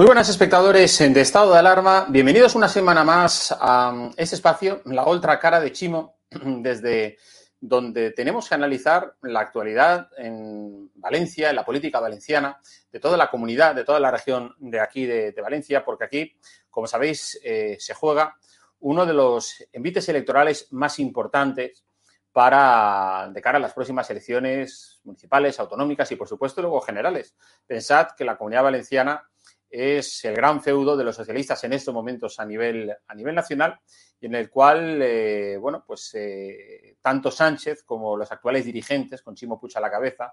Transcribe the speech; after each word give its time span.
Muy 0.00 0.06
buenas 0.06 0.30
espectadores 0.30 0.98
de 0.98 1.20
Estado 1.20 1.52
de 1.52 1.58
Alarma, 1.58 2.06
bienvenidos 2.08 2.54
una 2.54 2.70
semana 2.70 3.04
más 3.04 3.54
a 3.60 4.08
este 4.16 4.34
espacio, 4.34 4.80
la 4.86 5.04
otra 5.04 5.38
cara 5.38 5.60
de 5.60 5.72
Chimo, 5.72 6.16
desde 6.30 7.18
donde 7.60 8.10
tenemos 8.12 8.48
que 8.48 8.54
analizar 8.54 9.16
la 9.20 9.40
actualidad 9.40 10.08
en 10.16 10.90
Valencia, 10.94 11.50
en 11.50 11.56
la 11.56 11.66
política 11.66 12.00
valenciana, 12.00 12.58
de 12.90 12.98
toda 12.98 13.18
la 13.18 13.30
comunidad, 13.30 13.74
de 13.74 13.84
toda 13.84 14.00
la 14.00 14.10
región 14.10 14.54
de 14.58 14.80
aquí 14.80 15.04
de, 15.04 15.34
Valencia, 15.42 15.84
porque 15.84 16.04
aquí, 16.04 16.32
como 16.70 16.86
sabéis, 16.86 17.38
eh, 17.44 17.76
se 17.78 17.92
juega 17.92 18.36
uno 18.78 19.04
de 19.04 19.12
los 19.12 19.54
envites 19.70 20.08
electorales 20.08 20.68
más 20.70 20.98
importantes 20.98 21.84
para 22.32 23.28
de 23.30 23.42
cara 23.42 23.58
a 23.58 23.60
las 23.60 23.74
próximas 23.74 24.08
elecciones 24.08 24.98
municipales, 25.04 25.60
autonómicas 25.60 26.10
y, 26.10 26.16
por 26.16 26.26
supuesto, 26.26 26.62
luego 26.62 26.80
generales. 26.80 27.34
Pensad 27.66 28.12
que 28.16 28.24
la 28.24 28.38
comunidad 28.38 28.62
valenciana 28.62 29.29
es 29.70 30.24
el 30.24 30.34
gran 30.34 30.60
feudo 30.60 30.96
de 30.96 31.04
los 31.04 31.14
socialistas 31.14 31.62
en 31.62 31.72
estos 31.72 31.94
momentos 31.94 32.40
a 32.40 32.44
nivel, 32.44 32.92
a 33.06 33.14
nivel 33.14 33.34
nacional 33.34 33.78
y 34.20 34.26
en 34.26 34.34
el 34.34 34.50
cual, 34.50 35.00
eh, 35.00 35.56
bueno, 35.58 35.84
pues 35.86 36.10
eh, 36.14 36.96
tanto 37.00 37.30
Sánchez 37.30 37.84
como 37.84 38.16
los 38.16 38.30
actuales 38.32 38.64
dirigentes, 38.64 39.22
con 39.22 39.36
Chimo 39.36 39.60
Pucha 39.60 39.78
a 39.78 39.82
la 39.82 39.90
cabeza, 39.90 40.32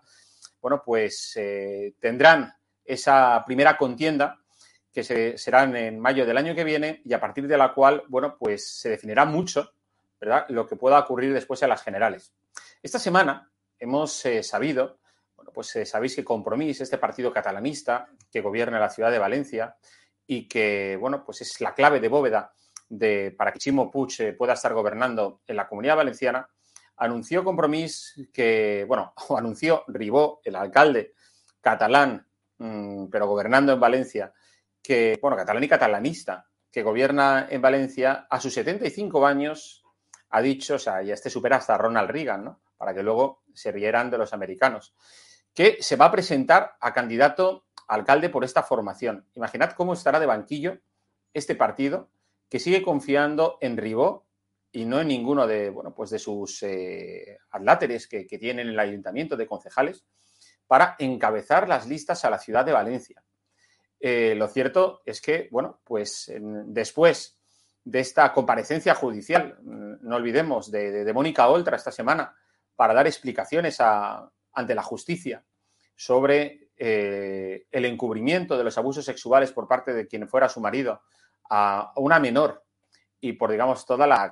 bueno, 0.59 0.81
pues 0.83 1.33
eh, 1.35 1.93
tendrán 1.99 2.51
esa 2.83 3.43
primera 3.45 3.77
contienda 3.77 4.39
que 4.91 5.03
se, 5.03 5.37
serán 5.37 5.75
en 5.75 5.99
mayo 5.99 6.25
del 6.25 6.37
año 6.37 6.55
que 6.55 6.63
viene 6.63 7.01
y 7.05 7.13
a 7.13 7.19
partir 7.19 7.47
de 7.47 7.57
la 7.57 7.73
cual, 7.73 8.03
bueno, 8.07 8.35
pues 8.37 8.67
se 8.67 8.89
definirá 8.89 9.25
mucho, 9.25 9.71
¿verdad?, 10.19 10.45
lo 10.49 10.67
que 10.67 10.75
pueda 10.75 10.99
ocurrir 10.99 11.31
después 11.31 11.61
en 11.61 11.69
las 11.69 11.83
generales. 11.83 12.33
Esta 12.81 12.97
semana 12.97 13.51
hemos 13.77 14.23
sabido, 14.41 14.97
pues 15.57 15.75
eh, 15.75 15.87
sabéis 15.87 16.15
que 16.15 16.23
Compromís, 16.23 16.81
este 16.81 16.99
partido 16.99 17.33
catalanista 17.33 18.07
que 18.31 18.41
gobierna 18.41 18.79
la 18.79 18.91
ciudad 18.91 19.09
de 19.09 19.17
Valencia 19.17 19.75
y 20.27 20.47
que, 20.47 20.95
bueno, 21.01 21.25
pues 21.25 21.41
es 21.41 21.59
la 21.61 21.73
clave 21.73 21.99
de 21.99 22.09
bóveda 22.09 22.53
de, 22.87 23.33
para 23.35 23.51
que 23.51 23.57
Chimo 23.57 23.89
Puig 23.89 24.13
eh, 24.19 24.33
pueda 24.33 24.53
estar 24.53 24.71
gobernando 24.75 25.41
en 25.47 25.55
la 25.55 25.67
comunidad 25.67 25.95
valenciana, 25.95 26.47
anunció 26.97 27.43
Compromís 27.43 28.29
que, 28.31 28.85
bueno, 28.87 29.15
o 29.29 29.35
anunció 29.35 29.83
Ribó, 29.87 30.41
el 30.43 30.57
alcalde 30.57 31.15
catalán, 31.59 32.27
mmm, 32.59 33.07
pero 33.07 33.25
gobernando 33.25 33.73
en 33.73 33.79
Valencia, 33.79 34.31
que, 34.83 35.17
bueno, 35.19 35.35
catalán 35.35 35.63
y 35.63 35.67
catalanista, 35.67 36.45
que 36.71 36.83
gobierna 36.83 37.47
en 37.49 37.63
Valencia, 37.63 38.27
a 38.29 38.39
sus 38.39 38.53
75 38.53 39.25
años 39.25 39.83
ha 40.29 40.39
dicho, 40.39 40.75
o 40.75 40.79
sea, 40.79 41.01
ya 41.01 41.15
este 41.15 41.31
supera 41.31 41.55
hasta 41.55 41.79
Ronald 41.79 42.11
Reagan, 42.11 42.43
¿no? 42.43 42.61
Para 42.77 42.93
que 42.93 43.01
luego 43.01 43.41
se 43.55 43.71
rieran 43.71 44.11
de 44.11 44.19
los 44.19 44.33
americanos, 44.33 44.93
que 45.57 45.81
se 45.81 45.95
va 45.95 46.05
a 46.05 46.11
presentar 46.11 46.77
a 46.79 46.93
candidato 46.93 47.65
a 47.87 47.95
alcalde 47.95 48.29
por 48.29 48.43
esta 48.43 48.61
formación. 48.61 49.25
Imaginad 49.33 49.71
cómo 49.71 49.93
estará 49.93 50.19
de 50.19 50.27
banquillo 50.27 50.77
este 51.33 51.55
partido 51.55 52.11
que 52.47 52.59
sigue 52.59 52.83
confiando 52.83 53.57
en 53.59 53.75
Ribó 53.75 54.27
y 54.71 54.85
no 54.85 55.01
en 55.01 55.07
ninguno 55.07 55.47
de, 55.47 55.71
bueno, 55.71 55.95
pues 55.95 56.11
de 56.11 56.19
sus 56.19 56.61
eh, 56.61 57.39
adláteres 57.49 58.07
que, 58.07 58.25
tienen 58.25 58.67
en 58.67 58.73
el 58.73 58.79
ayuntamiento 58.79 59.35
de 59.35 59.47
concejales 59.47 60.05
para 60.67 60.95
encabezar 60.99 61.67
las 61.67 61.87
listas 61.87 62.23
a 62.23 62.29
la 62.29 62.37
ciudad 62.37 62.63
de 62.63 62.73
Valencia. 62.73 63.23
Eh, 63.99 64.35
lo 64.35 64.47
cierto 64.49 65.01
es 65.07 65.21
que, 65.21 65.47
bueno, 65.49 65.81
pues 65.83 66.29
en, 66.29 66.71
después 66.71 67.35
de 67.83 68.01
esta 68.01 68.31
comparecencia 68.31 68.93
judicial, 68.93 69.57
no 69.63 70.17
olvidemos, 70.17 70.69
de, 70.69 70.91
de, 70.91 71.03
de, 71.03 71.13
Mónica 71.13 71.47
Oltra 71.47 71.77
esta 71.77 71.91
semana, 71.91 72.35
para 72.75 72.93
dar 72.93 73.07
explicaciones 73.07 73.77
a, 73.79 74.31
ante 74.57 74.73
la 74.73 74.81
justicia 74.81 75.45
sobre 75.95 76.71
eh, 76.75 77.67
el 77.71 77.85
encubrimiento 77.85 78.57
de 78.57 78.63
los 78.63 78.77
abusos 78.77 79.05
sexuales 79.05 79.51
por 79.51 79.67
parte 79.67 79.93
de 79.93 80.07
quien 80.07 80.27
fuera 80.27 80.49
su 80.49 80.59
marido 80.59 81.03
a 81.49 81.93
una 81.95 82.19
menor 82.19 82.63
y 83.21 83.33
por, 83.33 83.51
digamos, 83.51 83.85
toda 83.85 84.07
la, 84.07 84.31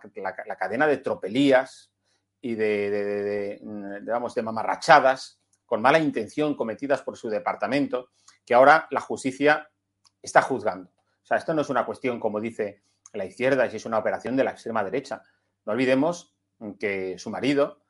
cadena 0.57 0.87
de 0.87 0.97
tropelías 0.97 1.91
y 2.41 2.55
de, 2.55 2.89
de, 2.89 3.59
digamos, 4.01 4.33
de 4.33 4.41
mamarrachadas 4.41 5.39
con 5.65 5.81
mala 5.81 5.99
intención 5.99 6.55
cometidas 6.55 7.03
por 7.03 7.17
su 7.17 7.29
departamento, 7.29 8.09
que 8.43 8.55
ahora 8.55 8.87
la 8.89 9.01
justicia 9.01 9.69
está 10.21 10.41
juzgando. 10.41 10.89
O 10.89 11.25
sea, 11.25 11.37
esto 11.37 11.53
no 11.53 11.61
es 11.61 11.69
una 11.69 11.85
cuestión, 11.85 12.19
como 12.19 12.41
dice 12.41 12.81
la 13.13 13.25
izquierda, 13.25 13.69
si 13.69 13.77
es 13.77 13.85
una 13.85 13.99
operación 13.99 14.35
de 14.35 14.43
la 14.43 14.51
extrema 14.51 14.83
derecha. 14.83 15.21
No 15.65 15.73
olvidemos 15.73 16.35
que 16.79 17.17
su 17.19 17.29
marido 17.29 17.84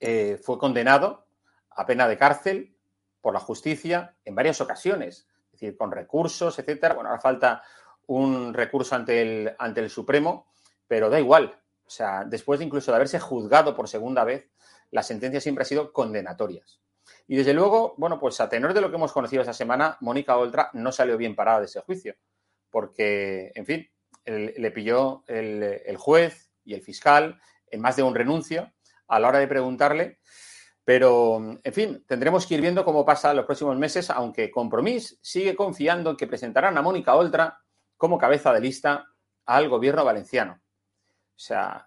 eh, 0.00 0.38
fue 0.42 0.58
condenado 0.58 1.26
a 1.70 1.86
pena 1.86 2.08
de 2.08 2.16
cárcel 2.16 2.76
por 3.20 3.34
la 3.34 3.40
justicia 3.40 4.16
en 4.24 4.34
varias 4.34 4.60
ocasiones, 4.60 5.26
es 5.46 5.52
decir, 5.52 5.76
con 5.76 5.90
recursos, 5.90 6.58
etcétera. 6.58 6.94
Bueno, 6.94 7.10
ahora 7.10 7.20
falta 7.20 7.62
un 8.06 8.52
recurso 8.52 8.94
ante 8.94 9.22
el, 9.22 9.54
ante 9.58 9.80
el 9.80 9.90
Supremo, 9.90 10.46
pero 10.86 11.10
da 11.10 11.18
igual. 11.18 11.58
O 11.86 11.90
sea, 11.90 12.24
después 12.24 12.58
de 12.58 12.66
incluso 12.66 12.90
de 12.90 12.96
haberse 12.96 13.20
juzgado 13.20 13.74
por 13.74 13.88
segunda 13.88 14.24
vez, 14.24 14.50
las 14.90 15.06
sentencias 15.06 15.42
siempre 15.42 15.62
han 15.62 15.68
sido 15.68 15.92
condenatorias. 15.92 16.80
Y 17.26 17.36
desde 17.36 17.54
luego, 17.54 17.94
bueno, 17.96 18.18
pues 18.18 18.40
a 18.40 18.48
tenor 18.48 18.74
de 18.74 18.80
lo 18.80 18.90
que 18.90 18.96
hemos 18.96 19.12
conocido 19.12 19.42
esta 19.42 19.52
semana, 19.52 19.96
Mónica 20.00 20.36
Oltra 20.36 20.70
no 20.74 20.92
salió 20.92 21.16
bien 21.16 21.34
parada 21.34 21.60
de 21.60 21.66
ese 21.66 21.80
juicio, 21.80 22.14
porque, 22.70 23.52
en 23.54 23.66
fin, 23.66 23.90
le 24.24 24.70
pilló 24.70 25.24
el, 25.26 25.96
juez 25.96 26.50
y 26.64 26.74
el 26.74 26.82
fiscal 26.82 27.40
en 27.70 27.80
más 27.80 27.96
de 27.96 28.02
un 28.02 28.14
renuncio 28.14 28.72
a 29.08 29.18
la 29.18 29.28
hora 29.28 29.38
de 29.38 29.48
preguntarle. 29.48 30.18
Pero, 30.84 31.58
en 31.62 31.72
fin, 31.72 32.04
tendremos 32.06 32.46
que 32.46 32.54
ir 32.54 32.60
viendo 32.60 32.84
cómo 32.84 33.04
pasa 33.04 33.32
los 33.32 33.46
próximos 33.46 33.76
meses, 33.78 34.10
aunque 34.10 34.50
Compromís 34.50 35.18
sigue 35.22 35.54
confiando 35.56 36.10
en 36.10 36.16
que 36.16 36.26
presentarán 36.26 36.76
a 36.76 36.82
Mónica 36.82 37.14
Oltra 37.14 37.58
como 37.96 38.18
cabeza 38.18 38.52
de 38.52 38.60
lista 38.60 39.06
al 39.46 39.68
gobierno 39.68 40.04
valenciano. 40.04 40.60
O 41.36 41.38
sea, 41.38 41.86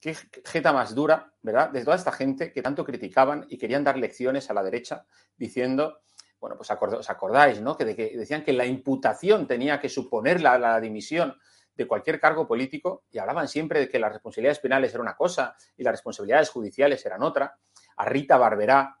qué 0.00 0.14
jeta 0.44 0.72
más 0.72 0.94
dura, 0.94 1.32
¿verdad? 1.42 1.70
De 1.70 1.84
toda 1.84 1.96
esta 1.96 2.12
gente 2.12 2.52
que 2.52 2.60
tanto 2.60 2.84
criticaban 2.84 3.46
y 3.48 3.56
querían 3.56 3.84
dar 3.84 3.96
lecciones 3.96 4.50
a 4.50 4.54
la 4.54 4.62
derecha 4.62 5.06
diciendo, 5.36 6.00
bueno, 6.40 6.58
pues 6.58 6.70
os 6.70 7.08
acordáis, 7.08 7.62
¿no? 7.62 7.74
Que, 7.74 7.86
decían 7.86 8.44
que 8.44 8.52
la 8.52 8.66
imputación 8.66 9.46
tenía 9.46 9.80
que 9.80 9.88
suponer 9.88 10.42
la, 10.42 10.78
dimisión 10.78 11.34
de 11.76 11.86
cualquier 11.86 12.20
cargo 12.20 12.46
político 12.46 13.04
y 13.10 13.18
hablaban 13.18 13.48
siempre 13.48 13.80
de 13.80 13.88
que 13.88 13.98
las 13.98 14.12
responsabilidades 14.12 14.60
penales 14.60 14.90
eran 14.92 15.02
una 15.02 15.16
cosa 15.16 15.56
y 15.76 15.82
las 15.82 15.92
responsabilidades 15.92 16.50
judiciales 16.50 17.04
eran 17.04 17.22
otra. 17.22 17.58
A 17.96 18.04
Rita 18.04 18.36
Barberá 18.36 18.98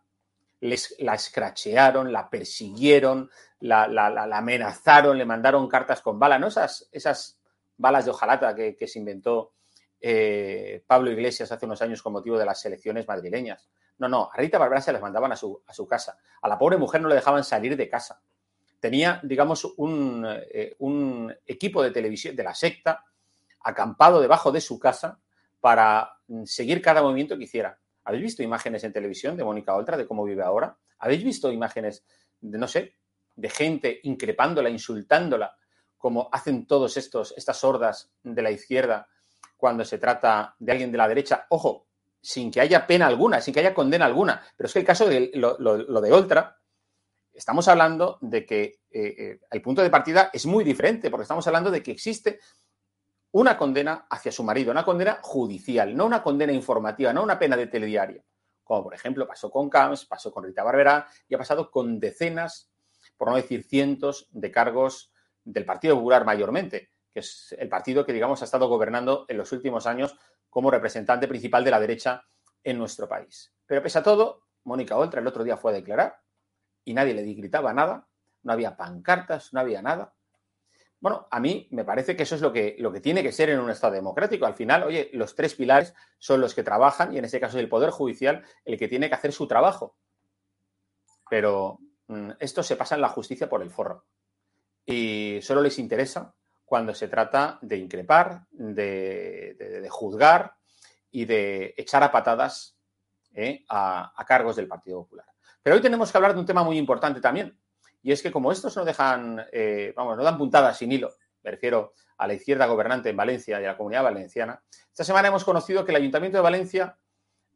les, 0.60 0.96
la 0.98 1.14
escrachearon, 1.14 2.12
la 2.12 2.28
persiguieron, 2.28 3.30
la, 3.60 3.84
amenazaron, 4.32 5.16
le 5.18 5.24
mandaron 5.24 5.68
cartas 5.68 6.00
con 6.00 6.18
bala, 6.18 6.38
¿no? 6.38 6.48
Esas, 6.48 6.88
esas 6.90 7.38
balas 7.76 8.04
de 8.04 8.10
hojalata 8.10 8.54
que, 8.54 8.76
que 8.76 8.86
se 8.86 8.98
inventó 8.98 9.52
eh, 10.00 10.84
Pablo 10.86 11.10
Iglesias 11.10 11.50
hace 11.50 11.66
unos 11.66 11.80
años 11.80 12.02
con 12.02 12.12
motivo 12.12 12.38
de 12.38 12.44
las 12.44 12.64
elecciones 12.66 13.08
madrileñas. 13.08 13.68
No, 13.98 14.08
no, 14.08 14.28
a 14.32 14.36
Rita 14.36 14.58
Barberá 14.58 14.80
se 14.80 14.92
las 14.92 15.00
mandaban 15.00 15.32
a 15.32 15.36
su, 15.36 15.62
a 15.66 15.72
su 15.72 15.86
casa. 15.86 16.18
A 16.42 16.48
la 16.48 16.58
pobre 16.58 16.76
mujer 16.76 17.00
no 17.00 17.08
le 17.08 17.14
dejaban 17.14 17.44
salir 17.44 17.76
de 17.76 17.88
casa. 17.88 18.20
Tenía, 18.84 19.18
digamos, 19.22 19.64
un, 19.78 20.26
eh, 20.28 20.76
equipo 21.46 21.82
de 21.82 21.90
televisión 21.90 22.36
de 22.36 22.44
la 22.44 22.54
secta 22.54 23.02
acampado 23.62 24.20
debajo 24.20 24.52
de 24.52 24.60
su 24.60 24.78
casa 24.78 25.18
para 25.58 26.18
seguir 26.44 26.82
cada 26.82 27.00
movimiento 27.00 27.38
que 27.38 27.44
hiciera. 27.44 27.78
¿Habéis 28.04 28.24
visto 28.24 28.42
imágenes 28.42 28.84
en 28.84 28.92
televisión 28.92 29.38
de 29.38 29.44
Mónica 29.44 29.74
Oltra, 29.74 29.96
de 29.96 30.06
cómo 30.06 30.22
vive 30.22 30.42
ahora? 30.42 30.76
¿Habéis 30.98 31.24
visto 31.24 31.50
imágenes 31.50 32.04
de, 32.42 32.58
no 32.58 32.68
sé, 32.68 32.96
de 33.34 33.48
gente 33.48 34.00
increpándola, 34.02 34.68
insultándola, 34.68 35.56
como 35.96 36.28
hacen 36.30 36.66
todos 36.66 36.98
estos, 36.98 37.32
estas 37.38 37.64
hordas 37.64 38.12
de 38.22 38.42
la 38.42 38.50
izquierda 38.50 39.08
cuando 39.56 39.86
se 39.86 39.96
trata 39.96 40.56
de 40.58 40.72
alguien 40.72 40.92
de 40.92 40.98
la 40.98 41.08
derecha, 41.08 41.46
ojo, 41.48 41.86
sin 42.20 42.50
que 42.50 42.60
haya 42.60 42.86
pena 42.86 43.06
alguna, 43.06 43.40
sin 43.40 43.54
que 43.54 43.60
haya 43.60 43.72
condena 43.72 44.04
alguna. 44.04 44.42
Pero 44.58 44.66
es 44.66 44.74
que 44.74 44.80
el 44.80 44.84
caso 44.84 45.06
de 45.06 45.30
lo, 45.32 45.56
de 46.02 46.12
Oltra, 46.12 46.58
estamos 47.34 47.68
hablando 47.68 48.18
de 48.20 48.46
que 48.46 48.62
eh, 48.62 49.14
eh, 49.18 49.40
el 49.50 49.62
punto 49.62 49.82
de 49.82 49.90
partida 49.90 50.30
es 50.32 50.46
muy 50.46 50.64
diferente, 50.64 51.10
porque 51.10 51.22
estamos 51.22 51.46
hablando 51.46 51.70
de 51.70 51.82
que 51.82 51.90
existe 51.90 52.40
una 53.32 53.56
condena 53.56 54.06
hacia 54.08 54.32
su 54.32 54.44
marido, 54.44 54.70
una 54.70 54.84
condena 54.84 55.18
judicial, 55.22 55.96
no 55.96 56.06
una 56.06 56.22
condena 56.22 56.52
informativa, 56.52 57.12
no 57.12 57.22
una 57.22 57.38
pena 57.38 57.56
de 57.56 57.66
telediario, 57.66 58.24
como 58.62 58.84
por 58.84 58.94
ejemplo 58.94 59.26
pasó 59.26 59.50
con 59.50 59.68
Camps, 59.68 60.06
pasó 60.06 60.32
con 60.32 60.44
Rita 60.44 60.62
Barberá 60.62 61.06
y 61.28 61.34
ha 61.34 61.38
pasado 61.38 61.70
con 61.70 61.98
decenas, 61.98 62.70
por 63.16 63.28
no 63.28 63.36
decir 63.36 63.64
cientos, 63.64 64.28
de 64.30 64.50
cargos 64.50 65.12
del 65.42 65.64
Partido 65.64 65.96
Popular 65.96 66.24
mayormente 66.24 66.94
que 67.14 67.20
es 67.20 67.54
el 67.56 67.68
partido 67.68 68.04
que, 68.04 68.12
digamos, 68.12 68.42
ha 68.42 68.44
estado 68.44 68.66
gobernando 68.68 69.24
en 69.28 69.36
los 69.38 69.52
últimos 69.52 69.86
años 69.86 70.16
como 70.50 70.68
representante 70.68 71.28
principal 71.28 71.62
de 71.62 71.70
la 71.70 71.78
derecha 71.78 72.24
en 72.64 72.76
nuestro 72.76 73.08
país. 73.08 73.54
Pero 73.66 73.80
pese 73.82 74.00
a 74.00 74.02
todo, 74.02 74.42
Mónica 74.64 74.96
Oltra 74.96 75.20
el 75.20 75.26
otro 75.26 75.44
día 75.44 75.56
fue 75.56 75.70
a 75.70 75.74
declarar 75.74 76.23
y 76.84 76.94
nadie 76.94 77.14
le 77.14 77.22
gritaba 77.34 77.72
nada, 77.72 78.06
no 78.42 78.52
había 78.52 78.76
pancartas, 78.76 79.52
no 79.52 79.60
había 79.60 79.82
nada. 79.82 80.14
Bueno, 81.00 81.28
a 81.30 81.38
mí 81.38 81.68
me 81.70 81.84
parece 81.84 82.16
que 82.16 82.22
eso 82.22 82.34
es 82.34 82.40
lo 82.40 82.52
que, 82.52 82.76
lo 82.78 82.90
que 82.90 83.00
tiene 83.00 83.22
que 83.22 83.32
ser 83.32 83.50
en 83.50 83.60
un 83.60 83.70
Estado 83.70 83.92
democrático. 83.92 84.46
Al 84.46 84.54
final, 84.54 84.84
oye, 84.84 85.10
los 85.12 85.34
tres 85.34 85.54
pilares 85.54 85.94
son 86.18 86.40
los 86.40 86.54
que 86.54 86.62
trabajan 86.62 87.12
y 87.12 87.18
en 87.18 87.26
este 87.26 87.40
caso 87.40 87.58
es 87.58 87.62
el 87.62 87.68
Poder 87.68 87.90
Judicial 87.90 88.42
el 88.64 88.78
que 88.78 88.88
tiene 88.88 89.08
que 89.08 89.14
hacer 89.14 89.32
su 89.32 89.46
trabajo. 89.46 89.96
Pero 91.28 91.78
mm, 92.06 92.30
esto 92.38 92.62
se 92.62 92.76
pasa 92.76 92.94
en 92.94 93.02
la 93.02 93.10
justicia 93.10 93.48
por 93.50 93.62
el 93.62 93.70
forro. 93.70 94.06
Y 94.86 95.40
solo 95.42 95.60
les 95.60 95.78
interesa 95.78 96.34
cuando 96.64 96.94
se 96.94 97.08
trata 97.08 97.58
de 97.60 97.76
increpar, 97.76 98.46
de, 98.50 99.86
juzgar 99.90 100.54
y 101.10 101.24
de 101.24 101.74
echar 101.76 102.02
a 102.02 102.10
patadas 102.10 102.78
eh, 103.34 103.64
a, 103.68 104.24
cargos 104.26 104.56
del 104.56 104.68
Partido 104.68 105.02
Popular. 105.02 105.26
Pero 105.64 105.76
hoy 105.76 105.82
tenemos 105.82 106.12
que 106.12 106.18
hablar 106.18 106.34
de 106.34 106.40
un 106.40 106.46
tema 106.46 106.62
muy 106.62 106.76
importante 106.76 107.22
también, 107.22 107.58
y 108.02 108.12
es 108.12 108.22
que 108.22 108.30
como 108.30 108.52
estos 108.52 108.76
no 108.76 108.84
dejan, 108.84 109.44
eh, 109.50 109.94
vamos, 109.96 110.16
no 110.16 110.22
dan 110.22 110.36
puntadas 110.38 110.76
sin 110.76 110.92
hilo, 110.92 111.14
me 111.42 111.50
refiero 111.50 111.94
a 112.18 112.26
la 112.26 112.34
izquierda 112.34 112.66
gobernante 112.66 113.08
en 113.08 113.16
Valencia 113.16 113.58
y 113.60 113.64
a 113.64 113.68
la 113.68 113.76
comunidad 113.76 114.02
valenciana, 114.02 114.62
esta 114.90 115.04
semana 115.04 115.28
hemos 115.28 115.42
conocido 115.42 115.84
que 115.84 115.92
el 115.92 115.96
Ayuntamiento 115.96 116.38
de 116.38 116.42
Valencia 116.42 116.98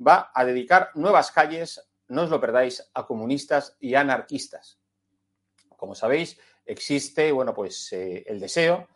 va 0.04 0.32
a 0.34 0.44
dedicar 0.44 0.90
nuevas 0.94 1.30
calles, 1.30 1.86
no 2.08 2.22
os 2.22 2.30
lo 2.30 2.40
perdáis, 2.40 2.90
a 2.94 3.06
comunistas 3.06 3.76
y 3.78 3.94
anarquistas. 3.94 4.80
Como 5.76 5.94
sabéis, 5.94 6.40
existe, 6.64 7.30
bueno, 7.30 7.54
pues 7.54 7.92
eh, 7.92 8.24
el 8.26 8.40
deseo 8.40 8.88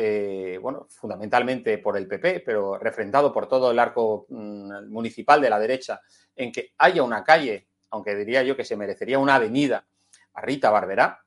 eh, 0.00 0.60
bueno, 0.62 0.86
fundamentalmente 0.90 1.78
por 1.78 1.96
el 1.96 2.06
PP, 2.06 2.44
pero 2.46 2.78
refrendado 2.78 3.32
por 3.32 3.48
todo 3.48 3.72
el 3.72 3.80
arco 3.80 4.26
mm, 4.28 4.88
municipal 4.88 5.40
de 5.40 5.50
la 5.50 5.58
derecha, 5.58 6.00
en 6.36 6.52
que 6.52 6.72
haya 6.78 7.02
una 7.02 7.24
calle, 7.24 7.66
aunque 7.90 8.14
diría 8.14 8.42
yo 8.42 8.56
que 8.56 8.64
se 8.64 8.76
merecería 8.76 9.18
una 9.18 9.36
avenida 9.36 9.86
a 10.34 10.40
Rita 10.40 10.70
Barberá, 10.70 11.24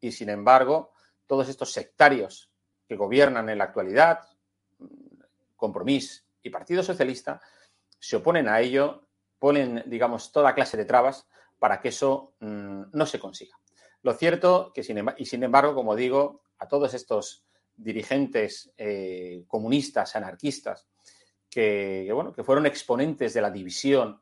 y 0.00 0.12
sin 0.12 0.28
embargo, 0.30 0.92
todos 1.26 1.48
estos 1.48 1.72
sectarios 1.72 2.50
que 2.86 2.96
gobiernan 2.96 3.48
en 3.48 3.58
la 3.58 3.64
actualidad, 3.64 4.20
Compromís 5.56 6.26
y 6.42 6.50
Partido 6.50 6.82
Socialista, 6.82 7.40
se 7.98 8.16
oponen 8.16 8.48
a 8.48 8.60
ello, 8.60 9.06
ponen, 9.38 9.82
digamos, 9.86 10.32
toda 10.32 10.54
clase 10.54 10.76
de 10.76 10.84
trabas 10.84 11.26
para 11.58 11.80
que 11.80 11.88
eso 11.88 12.34
mm, 12.40 12.82
no 12.92 13.06
se 13.06 13.20
consiga. 13.20 13.56
Lo 14.02 14.14
cierto 14.14 14.72
que, 14.74 14.82
sin, 14.82 15.04
y 15.16 15.24
sin 15.26 15.44
embargo, 15.44 15.74
como 15.74 15.94
digo, 15.94 16.42
a 16.58 16.66
todos 16.66 16.94
estos 16.94 17.44
dirigentes 17.76 18.72
eh, 18.76 19.44
comunistas, 19.46 20.16
anarquistas, 20.16 20.88
que, 21.48 22.08
bueno, 22.12 22.32
que 22.32 22.44
fueron 22.44 22.66
exponentes 22.66 23.34
de 23.34 23.42
la 23.42 23.50
división, 23.50 24.21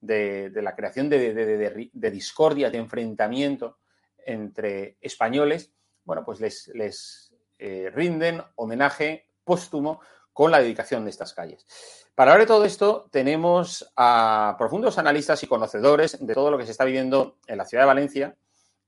de, 0.00 0.50
la 0.54 0.74
creación 0.74 1.08
de, 1.08 2.10
discordia, 2.12 2.70
de 2.70 2.78
enfrentamiento 2.78 3.78
entre 4.24 4.96
españoles, 5.00 5.72
bueno, 6.04 6.24
pues 6.24 6.40
les, 6.40 7.34
eh, 7.58 7.90
rinden 7.92 8.42
homenaje 8.56 9.26
póstumo 9.44 10.00
con 10.32 10.50
la 10.50 10.60
dedicación 10.60 11.04
de 11.04 11.10
estas 11.10 11.34
calles. 11.34 11.66
Para 12.14 12.32
hablar 12.32 12.46
de 12.46 12.52
todo 12.52 12.64
esto, 12.64 13.08
tenemos 13.10 13.92
a 13.96 14.54
profundos 14.58 14.98
analistas 14.98 15.42
y 15.42 15.46
conocedores 15.46 16.24
de 16.24 16.34
todo 16.34 16.50
lo 16.50 16.58
que 16.58 16.64
se 16.64 16.72
está 16.72 16.84
viviendo 16.84 17.38
en 17.46 17.58
la 17.58 17.64
ciudad 17.64 17.82
de 17.82 17.88
Valencia 17.88 18.36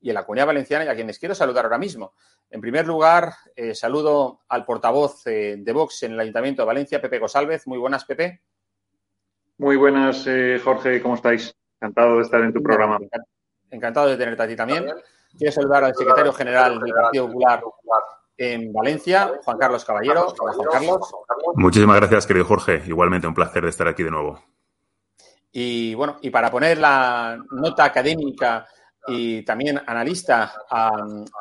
y 0.00 0.08
en 0.08 0.14
la 0.14 0.24
comunidad 0.24 0.46
valenciana 0.46 0.84
y 0.84 0.88
a 0.88 0.94
quienes 0.94 1.18
quiero 1.18 1.34
saludar 1.34 1.64
ahora 1.64 1.78
mismo. 1.78 2.14
En 2.48 2.60
primer 2.60 2.86
lugar, 2.86 3.34
eh, 3.54 3.74
saludo 3.74 4.40
al 4.48 4.64
portavoz 4.64 5.26
eh, 5.26 5.56
de 5.58 5.72
Vox 5.72 6.02
en 6.02 6.12
el 6.12 6.20
Ayuntamiento 6.20 6.62
de 6.62 6.66
Valencia, 6.66 7.00
Pepe 7.00 7.18
Gosálvez. 7.18 7.66
Muy 7.66 7.78
buenas, 7.78 8.04
Pepe. 8.04 8.42
Muy 9.60 9.76
buenas, 9.76 10.26
eh, 10.26 10.58
Jorge. 10.64 11.02
¿Cómo 11.02 11.16
estáis? 11.16 11.54
Encantado 11.78 12.16
de 12.16 12.22
estar 12.22 12.40
en 12.40 12.50
tu 12.50 12.62
programa. 12.62 12.98
Encantado 13.70 14.08
de 14.08 14.16
tenerte 14.16 14.42
a 14.42 14.48
ti 14.48 14.56
también. 14.56 14.86
Quiero 15.36 15.52
saludar 15.52 15.84
al 15.84 15.94
secretario 15.94 16.32
general 16.32 16.80
del 16.80 16.94
Partido 16.94 17.26
Popular 17.26 17.62
en 18.38 18.72
Valencia, 18.72 19.30
Juan 19.44 19.58
Carlos 19.58 19.84
Caballero. 19.84 20.34
Hola, 20.40 20.52
Juan 20.54 20.68
Carlos. 20.72 21.12
Muchísimas 21.56 21.96
gracias, 21.96 22.26
querido 22.26 22.46
Jorge. 22.46 22.82
Igualmente 22.86 23.26
un 23.26 23.34
placer 23.34 23.62
de 23.62 23.68
estar 23.68 23.86
aquí 23.86 24.02
de 24.02 24.10
nuevo. 24.10 24.42
Y 25.52 25.94
bueno, 25.94 26.16
y 26.22 26.30
para 26.30 26.50
poner 26.50 26.78
la 26.78 27.38
nota 27.50 27.84
académica 27.84 28.66
y 29.08 29.42
también 29.44 29.78
analista 29.86 30.54
a, 30.70 30.90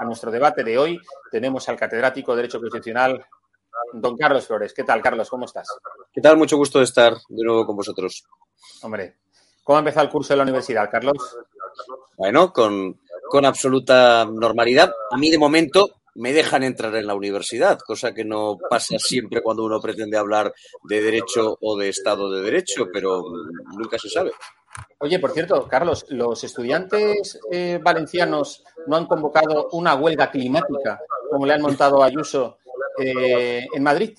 nuestro 0.03 0.29
debate 0.29 0.65
de 0.65 0.77
hoy, 0.77 0.99
tenemos 1.31 1.69
al 1.69 1.77
catedrático 1.77 2.33
de 2.33 2.41
Derecho 2.41 2.59
Constitucional, 2.59 3.25
don 3.93 4.17
Carlos 4.17 4.45
Flores. 4.45 4.73
¿Qué 4.73 4.83
tal, 4.83 5.01
Carlos? 5.01 5.29
¿Cómo 5.29 5.45
estás? 5.45 5.67
¿Qué 6.11 6.21
tal? 6.21 6.37
Mucho 6.37 6.57
gusto 6.57 6.79
de 6.79 6.85
estar 6.85 7.13
de 7.13 7.43
nuevo 7.43 7.65
con 7.65 7.75
vosotros. 7.75 8.23
Hombre, 8.81 9.17
¿cómo 9.63 9.77
ha 9.77 9.79
empezado 9.79 10.05
el 10.05 10.11
curso 10.11 10.33
de 10.33 10.37
la 10.37 10.43
universidad, 10.43 10.89
Carlos? 10.89 11.37
Bueno, 12.17 12.51
con, 12.51 12.99
con 13.29 13.45
absoluta 13.45 14.25
normalidad. 14.25 14.91
A 15.11 15.17
mí, 15.17 15.29
de 15.29 15.37
momento, 15.37 16.01
me 16.15 16.33
dejan 16.33 16.63
entrar 16.63 16.95
en 16.95 17.07
la 17.07 17.15
universidad, 17.15 17.79
cosa 17.79 18.13
que 18.13 18.25
no 18.25 18.57
pasa 18.69 18.97
siempre 18.97 19.41
cuando 19.41 19.63
uno 19.63 19.79
pretende 19.79 20.17
hablar 20.17 20.53
de 20.83 21.01
derecho 21.01 21.57
o 21.61 21.77
de 21.77 21.89
Estado 21.89 22.29
de 22.31 22.41
Derecho, 22.41 22.87
pero 22.91 23.23
nunca 23.77 23.97
se 23.97 24.09
sabe. 24.09 24.31
Oye, 24.99 25.19
por 25.19 25.31
cierto, 25.31 25.67
Carlos, 25.67 26.05
los 26.09 26.43
estudiantes 26.43 27.39
eh, 27.51 27.79
valencianos 27.81 28.63
no 28.87 28.97
han 28.97 29.05
convocado 29.05 29.69
una 29.71 29.95
huelga 29.95 30.29
climática 30.29 30.99
como 31.29 31.45
le 31.45 31.53
han 31.53 31.61
montado 31.61 32.01
a 32.01 32.07
Ayuso 32.07 32.57
eh, 32.99 33.67
en 33.73 33.83
Madrid. 33.83 34.17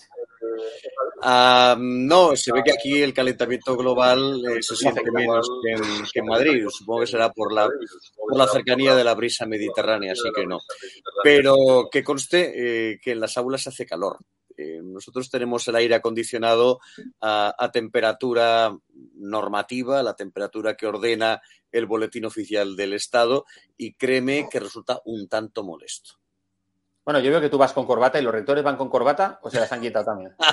Ah, 1.22 1.76
no, 1.78 2.34
se 2.34 2.52
ve 2.52 2.62
que 2.64 2.72
aquí 2.72 3.02
el 3.02 3.12
calentamiento 3.12 3.76
global 3.76 4.42
eh, 4.46 4.62
se 4.62 4.74
siente 4.74 5.02
menos 5.12 5.48
que 5.62 5.72
en, 5.72 5.82
que 6.12 6.20
en 6.20 6.26
Madrid. 6.26 6.66
Supongo 6.68 7.00
que 7.00 7.06
será 7.06 7.30
por 7.30 7.52
la, 7.52 7.68
por 8.16 8.36
la 8.36 8.46
cercanía 8.46 8.94
de 8.94 9.04
la 9.04 9.14
brisa 9.14 9.46
mediterránea, 9.46 10.12
así 10.12 10.30
que 10.34 10.46
no. 10.46 10.60
Pero 11.22 11.88
que 11.90 12.02
conste 12.02 12.92
eh, 12.92 13.00
que 13.02 13.12
en 13.12 13.20
las 13.20 13.36
aulas 13.36 13.66
hace 13.66 13.86
calor. 13.86 14.18
Nosotros 14.82 15.30
tenemos 15.30 15.66
el 15.68 15.76
aire 15.76 15.94
acondicionado 15.94 16.80
a 17.22 17.70
temperatura 17.72 18.76
normativa, 19.14 20.02
la 20.02 20.14
temperatura 20.14 20.76
que 20.76 20.86
ordena 20.86 21.40
el 21.72 21.86
boletín 21.86 22.26
oficial 22.26 22.76
del 22.76 22.92
Estado, 22.92 23.46
y 23.78 23.94
créeme 23.94 24.48
que 24.50 24.60
resulta 24.60 25.00
un 25.06 25.28
tanto 25.28 25.64
molesto. 25.64 26.19
Bueno, 27.04 27.20
yo 27.20 27.30
veo 27.30 27.40
que 27.40 27.48
tú 27.48 27.58
vas 27.58 27.72
con 27.72 27.86
corbata 27.86 28.18
y 28.18 28.22
los 28.22 28.32
rectores 28.32 28.62
van 28.62 28.76
con 28.76 28.88
corbata 28.88 29.38
o 29.42 29.50
se 29.50 29.60
las 29.60 29.72
han 29.72 29.80
quitado 29.80 30.04
también. 30.04 30.34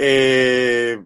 Eh, 0.00 0.96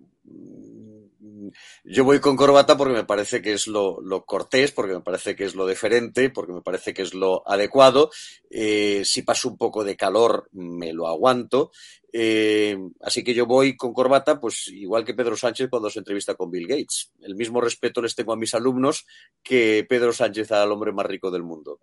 yo 1.85 2.05
voy 2.05 2.21
con 2.21 2.37
corbata 2.37 2.77
porque 2.77 2.95
me 2.95 3.05
parece 3.05 3.43
que 3.43 3.55
es 3.55 3.67
lo, 3.67 3.99
cortés, 4.25 4.73
porque 4.73 4.95
me 4.95 5.01
parece 5.01 5.35
que 5.35 5.45
es 5.45 5.55
lo 5.55 5.67
deferente, 5.67 6.31
porque 6.31 6.53
me 6.53 6.63
parece 6.63 6.95
que 6.95 7.03
es 7.03 7.15
lo 7.15 7.43
adecuado. 7.49 8.11
Eh, 8.51 9.03
si 9.05 9.23
paso 9.23 9.49
un 9.49 9.57
poco 9.57 9.83
de 9.83 9.97
calor, 9.97 10.49
me 10.53 10.93
lo 10.93 11.09
aguanto. 11.09 11.73
Eh, 12.13 12.79
así 13.01 13.25
que 13.25 13.35
yo 13.35 13.47
voy 13.47 13.77
con 13.77 13.93
corbata, 13.93 14.39
pues 14.39 14.69
igual 14.69 15.05
que 15.05 15.15
Pedro 15.15 15.37
Sánchez 15.37 15.69
cuando 15.71 15.91
se 15.91 15.99
entrevista 15.99 16.35
con 16.35 16.51
Bill 16.51 16.69
Gates. 16.69 17.13
El 17.21 17.35
mismo 17.35 17.61
respeto 17.61 18.03
les 18.03 18.15
tengo 18.15 18.33
a 18.33 18.37
mis 18.37 18.55
alumnos 18.55 19.07
que 19.43 19.85
Pedro 19.89 20.13
Sánchez 20.13 20.53
al 20.53 20.71
hombre 20.71 20.93
más 20.93 21.07
rico 21.07 21.31
del 21.31 21.43
mundo. 21.43 21.81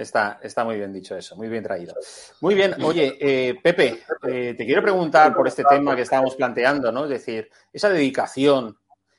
Está, 0.00 0.40
está 0.42 0.64
muy 0.64 0.76
bien 0.76 0.94
dicho 0.94 1.14
eso, 1.14 1.36
muy 1.36 1.48
bien 1.48 1.62
traído. 1.62 1.94
Muy 2.40 2.54
bien, 2.54 2.74
oye, 2.82 3.18
eh, 3.20 3.54
Pepe, 3.62 4.02
eh, 4.26 4.54
te 4.56 4.64
quiero 4.64 4.80
preguntar 4.80 5.34
por 5.34 5.46
este 5.46 5.62
tema 5.62 5.94
que 5.94 6.02
estábamos 6.02 6.36
planteando, 6.36 6.90
¿no? 6.90 7.04
Es 7.04 7.10
decir, 7.10 7.50
esa 7.70 7.90
dedicación, 7.90 8.78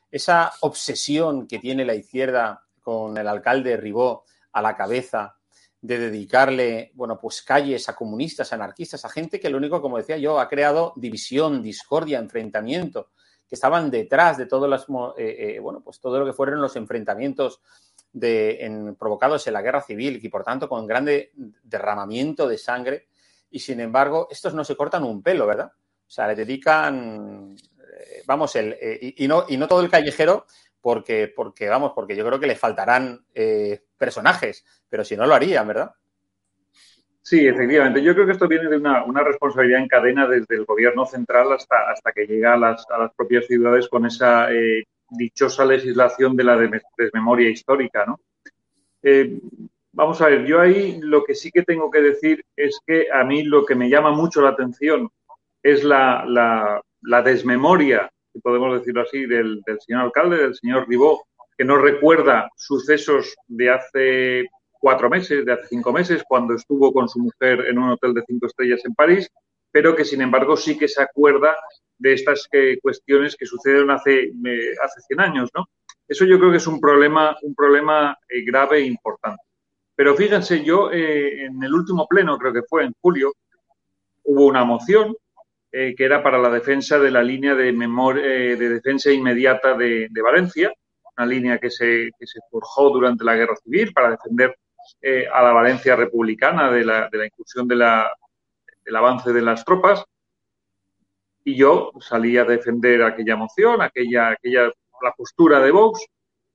esa 0.10 0.52
obsesión 0.62 1.46
que 1.46 1.60
tiene 1.60 1.86
la 1.86 1.94
izquierda 1.94 2.64
con 2.82 3.16
el 3.16 3.28
alcalde 3.28 3.78
Ribó 3.78 4.26
a 4.54 4.62
la 4.64 4.76
cabeza 4.76 5.38
de 5.80 6.00
dedicarle, 6.00 6.92
bueno, 6.96 7.20
pues 7.20 7.44
calles 7.44 7.88
a 7.88 7.96
comunistas, 7.96 8.52
a 8.52 8.56
anarquistas, 8.56 9.06
a 9.06 9.10
gente 9.10 9.40
que 9.40 9.52
lo 9.52 9.58
único, 9.58 9.84
como 9.84 9.98
decía 9.98 10.18
yo, 10.18 10.40
ha 10.40 10.50
creado 10.50 10.94
división, 10.96 11.62
discordia, 11.62 12.18
enfrentamiento, 12.18 13.12
que 13.48 13.54
estaban 13.54 13.92
detrás 13.92 14.40
de 14.40 14.48
todos 14.48 14.68
los, 14.68 14.88
eh, 15.18 15.60
bueno, 15.62 15.82
pues 15.84 16.00
todo 16.00 16.18
lo 16.18 16.26
que 16.26 16.34
fueron 16.34 16.60
los 16.60 16.76
enfrentamientos 16.76 17.62
de, 18.14 18.66
en, 18.66 18.96
provocados 18.96 19.46
en 19.48 19.54
la 19.54 19.62
guerra 19.62 19.82
civil 19.82 20.20
y 20.22 20.30
por 20.30 20.44
tanto 20.44 20.68
con 20.68 20.86
grande 20.86 21.32
derramamiento 21.64 22.48
de 22.48 22.58
sangre 22.58 23.08
y 23.50 23.60
sin 23.60 23.80
embargo 23.80 24.28
estos 24.30 24.54
no 24.54 24.64
se 24.64 24.76
cortan 24.76 25.04
un 25.04 25.22
pelo, 25.22 25.46
¿verdad? 25.46 25.72
O 25.76 26.14
sea, 26.14 26.28
le 26.28 26.36
dedican, 26.36 27.56
eh, 27.56 28.24
vamos, 28.26 28.56
el, 28.56 28.76
eh, 28.80 29.14
y, 29.18 29.28
no, 29.28 29.46
y 29.48 29.58
no 29.58 29.68
todo 29.68 29.82
el 29.82 29.90
callejero 29.90 30.46
porque, 30.82 31.32
porque, 31.34 31.70
vamos, 31.70 31.94
porque 31.96 32.16
yo 32.16 32.26
creo 32.26 32.40
que 32.40 32.48
le 32.48 32.56
faltarán 32.56 33.24
eh, 33.34 33.82
personajes, 33.98 34.66
pero 34.90 35.06
si 35.06 35.16
no 35.16 35.26
lo 35.26 35.36
harían, 35.36 35.68
¿verdad? 35.68 35.92
Sí, 37.22 37.48
efectivamente. 37.48 38.02
Yo 38.02 38.14
creo 38.14 38.26
que 38.26 38.32
esto 38.32 38.48
viene 38.48 38.68
de 38.68 38.78
una, 38.78 39.24
responsabilidad 39.24 39.80
en 39.80 39.88
cadena 39.88 40.28
desde 40.28 40.56
el 40.56 40.66
gobierno 40.66 41.06
central 41.06 41.54
hasta, 41.54 41.92
hasta 41.92 42.12
que 42.12 42.26
llega 42.26 42.56
a 42.56 42.58
las, 42.58 42.86
a 42.90 42.98
las 42.98 43.14
propias 43.14 43.46
ciudades 43.46 43.88
con 43.88 44.06
esa 44.08 44.50
dichosa 45.12 45.66
legislación 45.66 46.36
de 46.36 46.44
la 46.44 46.58
desmemoria 46.98 47.50
histórica, 47.50 48.06
¿no? 48.06 48.20
Eh, 49.04 49.40
vamos 49.92 50.22
a 50.22 50.28
ver, 50.28 50.46
yo 50.46 50.60
ahí 50.60 51.00
lo 51.02 51.24
que 51.24 51.36
sí 51.36 51.52
que 51.52 51.64
tengo 51.64 51.92
que 51.92 52.02
decir 52.02 52.44
es 52.56 52.80
que 52.86 53.08
a 53.12 53.24
mí 53.24 53.44
lo 53.44 53.66
que 53.66 53.76
me 53.76 53.90
llama 53.90 54.12
mucho 54.12 54.42
la 54.42 54.50
atención 54.50 55.10
es 55.62 55.84
la, 55.84 56.82
desmemoria, 57.24 58.10
si 58.32 58.40
podemos 58.40 58.80
decirlo 58.80 59.02
así, 59.02 59.26
del, 59.26 59.62
del, 59.66 59.80
señor 59.82 60.04
alcalde, 60.04 60.38
del 60.38 60.56
señor 60.56 60.88
Ribó, 60.88 61.26
que 61.58 61.66
no 61.66 61.78
recuerda 61.78 62.50
sucesos 62.56 63.36
de 63.48 63.70
hace 63.70 64.46
cuatro 64.80 65.10
meses, 65.10 65.46
de 65.46 65.54
hace 65.54 65.68
cinco 65.68 65.92
meses, 65.92 66.24
cuando 66.28 66.56
estuvo 66.56 66.94
con 66.94 67.10
su 67.10 67.20
mujer 67.20 67.66
en 67.68 67.78
un 67.78 67.90
hotel 67.90 68.14
de 68.14 68.24
cinco 68.26 68.48
estrellas 68.48 68.82
en 68.86 68.96
París, 68.96 69.30
pero 69.72 69.96
que 69.96 70.06
sin 70.06 70.22
embargo 70.22 70.58
sí 70.58 70.78
que 70.78 70.88
se 70.88 71.02
acuerda 71.02 71.56
de 72.02 72.14
estas 72.14 72.50
eh, 72.52 72.80
cuestiones 72.82 73.36
que 73.36 73.46
sucedieron 73.46 73.92
hace, 73.92 74.24
eh, 74.24 74.74
hace 74.84 75.02
100 75.02 75.20
años. 75.20 75.50
Eso 76.08 76.26
yo 76.26 76.40
creo 76.40 76.50
que 76.50 76.58
es 76.58 76.66
un 76.68 76.80
problema, 76.80 77.38
un 77.44 77.54
problema 77.54 78.18
eh, 78.28 78.44
grave 78.44 78.80
e 78.80 78.86
importante. 78.86 79.44
Pero 79.96 80.16
fíjense, 80.16 80.64
yo 80.64 80.92
en 80.92 81.62
el 81.62 81.74
último 81.74 82.08
pleno, 82.08 82.38
creo 82.40 82.52
que 82.52 82.64
fue 82.64 82.86
en 82.86 82.94
julio, 83.00 83.34
hubo 84.24 84.48
una 84.48 84.64
moción 84.64 85.16
que 85.72 85.96
era 85.98 86.24
para 86.24 86.40
la 86.40 86.50
defensa 86.50 86.98
de 86.98 87.12
la 87.12 87.22
línea 87.22 87.54
de, 87.54 87.72
memoria, 87.72 88.24
de 88.24 88.70
defensa 88.70 89.12
inmediata 89.12 89.76
de, 89.76 90.10
Valencia, 90.24 90.74
una 91.16 91.28
línea 91.28 91.60
que 91.60 91.70
se, 91.70 92.10
que 92.18 92.26
se 92.26 92.40
forjó 92.50 92.90
durante 92.90 93.24
la 93.24 93.36
Guerra 93.36 93.56
Civil 93.58 93.94
para 93.94 94.12
defender 94.12 94.58
a 95.32 95.44
la 95.44 95.52
Valencia 95.52 95.96
republicana 95.96 96.72
de 96.72 96.84
la, 96.84 97.08
de 97.12 97.18
la 97.20 97.26
incursión 97.28 97.68
del 97.68 97.84
avance 98.96 99.32
de 99.32 99.42
las 99.42 99.64
tropas 99.64 100.04
y 101.44 101.56
yo 101.56 101.92
salí 102.00 102.38
a 102.38 102.46
defender 102.46 103.04
aquella 103.04 103.36
moción, 103.36 103.82
aquella, 103.82 104.30
aquella 104.30 104.72
la 105.02 105.12
postura 105.14 105.60
de 105.60 105.72
Vox 105.72 106.06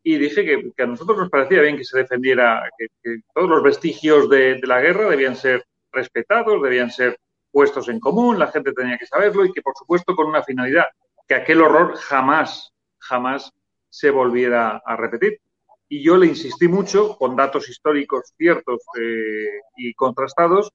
y 0.02 0.18
dije 0.18 0.44
que, 0.44 0.70
que, 0.76 0.82
a 0.82 0.86
nosotros 0.86 1.18
nos 1.18 1.30
parecía 1.30 1.62
bien 1.62 1.76
que 1.76 1.84
se 1.84 1.98
defendiera, 1.98 2.68
que, 2.78 3.18
todos 3.34 3.48
los 3.48 3.62
vestigios 3.62 4.28
de, 4.30 4.54
de, 4.54 4.66
la 4.66 4.80
guerra 4.80 5.10
debían 5.10 5.34
ser 5.34 5.64
respetados, 5.90 6.62
debían 6.62 6.90
ser 6.90 7.18
puestos 7.50 7.88
en 7.88 7.98
común, 7.98 8.38
la 8.38 8.48
gente 8.48 8.72
tenía 8.72 8.98
que 8.98 9.06
saberlo 9.06 9.44
y 9.44 9.52
que 9.52 9.62
por 9.62 9.74
supuesto 9.76 10.14
con 10.14 10.28
una 10.28 10.44
finalidad, 10.44 10.84
que 11.26 11.34
aquel 11.34 11.62
horror 11.62 11.96
jamás, 11.96 12.72
jamás 12.98 13.52
se 13.88 14.10
volviera 14.10 14.82
a 14.84 14.96
repetir. 14.96 15.40
Y 15.88 16.04
yo 16.04 16.16
le 16.16 16.26
insistí 16.26 16.68
mucho, 16.68 17.16
con 17.16 17.36
datos 17.36 17.68
históricos 17.68 18.32
ciertos 18.36 18.82
eh, 19.00 19.60
y 19.76 19.94
contrastados, 19.94 20.70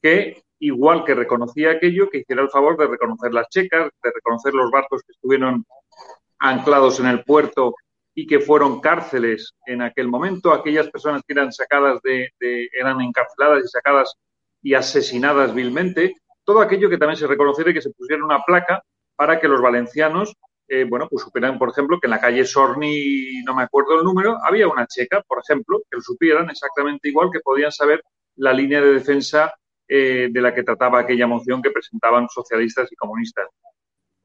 que 0.00 0.42
igual 0.64 1.04
que 1.04 1.14
reconocía 1.14 1.72
aquello, 1.72 2.08
que 2.08 2.18
hiciera 2.18 2.42
el 2.42 2.48
favor 2.48 2.78
de 2.78 2.86
reconocer 2.86 3.34
las 3.34 3.48
checas, 3.50 3.90
de 4.02 4.10
reconocer 4.10 4.54
los 4.54 4.70
barcos 4.70 5.02
que 5.02 5.12
estuvieron 5.12 5.66
anclados 6.38 7.00
en 7.00 7.06
el 7.06 7.22
puerto 7.22 7.74
y 8.14 8.26
que 8.26 8.40
fueron 8.40 8.80
cárceles 8.80 9.54
en 9.66 9.82
aquel 9.82 10.08
momento, 10.08 10.52
aquellas 10.54 10.88
personas 10.88 11.22
que 11.26 11.34
eran 11.34 11.52
sacadas 11.52 12.00
de, 12.02 12.30
eran 12.80 13.00
encarceladas 13.02 13.64
y 13.64 13.68
sacadas 13.68 14.14
y 14.62 14.72
asesinadas 14.72 15.54
vilmente, 15.54 16.14
todo 16.44 16.60
aquello 16.60 16.88
que 16.88 16.96
también 16.96 17.18
se 17.18 17.26
reconociera 17.26 17.70
y 17.70 17.74
que 17.74 17.82
se 17.82 17.90
pusiera 17.90 18.24
una 18.24 18.42
placa 18.42 18.82
para 19.16 19.38
que 19.38 19.48
los 19.48 19.60
valencianos, 19.60 20.34
eh, 20.68 20.84
bueno, 20.84 21.08
pues 21.10 21.24
supieran, 21.24 21.58
por 21.58 21.68
ejemplo, 21.68 21.98
que 22.00 22.06
en 22.06 22.12
la 22.12 22.20
calle 22.20 22.46
Sorni, 22.46 23.42
no 23.44 23.54
me 23.54 23.64
acuerdo 23.64 23.98
el 23.98 24.04
número, 24.04 24.38
había 24.42 24.66
una 24.66 24.86
checa, 24.86 25.22
por 25.28 25.40
ejemplo, 25.40 25.80
que 25.90 25.96
lo 25.98 26.02
supieran 26.02 26.48
exactamente 26.48 27.10
igual 27.10 27.28
que 27.30 27.40
podían 27.40 27.72
saber 27.72 28.02
la 28.36 28.54
línea 28.54 28.80
de 28.80 28.94
defensa 28.94 29.52
eh, 29.86 30.28
de 30.30 30.40
la 30.40 30.54
que 30.54 30.62
trataba 30.62 31.00
aquella 31.00 31.26
moción 31.26 31.60
que 31.60 31.70
presentaban 31.70 32.26
socialistas 32.30 32.90
y 32.90 32.96
comunistas. 32.96 33.48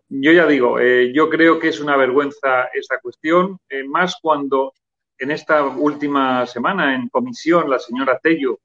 Yo 0.07 0.31
ya 0.31 0.47
digo, 0.47 0.79
eh, 0.79 1.11
yo 1.13 1.29
creo 1.29 1.59
que 1.59 1.67
es 1.67 1.81
una 1.81 1.97
vergüenza 1.97 2.69
esta 2.73 2.99
cuestión, 2.99 3.59
eh, 3.67 3.83
más 3.83 4.15
cuando 4.21 4.71
en 5.17 5.31
esta 5.31 5.65
última 5.65 6.45
semana 6.45 6.95
en 6.95 7.09
comisión 7.09 7.69
la 7.69 7.77
señora 7.77 8.19
Tello 8.21 8.59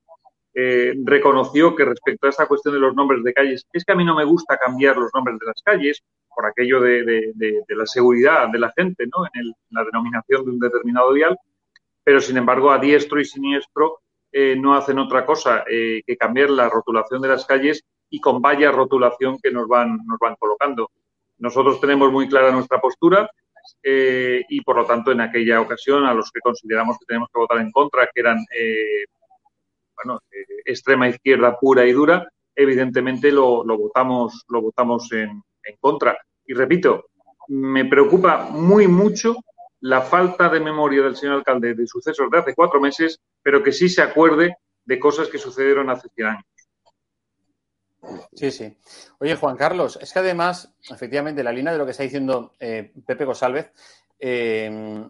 reconoció 1.04 1.74
que 1.74 1.84
respecto 1.84 2.28
a 2.28 2.30
esta 2.30 2.46
cuestión 2.46 2.74
de 2.74 2.80
los 2.80 2.94
nombres 2.94 3.24
de 3.24 3.34
calles, 3.34 3.66
es 3.72 3.84
que 3.84 3.92
a 3.92 3.96
mí 3.96 4.04
no 4.04 4.14
me 4.14 4.22
gusta 4.22 4.56
cambiar 4.56 4.96
los 4.96 5.10
nombres 5.12 5.36
de 5.40 5.46
las 5.46 5.60
calles 5.64 6.00
por 6.32 6.46
aquello 6.46 6.80
de, 6.80 7.32
la 7.70 7.86
seguridad 7.86 8.48
de 8.50 8.60
la 8.60 8.72
gente, 8.76 9.04
¿no? 9.06 9.26
En, 9.34 9.46
en, 9.46 9.52
la 9.70 9.82
denominación 9.82 10.44
de 10.44 10.50
un 10.52 10.60
determinado 10.60 11.12
dial, 11.12 11.36
pero 12.04 12.20
sin 12.20 12.36
embargo 12.36 12.70
a 12.70 12.78
diestro 12.78 13.20
y 13.20 13.24
siniestro 13.24 14.03
eh, 14.36 14.56
no 14.56 14.74
hacen 14.74 14.98
otra 14.98 15.24
cosa 15.24 15.62
eh, 15.70 16.02
que 16.04 16.16
cambiar 16.16 16.50
la 16.50 16.68
rotulación 16.68 17.22
de 17.22 17.28
las 17.28 17.46
calles 17.46 17.84
y 18.10 18.18
con 18.20 18.42
vaya 18.42 18.72
rotulación 18.72 19.38
que 19.40 19.52
nos 19.52 19.68
van, 19.68 19.96
nos 20.04 20.18
van 20.18 20.34
colocando. 20.34 20.90
Nosotros 21.38 21.80
tenemos 21.80 22.10
muy 22.10 22.28
clara 22.28 22.50
nuestra 22.50 22.80
postura 22.80 23.30
eh, 23.80 24.42
y, 24.48 24.60
por 24.62 24.74
lo 24.74 24.86
tanto, 24.86 25.12
en 25.12 25.20
aquella 25.20 25.60
ocasión, 25.60 26.04
a 26.04 26.12
los 26.12 26.32
que 26.32 26.40
consideramos 26.40 26.98
que 26.98 27.06
tenemos 27.06 27.28
que 27.32 27.38
votar 27.38 27.58
en 27.58 27.70
contra, 27.70 28.08
que 28.12 28.20
eran 28.20 28.44
bueno, 30.02 30.18
extrema 30.64 31.08
izquierda 31.08 31.56
pura 31.56 31.86
y 31.86 31.92
dura, 31.92 32.28
evidentemente 32.56 33.30
lo, 33.30 33.64
lo 33.64 33.78
votamos, 33.78 34.42
lo 34.48 34.62
votamos 34.62 35.12
en, 35.12 35.30
en 35.62 35.76
contra. 35.78 36.18
Y 36.44 36.54
repito, 36.54 37.04
me 37.46 37.84
preocupa 37.84 38.48
muy 38.50 38.88
mucho 38.88 39.36
la 39.84 40.00
falta 40.00 40.48
de 40.48 40.60
memoria 40.60 41.02
del 41.02 41.14
señor 41.14 41.36
alcalde 41.36 41.74
de 41.74 41.86
sucesos 41.86 42.30
de 42.30 42.38
hace 42.38 42.54
cuatro 42.54 42.80
meses, 42.80 43.20
pero 43.42 43.62
que 43.62 43.70
sí 43.70 43.90
se 43.90 44.00
acuerde 44.00 44.56
de 44.82 44.98
cosas 44.98 45.28
que 45.28 45.36
sucedieron 45.36 45.90
hace 45.90 46.08
100 46.14 46.26
años. 46.26 46.44
Sí, 48.32 48.50
sí. 48.50 48.78
Oye, 49.18 49.36
Juan 49.36 49.58
Carlos, 49.58 49.98
es 50.00 50.10
que 50.10 50.20
además, 50.20 50.74
efectivamente, 50.88 51.44
la 51.44 51.52
línea 51.52 51.72
de 51.72 51.78
lo 51.78 51.84
que 51.84 51.90
está 51.90 52.02
diciendo 52.02 52.54
eh, 52.58 52.94
Pepe 53.06 53.26
González, 53.26 53.72
eh, 54.18 55.06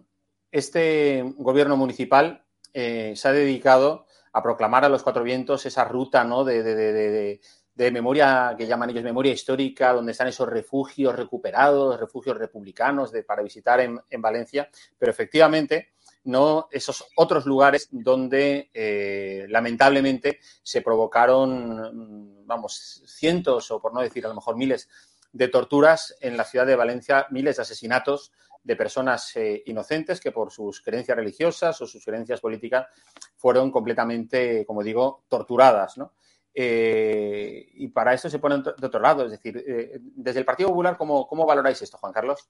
este 0.51 1.23
gobierno 1.37 1.77
municipal 1.77 2.45
eh, 2.73 3.13
se 3.15 3.29
ha 3.29 3.31
dedicado 3.31 4.07
a 4.33 4.43
proclamar 4.43 4.83
a 4.83 4.89
los 4.89 5.03
cuatro 5.03 5.23
vientos 5.23 5.65
esa 5.65 5.85
ruta 5.85 6.25
¿no? 6.25 6.43
de, 6.43 6.63
de, 6.63 6.75
de, 6.75 6.91
de 6.91 7.41
memoria, 7.75 8.55
que 8.57 8.67
llaman 8.67 8.89
ellos 8.89 9.03
memoria 9.03 9.33
histórica, 9.33 9.93
donde 9.93 10.13
están 10.13 10.27
esos 10.27 10.47
refugios 10.47 11.15
recuperados, 11.15 11.99
refugios 11.99 12.37
republicanos 12.37 13.11
de, 13.11 13.23
para 13.23 13.43
visitar 13.43 13.79
en, 13.81 13.99
en 14.09 14.21
Valencia, 14.21 14.69
pero 14.97 15.11
efectivamente 15.11 15.95
no 16.25 16.67
esos 16.71 17.05
otros 17.15 17.45
lugares 17.45 17.87
donde 17.91 18.69
eh, 18.73 19.45
lamentablemente 19.49 20.39
se 20.63 20.81
provocaron, 20.81 22.41
mm, 22.43 22.47
vamos, 22.47 23.03
cientos 23.05 23.71
o 23.71 23.79
por 23.79 23.93
no 23.93 24.01
decir 24.01 24.25
a 24.25 24.29
lo 24.29 24.35
mejor 24.35 24.57
miles 24.57 24.89
de 25.31 25.47
torturas 25.47 26.15
en 26.21 26.37
la 26.37 26.45
ciudad 26.45 26.65
de 26.65 26.75
Valencia, 26.75 27.27
miles 27.29 27.57
de 27.57 27.61
asesinatos 27.61 28.31
de 28.63 28.75
personas 28.75 29.35
eh, 29.35 29.61
inocentes 29.67 30.19
que 30.19 30.31
por 30.31 30.51
sus 30.51 30.81
creencias 30.81 31.15
religiosas 31.15 31.79
o 31.81 31.85
sus 31.85 32.03
creencias 32.03 32.41
políticas 32.41 32.87
fueron 33.35 33.69
completamente, 33.69 34.65
como 34.65 34.81
digo, 34.81 35.25
torturadas, 35.27 35.97
¿no? 35.97 36.13
Eh, 36.57 37.69
y 37.73 37.89
para 37.89 38.13
eso 38.13 38.29
se 38.29 38.39
ponen 38.39 38.63
de 38.63 38.87
otro 38.87 39.01
lado. 39.01 39.25
Es 39.25 39.31
decir, 39.31 39.61
eh, 39.67 39.99
desde 40.01 40.39
el 40.39 40.45
Partido 40.45 40.69
Popular, 40.69 40.95
¿cómo, 40.97 41.27
¿cómo, 41.27 41.45
valoráis 41.45 41.81
esto, 41.81 41.97
Juan 41.97 42.13
Carlos? 42.13 42.47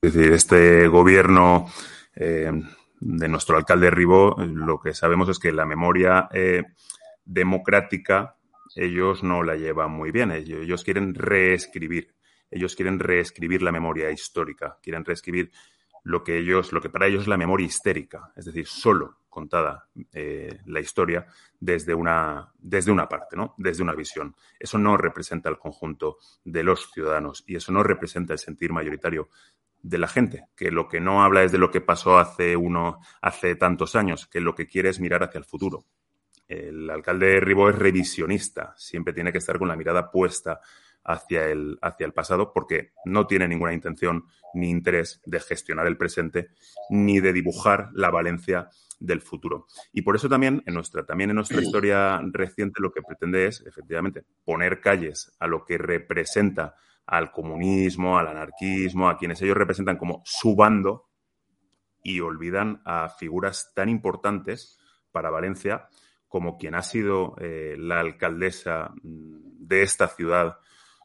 Es 0.00 0.14
decir, 0.14 0.32
este 0.32 0.86
gobierno 0.86 1.66
eh, 2.14 2.52
de 3.00 3.28
nuestro 3.28 3.56
alcalde 3.56 3.90
Ribó, 3.90 4.36
lo 4.38 4.78
que 4.78 4.94
sabemos 4.94 5.28
es 5.28 5.40
que 5.40 5.50
la 5.50 5.66
memoria 5.66 6.28
democrática 7.24 8.36
ellos 8.76 9.24
no 9.24 9.42
la 9.42 9.56
llevan 9.56 9.90
muy 9.90 10.12
bien. 10.12 10.30
Ellos, 10.30 10.60
ellos 10.62 10.84
quieren 10.84 11.14
reescribir. 11.14 12.14
Ellos 12.48 12.76
quieren 12.76 13.00
reescribir 13.00 13.60
la 13.60 13.72
memoria 13.72 14.10
histórica. 14.12 14.78
Quieren 14.80 15.04
reescribir 15.04 15.50
lo 16.04 16.24
que 16.24 16.38
ellos, 16.38 16.72
lo 16.72 16.80
que 16.80 16.90
para 16.90 17.06
ellos 17.06 17.22
es 17.22 17.28
la 17.28 17.36
memoria 17.36 17.66
histérica, 17.66 18.32
es 18.36 18.44
decir, 18.44 18.66
solo 18.66 19.18
contada 19.28 19.88
eh, 20.12 20.58
la 20.66 20.80
historia 20.80 21.26
desde 21.60 21.94
una, 21.94 22.52
desde 22.58 22.90
una 22.90 23.08
parte, 23.08 23.36
¿no? 23.36 23.54
Desde 23.56 23.82
una 23.82 23.94
visión. 23.94 24.34
Eso 24.58 24.78
no 24.78 24.96
representa 24.96 25.48
el 25.48 25.58
conjunto 25.58 26.18
de 26.44 26.64
los 26.64 26.90
ciudadanos 26.90 27.44
y 27.46 27.56
eso 27.56 27.70
no 27.70 27.82
representa 27.82 28.32
el 28.32 28.38
sentir 28.38 28.72
mayoritario 28.72 29.28
de 29.80 29.98
la 29.98 30.08
gente, 30.08 30.46
que 30.56 30.70
lo 30.70 30.88
que 30.88 31.00
no 31.00 31.22
habla 31.22 31.44
es 31.44 31.52
de 31.52 31.58
lo 31.58 31.70
que 31.70 31.80
pasó 31.80 32.18
hace 32.18 32.56
uno, 32.56 32.98
hace 33.22 33.54
tantos 33.54 33.94
años, 33.94 34.26
que 34.26 34.40
lo 34.40 34.54
que 34.54 34.66
quiere 34.66 34.88
es 34.88 34.98
mirar 34.98 35.22
hacia 35.22 35.38
el 35.38 35.44
futuro. 35.44 35.84
El 36.48 36.88
alcalde 36.90 37.40
Ribó 37.40 37.68
es 37.68 37.76
revisionista, 37.76 38.74
siempre 38.76 39.12
tiene 39.12 39.30
que 39.30 39.38
estar 39.38 39.58
con 39.58 39.68
la 39.68 39.76
mirada 39.76 40.10
puesta 40.10 40.60
hacia 41.08 41.46
el, 41.46 41.78
hacia 41.80 42.06
el 42.06 42.12
pasado 42.12 42.52
porque 42.52 42.92
no 43.06 43.26
tiene 43.26 43.48
ninguna 43.48 43.72
intención 43.72 44.26
ni 44.52 44.68
interés 44.68 45.22
de 45.24 45.40
gestionar 45.40 45.86
el 45.86 45.96
presente 45.96 46.50
ni 46.90 47.18
de 47.18 47.32
dibujar 47.32 47.88
la 47.94 48.10
Valencia 48.10 48.68
del 49.00 49.22
futuro. 49.22 49.66
Y 49.92 50.02
por 50.02 50.16
eso 50.16 50.28
también 50.28 50.62
en 50.66 50.74
nuestra, 50.74 51.06
también 51.06 51.30
en 51.30 51.36
nuestra 51.36 51.60
historia 51.62 52.20
reciente 52.30 52.82
lo 52.82 52.92
que 52.92 53.02
pretende 53.02 53.46
es, 53.46 53.62
efectivamente, 53.66 54.24
poner 54.44 54.80
calles 54.80 55.34
a 55.38 55.46
lo 55.46 55.64
que 55.64 55.78
representa 55.78 56.76
al 57.06 57.32
comunismo, 57.32 58.18
al 58.18 58.28
anarquismo, 58.28 59.08
a 59.08 59.16
quienes 59.16 59.40
ellos 59.40 59.56
representan 59.56 59.96
como 59.96 60.20
su 60.26 60.54
bando 60.54 61.08
y 62.02 62.20
olvidan 62.20 62.82
a 62.84 63.08
figuras 63.08 63.72
tan 63.74 63.88
importantes 63.88 64.78
para 65.10 65.30
Valencia 65.30 65.88
como 66.28 66.58
quien 66.58 66.74
ha 66.74 66.82
sido 66.82 67.34
eh, 67.40 67.76
la 67.78 68.00
alcaldesa 68.00 68.92
mm, 69.02 69.66
de 69.66 69.82
esta 69.82 70.08
ciudad 70.08 70.58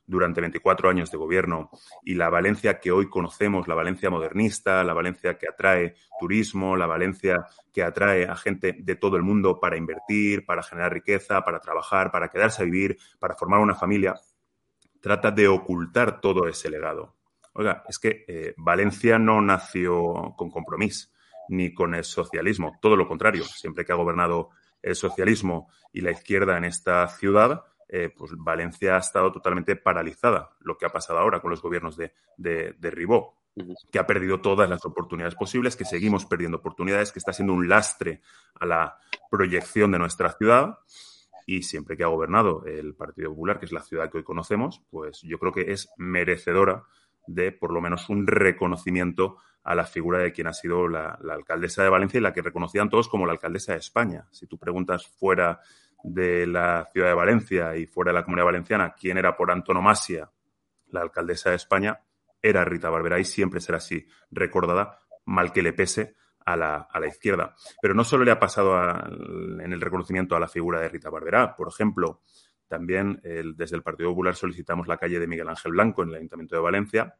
durante 0.06 0.42
24 0.42 0.90
años 0.90 1.12
de 1.12 1.18
gobierno 1.18 1.70
y 2.04 2.16
la 2.16 2.30
Valencia 2.30 2.80
que 2.80 2.92
hoy 2.92 3.10
conocemos, 3.10 3.68
la 3.68 3.76
Valencia 3.76 4.10
modernista, 4.10 4.84
la 4.84 4.94
Valencia 4.94 5.38
que 5.38 5.48
atrae 5.48 5.96
turismo, 6.20 6.76
la 6.76 6.88
Valencia 6.88 7.46
que 7.72 7.84
atrae 7.84 8.26
a 8.26 8.36
gente 8.36 8.76
de 8.78 8.96
todo 8.96 9.18
el 9.18 9.24
mundo 9.24 9.60
para 9.60 9.78
invertir, 9.78 10.46
para 10.46 10.64
generar 10.64 10.94
riqueza, 10.94 11.42
para 11.42 11.60
trabajar, 11.60 12.12
para 12.12 12.30
quedarse 12.30 12.62
a 12.62 12.66
vivir, 12.66 12.98
para 13.20 13.36
formar 13.36 13.60
una 13.60 13.76
familia, 13.76 14.16
trata 15.02 15.32
de 15.32 15.48
ocultar 15.48 16.22
todo 16.22 16.48
ese 16.48 16.70
legado. 16.70 17.16
Oiga, 17.54 17.84
es 17.88 18.00
que 18.00 18.26
eh, 18.28 18.54
Valencia 18.58 19.20
no 19.20 19.42
nació 19.42 20.34
con 20.36 20.50
compromiso 20.50 21.10
ni 21.50 21.74
con 21.74 21.94
el 21.94 22.04
socialismo, 22.04 22.78
todo 22.82 22.96
lo 22.96 23.08
contrario, 23.08 23.44
siempre 23.44 23.86
que 23.86 23.92
ha 23.92 23.98
gobernado 23.98 24.50
el 24.82 24.96
socialismo 24.96 25.70
y 25.92 26.02
la 26.02 26.12
izquierda 26.12 26.58
en 26.58 26.66
esta 26.66 27.08
ciudad, 27.08 27.64
eh, 27.96 28.10
pues 28.10 28.32
Valencia 28.36 28.96
ha 28.96 28.98
estado 28.98 29.32
totalmente 29.32 29.76
paralizada, 29.76 30.50
lo 30.62 30.80
que 30.80 30.88
ha 30.88 30.90
pasado 30.90 31.20
ahora 31.20 31.42
con 31.42 31.52
los 31.52 31.62
gobiernos 31.62 31.96
de, 31.96 32.12
de, 32.38 32.74
de 32.80 32.90
Ribó, 32.90 33.36
que 33.92 34.00
ha 34.00 34.08
perdido 34.08 34.42
todas 34.42 34.68
las 34.68 34.84
oportunidades 34.84 35.36
posibles, 35.36 35.76
que 35.76 35.86
seguimos 35.86 36.26
perdiendo 36.26 36.58
oportunidades, 36.58 37.12
que 37.12 37.20
está 37.20 37.34
siendo 37.34 37.54
un 37.54 37.70
lastre 37.70 38.22
a 38.56 38.66
la 38.66 38.98
proyección 39.30 39.92
de 39.92 40.00
nuestra 40.00 40.32
ciudad 40.32 40.80
y 41.46 41.62
siempre 41.62 41.96
que 41.96 42.04
ha 42.04 42.08
gobernado 42.08 42.66
el 42.66 42.96
Partido 42.96 43.30
Popular, 43.30 43.60
que 43.60 43.68
es 43.68 43.72
la 43.72 43.84
ciudad 43.84 44.10
que 44.10 44.18
hoy 44.18 44.24
conocemos, 44.24 44.82
pues 44.90 45.22
yo 45.22 45.38
creo 45.38 45.52
que 45.52 45.72
es 45.72 45.92
merecedora 45.96 46.86
de 47.28 47.52
por 47.52 47.72
lo 47.72 47.80
menos 47.80 48.10
un 48.10 48.26
reconocimiento 48.26 49.38
a 49.64 49.76
la 49.76 49.86
figura 49.86 50.18
de 50.18 50.32
quien 50.32 50.48
ha 50.48 50.54
sido 50.54 50.88
la, 50.88 51.20
la, 51.22 51.36
alcaldesa 51.36 51.84
de 51.84 51.90
Valencia 51.90 52.18
y 52.18 52.22
la 52.22 52.34
que 52.34 52.42
reconocían 52.42 52.90
todos 52.90 53.08
como 53.08 53.28
la 53.28 53.34
alcaldesa 53.34 53.74
de 53.74 53.80
España. 53.80 54.26
Si 54.32 54.48
tú 54.48 54.58
preguntas 54.58 55.06
fuera 55.06 55.62
de 56.04 56.46
la 56.46 56.88
ciudad 56.92 57.08
de 57.08 57.14
Valencia 57.14 57.76
y 57.78 57.88
fuera 57.88 58.12
de 58.12 58.20
la 58.20 58.26
comunidad 58.26 58.46
valenciana 58.46 58.94
quién 58.94 59.18
era 59.18 59.36
por 59.36 59.50
antonomasia 59.50 60.30
la 60.88 61.02
alcaldesa 61.02 61.50
de 61.50 61.56
España, 61.56 62.02
era 62.42 62.66
Rita 62.66 62.90
Barberá 62.90 63.20
y 63.20 63.26
siempre 63.26 63.62
será 63.62 63.78
así 63.78 64.06
recordada, 64.30 65.00
mal 65.26 65.52
que 65.52 65.64
le 65.64 65.74
pese 65.74 66.16
a 66.46 66.58
la, 66.58 66.76
a 66.92 67.00
la 67.00 67.08
izquierda. 67.08 67.56
Pero 67.82 67.94
no 67.94 68.04
solo 68.04 68.26
le 68.26 68.32
ha 68.32 68.40
pasado 68.40 68.78
en 68.78 69.74
el 69.74 69.82
reconocimiento 69.82 70.36
a 70.36 70.40
la 70.40 70.48
figura 70.48 70.82
de 70.82 70.90
Rita 70.90 71.10
Barberá. 71.10 71.56
Por 71.56 71.70
ejemplo, 71.70 72.22
también 72.68 73.22
desde 73.56 73.76
el 73.76 73.82
Partido 73.82 74.10
Popular 74.10 74.36
solicitamos 74.36 74.88
la 74.88 74.98
calle 74.98 75.20
de 75.20 75.28
Miguel 75.28 75.48
Ángel 75.48 75.72
Blanco 75.72 76.04
en 76.04 76.10
el 76.10 76.16
Ayuntamiento 76.16 76.56
de 76.56 76.62
Valencia. 76.62 77.16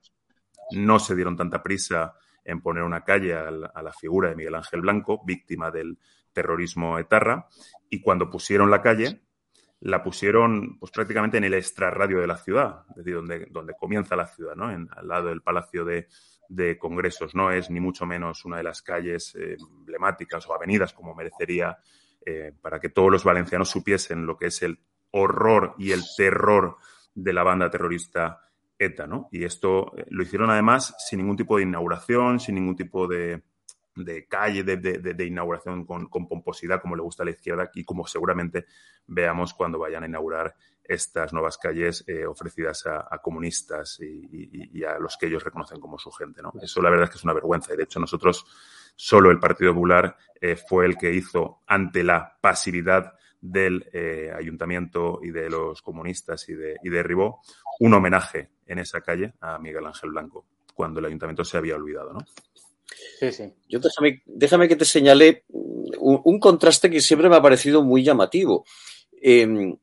No 0.72 1.00
se 1.00 1.16
dieron 1.16 1.38
tanta 1.38 1.64
prisa 1.64 2.16
en 2.44 2.62
poner 2.62 2.84
una 2.84 3.04
calle 3.04 3.34
a 3.34 3.50
la 3.50 3.94
figura 3.94 4.30
de 4.30 4.36
Miguel 4.36 4.56
Ángel 4.56 4.82
Blanco, 4.82 5.24
víctima 5.26 5.72
del 5.72 5.98
terrorismo 6.34 7.00
etarra, 7.00 7.48
y 7.90 8.02
cuando 8.02 8.30
pusieron 8.30 8.70
la 8.72 8.82
calle, 8.82 9.22
la 9.80 10.02
pusieron 10.02 10.80
pues 10.80 10.92
prácticamente 10.92 11.38
en 11.38 11.44
el 11.44 11.54
extrarradio 11.54 12.22
de 12.22 12.28
la 12.28 12.38
ciudad, 12.38 12.86
es 12.92 12.96
decir, 12.98 13.16
donde, 13.16 13.48
donde 13.52 13.74
comienza 13.78 14.16
la 14.16 14.28
ciudad, 14.28 14.56
¿no? 14.56 14.72
En, 14.72 14.88
al 14.96 15.08
lado 15.08 15.28
del 15.28 15.42
Palacio 15.42 15.84
de, 15.84 16.08
de 16.48 16.78
congresos. 16.78 17.36
No 17.36 17.52
es 17.52 17.70
ni 17.70 17.80
mucho 17.80 18.06
menos 18.06 18.46
una 18.46 18.58
de 18.58 18.64
las 18.64 18.82
calles 18.82 19.36
eh, 19.36 19.58
emblemáticas 19.60 20.48
o 20.48 20.54
avenidas 20.54 20.94
como 20.94 21.16
merecería 21.16 21.78
eh, 22.26 22.54
para 22.62 22.80
que 22.80 22.90
todos 22.90 23.12
los 23.12 23.24
valencianos 23.24 23.70
supiesen 23.70 24.26
lo 24.26 24.38
que 24.38 24.48
es 24.48 24.62
el 24.64 24.80
horror 25.12 25.76
y 25.78 25.92
el 25.92 26.02
terror 26.16 26.78
de 27.14 27.34
la 27.34 27.44
banda 27.44 27.70
terrorista 27.70 28.40
ETA, 28.78 29.08
¿no? 29.08 29.28
Y 29.32 29.44
esto 29.44 29.96
eh, 29.98 30.06
lo 30.10 30.24
hicieron 30.24 30.50
además 30.50 30.96
sin 30.98 31.20
ningún 31.20 31.38
tipo 31.38 31.58
de 31.58 31.64
inauguración, 31.64 32.40
sin 32.40 32.56
ningún 32.56 32.76
tipo 32.76 33.08
de, 33.08 33.44
de 33.96 34.28
calle, 34.28 34.64
de, 34.64 34.78
de, 34.78 35.00
de 35.00 35.26
inauguración 35.26 35.86
con, 35.86 36.08
con, 36.08 36.28
pomposidad, 36.28 36.82
como 36.82 36.96
le 36.96 37.02
gusta 37.02 37.24
a 37.24 37.26
la 37.26 37.32
izquierda, 37.32 37.70
y 37.74 37.84
como 37.84 38.08
seguramente 38.08 38.66
veamos 39.08 39.54
cuando 39.54 39.80
vayan 39.80 40.04
a 40.04 40.08
inaugurar 40.08 40.56
estas 40.84 41.32
nuevas 41.32 41.58
calles 41.58 42.04
eh, 42.08 42.26
ofrecidas 42.26 42.86
a, 42.86 43.08
a 43.10 43.20
comunistas 43.20 44.00
y, 44.02 44.06
y, 44.06 44.80
y, 44.80 44.84
a 44.84 45.00
los 45.00 45.18
que 45.18 45.28
ellos 45.28 45.44
reconocen 45.44 45.80
como 45.80 45.98
su 45.98 46.12
gente. 46.12 46.42
¿no? 46.42 46.52
Eso 46.62 46.82
la 46.82 46.90
verdad 46.90 47.06
es 47.06 47.12
que 47.12 47.18
es 47.18 47.24
una 47.24 47.34
vergüenza. 47.34 47.74
Y 47.74 47.78
de 47.78 47.84
hecho, 47.84 48.00
nosotros, 48.00 48.46
solo 48.96 49.32
el 49.32 49.40
Partido 49.40 49.74
Popular 49.74 50.18
eh, 50.42 50.56
fue 50.56 50.86
el 50.86 50.98
que 50.98 51.14
hizo 51.14 51.62
ante 51.68 52.04
la 52.04 52.38
pasividad 52.42 53.14
del 53.40 53.90
eh, 53.92 54.32
ayuntamiento 54.34 55.20
y 55.22 55.32
de 55.32 55.50
los 55.50 55.82
comunistas 55.82 56.48
y 56.48 56.54
de, 56.54 56.78
y 56.82 56.90
de 56.90 57.04
Ribó 57.04 57.42
un 57.80 57.94
homenaje 57.94 58.52
en 58.66 58.80
esa 58.80 59.02
calle 59.02 59.34
a 59.42 59.60
Miguel 59.60 59.86
Ángel 59.86 60.12
Blanco, 60.12 60.46
cuando 60.74 61.00
el 61.00 61.08
ayuntamiento 61.08 61.44
se 61.44 61.58
había 61.58 61.76
olvidado. 61.76 62.14
¿no? 62.14 62.20
Sí, 63.20 63.32
sí. 63.32 63.54
Yo 63.68 63.80
déjame, 63.80 64.22
déjame 64.26 64.68
que 64.68 64.76
te 64.76 64.86
señale 64.86 65.46
un, 66.00 66.40
contraste 66.40 66.90
que 66.90 67.02
siempre 67.02 67.30
me 67.30 67.36
ha 67.36 67.42
parecido 67.42 67.84
muy 67.84 68.04
llamativo. 68.04 68.66
En 69.22 69.80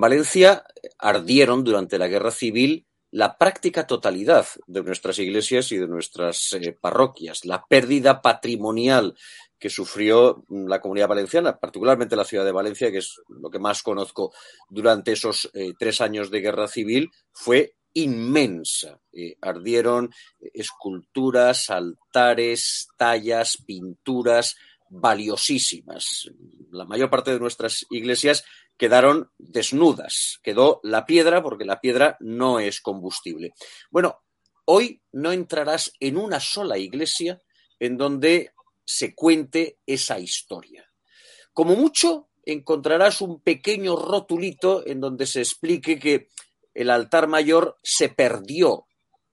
Valencia 0.00 0.64
ardieron 0.98 1.64
durante 1.64 1.98
la 1.98 2.06
guerra 2.06 2.30
civil 2.30 2.86
la 3.10 3.36
práctica 3.36 3.86
totalidad 3.86 4.46
de 4.66 4.82
nuestras 4.82 5.18
iglesias 5.18 5.72
y 5.72 5.78
de 5.78 5.88
nuestras 5.88 6.52
eh, 6.52 6.76
parroquias, 6.80 7.44
la 7.44 7.64
pérdida 7.66 8.22
patrimonial 8.22 9.16
que 9.58 9.68
sufrió 9.68 10.44
la 10.48 10.80
comunidad 10.80 11.08
valenciana, 11.08 11.58
particularmente 11.58 12.16
la 12.16 12.24
ciudad 12.24 12.44
de 12.44 12.52
Valencia, 12.52 12.90
que 12.90 12.98
es 12.98 13.20
lo 13.28 13.50
que 13.50 13.58
más 13.58 13.82
conozco 13.82 14.32
durante 14.68 15.12
esos 15.12 15.50
eh, 15.54 15.72
tres 15.78 16.00
años 16.00 16.30
de 16.30 16.40
guerra 16.40 16.66
civil, 16.66 17.10
fue 17.32 17.74
inmensa. 17.94 19.00
Eh, 19.12 19.36
ardieron 19.40 20.12
esculturas, 20.54 21.70
altares, 21.70 22.88
tallas, 22.96 23.58
pinturas 23.66 24.56
valiosísimas. 24.90 26.30
La 26.70 26.84
mayor 26.84 27.10
parte 27.10 27.32
de 27.32 27.40
nuestras 27.40 27.86
iglesias 27.90 28.44
quedaron 28.76 29.30
desnudas. 29.38 30.40
Quedó 30.42 30.80
la 30.82 31.06
piedra 31.06 31.42
porque 31.42 31.64
la 31.64 31.80
piedra 31.80 32.16
no 32.20 32.58
es 32.58 32.80
combustible. 32.80 33.52
Bueno, 33.90 34.20
hoy 34.64 35.02
no 35.12 35.32
entrarás 35.32 35.92
en 36.00 36.16
una 36.16 36.40
sola 36.40 36.78
iglesia 36.78 37.40
en 37.78 37.96
donde 37.96 38.52
se 38.84 39.14
cuente 39.14 39.78
esa 39.86 40.18
historia. 40.18 40.90
Como 41.52 41.76
mucho, 41.76 42.30
encontrarás 42.44 43.20
un 43.20 43.40
pequeño 43.40 43.96
rotulito 43.96 44.86
en 44.86 45.00
donde 45.00 45.26
se 45.26 45.40
explique 45.40 45.98
que 45.98 46.28
el 46.82 46.90
altar 46.90 47.28
mayor 47.28 47.78
se 47.82 48.08
perdió 48.08 48.86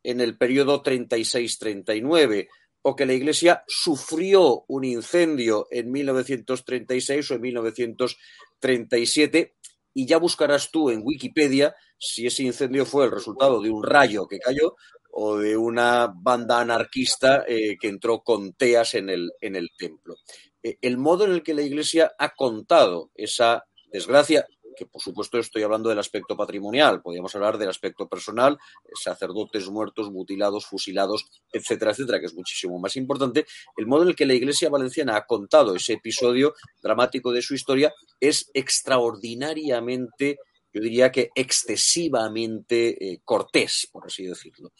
en 0.03 0.21
el 0.21 0.37
periodo 0.37 0.83
36-39 0.83 2.47
o 2.81 2.95
que 2.95 3.05
la 3.05 3.13
iglesia 3.13 3.63
sufrió 3.67 4.63
un 4.67 4.85
incendio 4.85 5.67
en 5.71 5.91
1936 5.91 7.31
o 7.31 7.35
en 7.35 7.41
1937 7.41 9.55
y 9.93 10.05
ya 10.05 10.17
buscarás 10.17 10.71
tú 10.71 10.89
en 10.89 11.01
Wikipedia 11.03 11.75
si 11.97 12.27
ese 12.27 12.43
incendio 12.43 12.85
fue 12.85 13.05
el 13.05 13.11
resultado 13.11 13.61
de 13.61 13.69
un 13.69 13.83
rayo 13.83 14.27
que 14.27 14.39
cayó 14.39 14.75
o 15.11 15.37
de 15.37 15.57
una 15.57 16.13
banda 16.15 16.61
anarquista 16.61 17.43
eh, 17.47 17.77
que 17.79 17.87
entró 17.87 18.21
con 18.21 18.53
teas 18.53 18.93
en 18.93 19.09
el, 19.09 19.31
en 19.41 19.55
el 19.55 19.69
templo. 19.75 20.17
Eh, 20.61 20.77
el 20.81 20.97
modo 20.97 21.25
en 21.25 21.31
el 21.31 21.43
que 21.43 21.55
la 21.55 21.63
Iglesia 21.63 22.13
ha 22.19 22.35
contado 22.35 23.09
esa 23.15 23.65
desgracia, 23.91 24.45
que 24.77 24.85
por 24.85 25.01
supuesto 25.01 25.37
estoy 25.37 25.63
hablando 25.63 25.89
del 25.89 25.99
aspecto 25.99 26.37
patrimonial, 26.37 27.01
podríamos 27.01 27.33
hablar 27.35 27.57
del 27.57 27.69
aspecto 27.69 28.07
personal, 28.07 28.57
sacerdotes 29.03 29.67
muertos, 29.69 30.11
mutilados, 30.11 30.65
fusilados, 30.65 31.25
etcétera, 31.51 31.91
etcétera, 31.91 32.19
que 32.19 32.27
es 32.27 32.35
muchísimo 32.35 32.79
más 32.79 32.95
importante, 32.95 33.45
el 33.75 33.87
modo 33.87 34.03
en 34.03 34.09
el 34.09 34.15
que 34.15 34.25
la 34.25 34.33
Iglesia 34.33 34.69
valenciana 34.69 35.17
ha 35.17 35.25
contado 35.25 35.75
ese 35.75 35.93
episodio 35.93 36.53
dramático 36.81 37.31
de 37.31 37.41
su 37.41 37.55
historia 37.55 37.93
es 38.19 38.49
extraordinariamente 38.53 40.37
yo 40.73 40.81
diría 40.81 41.11
que 41.11 41.29
excesivamente 41.33 43.13
eh, 43.13 43.21
cortés, 43.23 43.87
por 43.91 44.05
así 44.05 44.25
decirlo. 44.25 44.73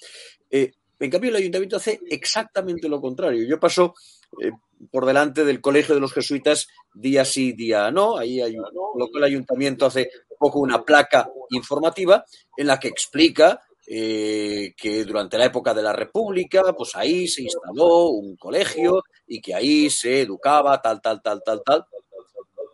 Eh, 0.52 0.74
en 1.00 1.10
cambio, 1.10 1.30
el 1.30 1.38
ayuntamiento 1.38 1.78
hace 1.78 2.00
exactamente 2.10 2.90
lo 2.90 3.00
contrario. 3.00 3.48
Yo 3.48 3.60
paso 3.60 3.94
eh, 4.42 4.52
por 4.92 5.06
delante 5.06 5.44
del 5.44 5.62
colegio 5.62 5.96
de 5.96 6.02
los 6.02 6.14
jesuitas 6.14 6.68
día 6.94 7.26
sí, 7.26 7.54
día 7.54 7.90
no. 7.92 8.18
Ahí 8.18 8.42
hay, 8.42 8.56
lo 8.56 9.08
que 9.12 9.18
el 9.18 9.24
ayuntamiento 9.24 9.86
hace 9.86 10.10
poco 10.38 10.60
una 10.60 10.84
placa 10.84 11.30
informativa 11.50 12.24
en 12.56 12.68
la 12.68 12.80
que 12.80 12.88
explica 12.88 13.62
que 13.88 15.06
durante 15.08 15.38
la 15.38 15.46
época 15.46 15.74
de 15.74 15.82
la 15.82 15.94
República, 15.94 16.74
pues 16.74 16.94
ahí 16.96 17.26
se 17.26 17.44
instaló 17.44 18.10
un 18.10 18.36
colegio 18.36 19.02
y 19.26 19.40
que 19.40 19.56
ahí 19.56 19.90
se 19.90 20.22
educaba 20.22 20.82
tal, 20.82 21.02
tal, 21.02 21.22
tal, 21.22 21.42
tal, 21.42 21.62
tal. 21.66 21.86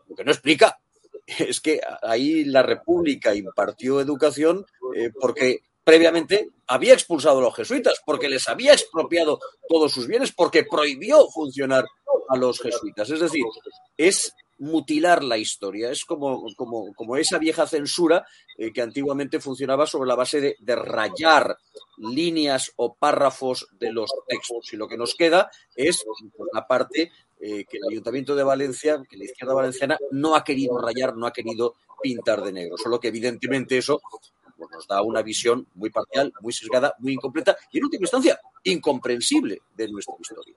Lo 0.07 0.15
que 0.15 0.23
no 0.23 0.31
explica 0.31 0.79
es 1.27 1.59
que 1.61 1.81
ahí 2.01 2.45
la 2.45 2.63
República 2.63 3.33
impartió 3.33 3.99
educación 4.01 4.65
eh, 4.95 5.11
porque 5.19 5.61
previamente 5.84 6.50
había 6.67 6.93
expulsado 6.93 7.39
a 7.39 7.43
los 7.43 7.56
jesuitas, 7.56 8.02
porque 8.06 8.30
les 8.30 8.48
había 8.48 8.74
expropiado 8.74 9.39
todos 9.67 9.91
sus 9.91 10.08
bienes, 10.08 10.32
porque 10.32 10.63
prohibió 10.63 11.28
funcionar 11.30 11.86
a 12.30 12.38
los 12.38 12.60
jesuitas. 12.60 13.10
Es 13.10 13.19
decir, 13.19 13.43
es 13.98 14.34
mutilar 14.60 15.24
la 15.24 15.38
historia, 15.38 15.91
es 15.91 16.06
como, 16.06 16.46
como, 16.56 17.17
esa 17.17 17.38
vieja 17.38 17.67
censura 17.67 18.26
eh, 18.58 18.72
que 18.72 18.82
antiguamente 18.82 19.39
funcionaba 19.39 19.86
sobre 19.86 20.08
la 20.08 20.15
base 20.15 20.39
de, 20.39 20.56
de, 20.60 20.76
rayar 20.76 21.58
líneas 21.98 22.72
o 22.78 22.93
párrafos 22.96 23.67
de 23.80 23.91
los 23.91 24.10
textos. 24.28 24.72
Y 24.72 24.78
lo 24.78 24.88
que 24.88 24.98
nos 24.98 25.15
queda 25.15 25.52
es 25.76 26.06
la 26.54 26.65
parte 26.65 27.12
eh, 27.46 27.65
que 27.65 27.78
el 27.78 27.84
Ayuntamiento 27.89 28.36
de 28.36 28.43
Valencia, 28.43 29.04
que 29.10 29.17
la 29.17 29.26
izquierda 29.26 29.54
valenciana 29.54 29.98
no 30.12 30.34
ha 30.34 30.46
querido 30.46 30.78
rayar, 30.78 31.17
no 31.17 31.28
ha 31.28 31.34
querido 31.34 31.76
pintar 32.02 32.41
de 32.41 32.54
negro. 32.54 32.78
Solo 32.78 33.02
que 33.02 33.10
evidentemente 33.10 33.78
eso 33.78 34.02
pues, 34.67 34.76
nos 34.76 34.88
da 34.88 35.02
una 35.02 35.21
visión 35.21 35.67
muy 35.76 35.89
parcial, 35.89 36.34
muy 36.41 36.54
sesgada, 36.54 36.93
muy 36.99 37.13
incompleta 37.13 37.56
y 37.71 37.78
en 37.78 37.86
última 37.86 38.04
instancia 38.04 38.39
incomprensible 38.63 39.62
de 39.76 39.88
nuestra 39.89 40.15
historia. 40.19 40.56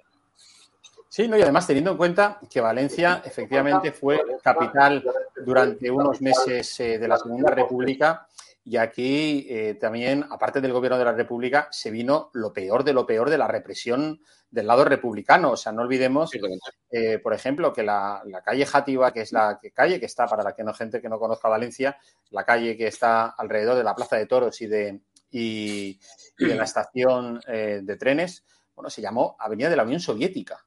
Sí, 1.09 1.29
no, 1.29 1.38
y 1.38 1.42
además 1.42 1.66
teniendo 1.66 1.92
en 1.92 1.97
cuenta 1.97 2.38
que 2.51 2.61
Valencia 2.61 3.23
efectivamente 3.25 3.92
fue 3.92 4.21
capital 4.42 5.03
durante 5.45 5.90
unos 5.90 6.21
meses 6.21 6.79
eh, 6.81 6.99
de 6.99 7.09
la 7.09 7.16
Segunda 7.16 7.51
República 7.51 8.27
y 8.64 8.77
aquí 8.77 9.47
eh, 9.49 9.79
también, 9.81 10.27
aparte 10.29 10.61
del 10.61 10.73
gobierno 10.73 10.99
de 10.99 11.05
la 11.05 11.12
República, 11.12 11.69
se 11.71 11.90
vino 11.90 12.31
lo 12.33 12.53
peor 12.53 12.83
de 12.83 12.92
lo 12.92 13.07
peor 13.07 13.31
de 13.31 13.38
la 13.38 13.47
represión 13.47 14.21
del 14.50 14.66
lado 14.66 14.85
republicano. 14.85 15.52
O 15.52 15.56
sea, 15.56 15.72
no 15.72 15.82
olvidemos, 15.82 16.30
eh, 16.90 17.18
por 17.18 17.35
ejemplo, 17.35 17.72
que 17.72 17.82
la, 17.82 18.22
calle 18.44 18.66
Játiva, 18.66 19.12
que 19.12 19.22
es 19.22 19.32
la 19.32 19.59
calle 19.74 20.00
que 20.00 20.06
está, 20.06 20.26
para 20.26 20.42
la 20.42 20.54
que 20.54 20.64
no 20.64 20.74
gente 20.74 21.00
que 21.00 21.09
no 21.09 21.18
conozca 21.18 21.48
Valencia, 21.48 21.98
la 22.30 22.44
calle 22.44 22.76
que 22.76 22.87
está 22.87 23.26
alrededor 23.26 23.76
de 23.76 23.85
la 23.85 23.94
Plaza 23.94 24.16
de 24.16 24.26
Toros 24.26 24.61
y 24.61 24.66
de, 24.66 25.00
y, 25.30 25.98
de 26.38 26.54
la 26.54 26.64
estación 26.64 27.40
eh, 27.46 27.80
de 27.82 27.96
trenes, 27.96 28.44
bueno, 28.74 28.90
se 28.90 29.02
llamó 29.02 29.37
Avenida 29.38 29.70
de 29.70 29.76
la 29.76 29.85
Unión 29.85 30.00
Soviética. 30.00 30.64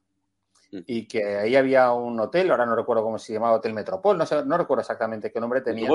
Mm. 0.72 0.80
Y 0.86 1.08
que 1.08 1.24
ahí 1.24 1.56
había 1.56 1.92
un 1.94 2.20
hotel, 2.20 2.52
ahora 2.52 2.66
no 2.66 2.76
recuerdo 2.76 3.04
cómo 3.04 3.18
se 3.18 3.34
llamaba, 3.34 3.58
Hotel 3.58 3.74
Metropol, 3.74 4.18
no, 4.18 4.26
sé, 4.26 4.46
no 4.46 4.58
recuerdo 4.58 4.82
exactamente 4.82 5.32
qué 5.32 5.40
nombre 5.40 5.62
tenía 5.62 5.90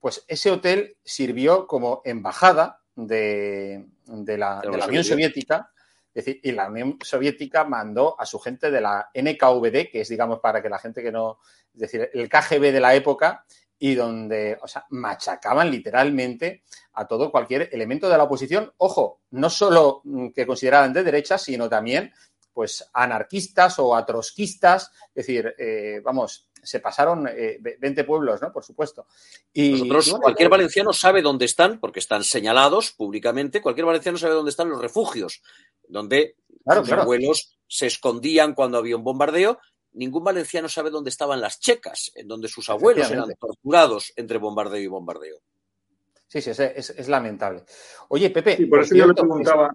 pues 0.00 0.24
ese 0.28 0.50
hotel 0.50 0.96
sirvió 1.04 1.66
como 1.66 2.02
embajada 2.04 2.80
de, 2.94 3.86
la, 4.06 4.62
Unión 4.86 5.04
Soviética. 5.04 5.70
Es 6.12 6.24
decir, 6.24 6.40
y 6.42 6.52
la 6.52 6.68
Unión 6.68 6.98
Soviética 7.02 7.64
mandó 7.64 8.20
a 8.20 8.26
su 8.26 8.38
gente 8.38 8.70
de 8.70 8.80
la 8.80 9.10
NKVD, 9.14 9.90
que 9.90 10.00
es, 10.00 10.08
digamos, 10.08 10.40
para 10.40 10.60
que 10.60 10.68
la 10.68 10.78
gente 10.78 11.02
que 11.02 11.12
no. 11.12 11.38
Es 11.72 11.80
decir, 11.80 12.10
el 12.12 12.28
KGB 12.28 12.72
de 12.72 12.80
la 12.80 12.94
época, 12.94 13.44
y 13.82 13.94
donde, 13.94 14.58
o 14.60 14.68
sea, 14.68 14.84
machacaban 14.90 15.70
literalmente 15.70 16.64
a 16.92 17.06
todo 17.06 17.30
cualquier 17.30 17.70
elemento 17.72 18.08
de 18.08 18.18
la 18.18 18.24
oposición. 18.24 18.70
Ojo, 18.76 19.20
no 19.30 19.48
solo 19.48 20.02
que 20.34 20.46
consideraban 20.46 20.92
de 20.92 21.02
derecha, 21.02 21.38
sino 21.38 21.66
también, 21.68 22.12
pues, 22.52 22.90
anarquistas 22.92 23.78
o 23.78 23.96
atrosquistas. 23.96 24.92
Es 25.14 25.26
decir, 25.26 25.54
eh, 25.56 26.02
vamos, 26.04 26.49
se 26.62 26.80
pasaron 26.80 27.24
20 27.24 28.00
eh, 28.00 28.04
pueblos, 28.04 28.40
¿no? 28.42 28.52
Por 28.52 28.64
supuesto. 28.64 29.06
Y, 29.52 29.72
Nosotros, 29.72 30.18
cualquier 30.20 30.46
eh, 30.46 30.50
valenciano 30.50 30.92
sabe 30.92 31.22
dónde 31.22 31.44
están, 31.44 31.80
porque 31.80 32.00
están 32.00 32.24
señalados 32.24 32.92
públicamente, 32.92 33.60
cualquier 33.60 33.86
valenciano 33.86 34.18
sabe 34.18 34.34
dónde 34.34 34.50
están 34.50 34.68
los 34.68 34.80
refugios, 34.80 35.42
donde 35.88 36.36
los 36.64 36.90
abuelos 36.92 37.56
se 37.66 37.86
escondían 37.86 38.54
cuando 38.54 38.78
había 38.78 38.96
un 38.96 39.04
bombardeo. 39.04 39.58
Ningún 39.92 40.22
valenciano 40.22 40.68
sabe 40.68 40.90
dónde 40.90 41.10
estaban 41.10 41.40
las 41.40 41.58
checas, 41.58 42.12
en 42.14 42.28
donde 42.28 42.48
sus 42.48 42.68
abuelos 42.70 43.10
eran 43.10 43.28
torturados 43.38 44.12
entre 44.16 44.38
bombardeo 44.38 44.80
y 44.80 44.86
bombardeo. 44.86 45.40
Sí, 46.28 46.40
sí, 46.40 46.50
es, 46.50 47.08
lamentable. 47.08 47.64
Oye, 48.08 48.30
Pepe. 48.30 48.56
Sí, 48.56 48.66
por 48.66 48.80
eso 48.80 48.94
yo 48.94 49.04
le 49.04 49.14
preguntaba, 49.14 49.74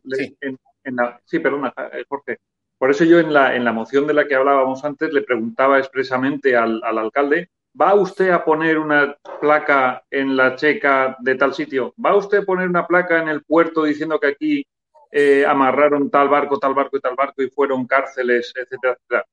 sí, 1.25 1.39
perdona, 1.39 1.73
eh, 1.91 2.05
Jorge, 2.07 2.39
por 2.77 2.91
eso 2.91 3.03
yo 3.03 3.19
en 3.19 3.33
la, 3.33 3.55
en 3.55 3.63
la 3.63 3.71
moción 3.71 4.05
de 4.07 4.13
la 4.13 4.27
que 4.27 4.35
hablábamos 4.35 4.83
antes 4.83 5.11
le 5.13 5.21
preguntaba 5.21 5.79
expresamente 5.79 6.55
al, 6.55 6.81
alcalde, 6.83 7.49
¿va 7.79 7.93
usted 7.93 8.29
a 8.29 8.43
poner 8.43 8.77
una 8.77 9.15
placa 9.39 10.03
en 10.11 10.35
la 10.35 10.55
checa 10.55 11.15
de 11.19 11.35
tal 11.35 11.53
sitio? 11.53 11.93
¿Va 12.03 12.15
usted 12.15 12.39
a 12.39 12.45
poner 12.45 12.67
una 12.67 12.85
placa 12.85 13.21
en 13.21 13.29
el 13.29 13.43
puerto 13.43 13.83
diciendo 13.83 14.19
que 14.19 14.27
aquí 14.27 14.67
eh, 15.11 15.45
amarraron 15.45 16.09
tal 16.09 16.27
barco, 16.29 16.59
tal 16.59 16.73
barco 16.73 16.97
y 16.97 17.01
tal 17.01 17.15
barco 17.15 17.41
y 17.41 17.49
fueron 17.49 17.87
cárceles, 17.87 18.53
etcétera, 18.55 18.93
etcétera? 18.93 19.25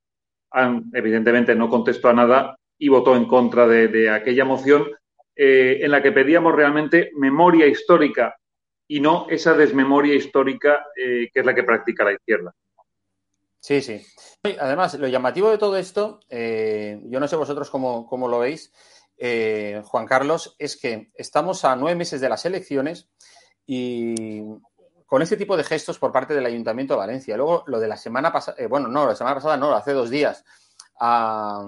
evidentemente 0.92 1.54
no 1.54 1.70
contestó 1.70 2.10
a 2.10 2.12
nada 2.12 2.56
y 2.78 2.88
votó 2.88 3.16
en 3.16 3.24
contra 3.24 3.66
de, 3.66 4.10
aquella 4.10 4.44
moción 4.44 4.86
eh, 5.34 5.78
en 5.80 5.90
la 5.90 6.02
que 6.02 6.12
pedíamos 6.12 6.54
realmente 6.54 7.10
memoria 7.16 7.66
histórica 7.66 8.36
y 8.86 9.00
no 9.00 9.26
esa 9.30 9.54
desmemoria 9.54 10.14
histórica 10.14 10.84
eh, 10.94 11.30
que 11.32 11.40
es 11.40 11.46
la 11.46 11.54
que 11.54 11.62
practica 11.62 12.04
la 12.04 12.12
izquierda. 12.12 12.52
Sí, 13.62 13.80
sí. 13.80 14.04
Además, 14.58 14.94
lo 14.94 15.06
llamativo 15.06 15.48
de 15.48 15.56
todo 15.56 15.76
esto, 15.76 16.18
eh, 16.28 17.00
yo 17.04 17.20
no 17.20 17.28
sé 17.28 17.36
vosotros 17.36 17.70
cómo, 17.70 18.28
lo 18.28 18.40
veis, 18.40 18.72
eh, 19.16 19.80
Juan 19.84 20.04
Carlos, 20.04 20.56
es 20.58 20.76
que 20.76 21.12
estamos 21.14 21.64
a 21.64 21.76
nueve 21.76 21.94
meses 21.94 22.20
de 22.20 22.28
las 22.28 22.44
elecciones 22.44 23.08
y 23.64 24.42
con 25.06 25.22
ese 25.22 25.36
tipo 25.36 25.56
de 25.56 25.62
gestos 25.62 26.00
por 26.00 26.10
parte 26.10 26.34
del 26.34 26.44
Ayuntamiento 26.44 26.94
de 26.94 26.98
Valencia. 26.98 27.36
Luego, 27.36 27.62
lo 27.68 27.78
de 27.78 27.86
la 27.86 27.96
semana 27.96 28.32
pasada, 28.32 28.56
eh, 28.60 28.66
bueno, 28.66 28.88
no, 28.88 29.06
la 29.06 29.14
semana 29.14 29.36
pasada 29.36 29.56
no, 29.56 29.72
hace 29.72 29.92
dos 29.92 30.10
días, 30.10 30.44
a, 30.98 31.64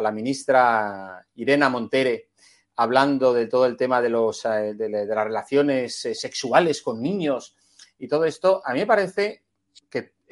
la 0.00 0.12
ministra 0.12 1.26
Irena 1.34 1.68
Montere 1.68 2.30
hablando 2.76 3.34
de 3.34 3.48
todo 3.48 3.66
el 3.66 3.76
tema 3.76 4.00
de, 4.00 4.08
los, 4.08 4.44
de 4.44 5.06
las 5.06 5.24
relaciones 5.26 5.94
sexuales 5.94 6.80
con 6.80 7.02
niños 7.02 7.54
y 7.98 8.08
todo 8.08 8.24
esto, 8.24 8.62
a 8.64 8.72
mí 8.72 8.78
me 8.78 8.86
parece 8.86 9.42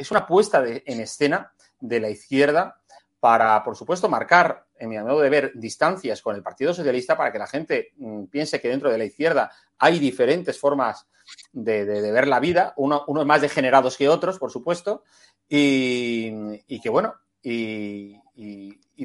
es 0.00 0.10
una 0.10 0.26
puesta 0.26 0.64
en 0.66 1.00
escena 1.00 1.52
de 1.78 2.00
la 2.00 2.08
izquierda 2.08 2.80
para, 3.20 3.62
por 3.62 3.76
supuesto, 3.76 4.08
marcar, 4.08 4.64
en 4.78 4.88
mi 4.88 4.98
modo 4.98 5.20
de 5.20 5.28
ver, 5.28 5.52
distancias 5.54 6.22
con 6.22 6.34
el 6.34 6.42
Partido 6.42 6.72
Socialista 6.72 7.18
para 7.18 7.30
que 7.30 7.38
la 7.38 7.46
gente 7.46 7.92
mm, 7.98 8.24
piense 8.24 8.60
que 8.60 8.68
dentro 8.68 8.90
de 8.90 8.96
la 8.96 9.04
izquierda 9.04 9.52
hay 9.78 9.98
diferentes 9.98 10.58
formas 10.58 11.06
de, 11.52 11.84
ver 11.84 12.26
la 12.26 12.40
vida, 12.40 12.72
uno, 12.76 13.04
unos 13.08 13.26
más 13.26 13.42
degenerados 13.42 13.98
que 13.98 14.08
otros, 14.08 14.38
por 14.38 14.50
supuesto, 14.50 15.04
y, 15.46 16.80
que, 16.80 16.88
bueno, 16.88 17.14
y, 17.42 18.16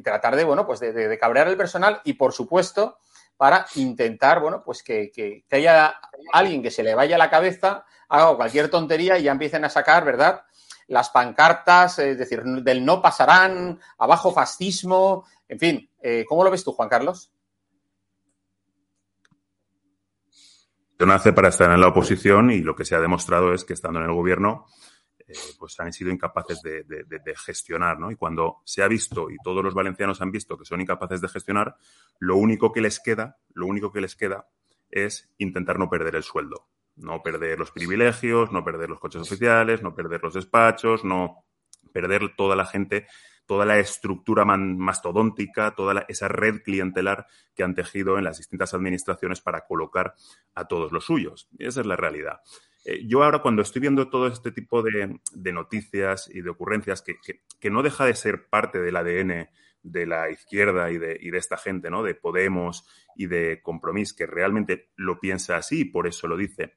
tratar 0.01 0.37
de, 0.37 0.45
bueno, 0.45 0.65
pues 0.65 0.79
de, 0.79 1.17
cabrear 1.19 1.49
el 1.49 1.57
personal 1.57 1.99
y, 2.05 2.13
por 2.13 2.31
supuesto, 2.31 2.99
para 3.35 3.65
intentar, 3.75 4.39
bueno, 4.39 4.63
pues 4.63 4.81
que, 4.81 5.11
que, 5.11 5.43
haya 5.51 5.93
alguien 6.31 6.63
que 6.63 6.71
se 6.71 6.83
le 6.83 6.95
vaya 6.95 7.17
la 7.17 7.29
cabeza, 7.29 7.83
haga 8.07 8.35
cualquier 8.37 8.69
tontería 8.69 9.17
y 9.17 9.23
ya 9.23 9.33
empiecen 9.33 9.65
a 9.65 9.69
sacar, 9.69 10.05
¿verdad? 10.05 10.43
Las 10.87 11.09
pancartas, 11.09 11.99
es 11.99 12.17
decir, 12.17 12.43
del 12.43 12.85
no 12.85 13.01
pasarán, 13.01 13.79
abajo 13.97 14.31
fascismo, 14.31 15.25
en 15.47 15.59
fin, 15.59 15.89
eh, 16.01 16.25
¿cómo 16.27 16.43
lo 16.43 16.51
ves 16.51 16.63
tú, 16.63 16.71
Juan 16.71 16.89
Carlos? 16.89 17.31
nace 20.97 21.33
para 21.33 21.49
estar 21.49 21.69
en 21.71 21.81
la 21.81 21.89
oposición 21.89 22.51
y 22.51 22.59
lo 22.59 22.75
que 22.75 22.85
se 22.85 22.95
ha 22.95 23.01
demostrado 23.01 23.53
es 23.53 23.63
que 23.65 23.73
estando 23.73 23.99
en 23.99 24.05
el 24.05 24.13
gobierno 24.13 24.65
eh, 25.27 25.33
pues 25.59 25.79
han 25.79 25.91
sido 25.91 26.11
incapaces 26.11 26.61
de, 26.61 26.85
gestionar, 27.35 27.99
¿no? 27.99 28.11
Y 28.11 28.15
cuando 28.15 28.61
se 28.63 28.83
ha 28.83 28.87
visto 28.87 29.29
y 29.29 29.37
todos 29.43 29.63
los 29.63 29.73
valencianos 29.73 30.21
han 30.21 30.31
visto 30.31 30.57
que 30.57 30.65
son 30.65 30.81
incapaces 30.81 31.19
de 31.19 31.27
gestionar, 31.27 31.75
lo 32.19 32.37
único 32.37 32.71
que 32.71 32.81
les 32.81 32.99
queda, 32.99 33.37
lo 33.53 33.65
único 33.65 33.91
que 33.91 34.01
les 34.01 34.15
queda 34.15 34.47
es 34.89 35.29
intentar 35.37 35.79
no 35.79 35.89
perder 35.89 36.15
el 36.15 36.23
sueldo, 36.23 36.67
no 36.95 37.21
perder 37.21 37.59
los 37.59 37.71
privilegios, 37.71 38.51
no 38.51 38.63
perder 38.63 38.89
los 38.89 38.99
coches 38.99 39.21
oficiales, 39.21 39.81
no 39.81 39.95
perder 39.95 40.21
los 40.23 40.33
despachos, 40.33 41.03
no 41.03 41.45
perder 41.91 42.35
toda 42.35 42.55
la 42.55 42.65
gente 42.65 43.07
toda 43.45 43.65
la 43.65 43.79
estructura 43.79 44.43
mastodóntica, 44.45 45.75
toda 45.75 46.05
esa 46.07 46.27
red 46.27 46.61
clientelar 46.63 47.27
que 47.53 47.63
han 47.63 47.75
tejido 47.75 48.17
en 48.17 48.23
las 48.23 48.37
distintas 48.37 48.73
administraciones 48.73 49.41
para 49.41 49.65
colocar 49.65 50.15
a 50.53 50.67
todos 50.67 50.91
los 50.91 51.05
suyos. 51.05 51.47
esa 51.59 51.81
es 51.81 51.87
la 51.87 51.95
realidad. 51.95 52.41
Eh, 52.83 53.05
yo 53.07 53.23
ahora 53.23 53.39
cuando 53.39 53.61
estoy 53.61 53.81
viendo 53.81 54.09
todo 54.09 54.27
este 54.27 54.51
tipo 54.51 54.83
de, 54.83 55.19
noticias 55.51 56.29
y 56.31 56.41
de 56.41 56.49
ocurrencias 56.49 57.03
que, 57.03 57.69
no 57.69 57.83
deja 57.83 58.05
de 58.05 58.15
ser 58.15 58.47
parte 58.47 58.79
del 58.79 58.95
ADN 58.95 59.49
de 59.81 60.05
la 60.07 60.31
izquierda 60.31 60.91
y 60.91 60.97
de, 60.97 61.19
esta 61.33 61.57
gente, 61.57 61.89
¿no? 61.89 62.03
De 62.03 62.15
Podemos 62.15 62.87
y 63.15 63.27
de 63.27 63.61
Compromís, 63.61 64.13
que 64.13 64.25
realmente 64.25 64.89
lo 64.95 65.19
piensa 65.19 65.57
así 65.57 65.81
y 65.81 65.85
por 65.85 66.07
eso 66.07 66.27
lo 66.27 66.37
dice. 66.37 66.75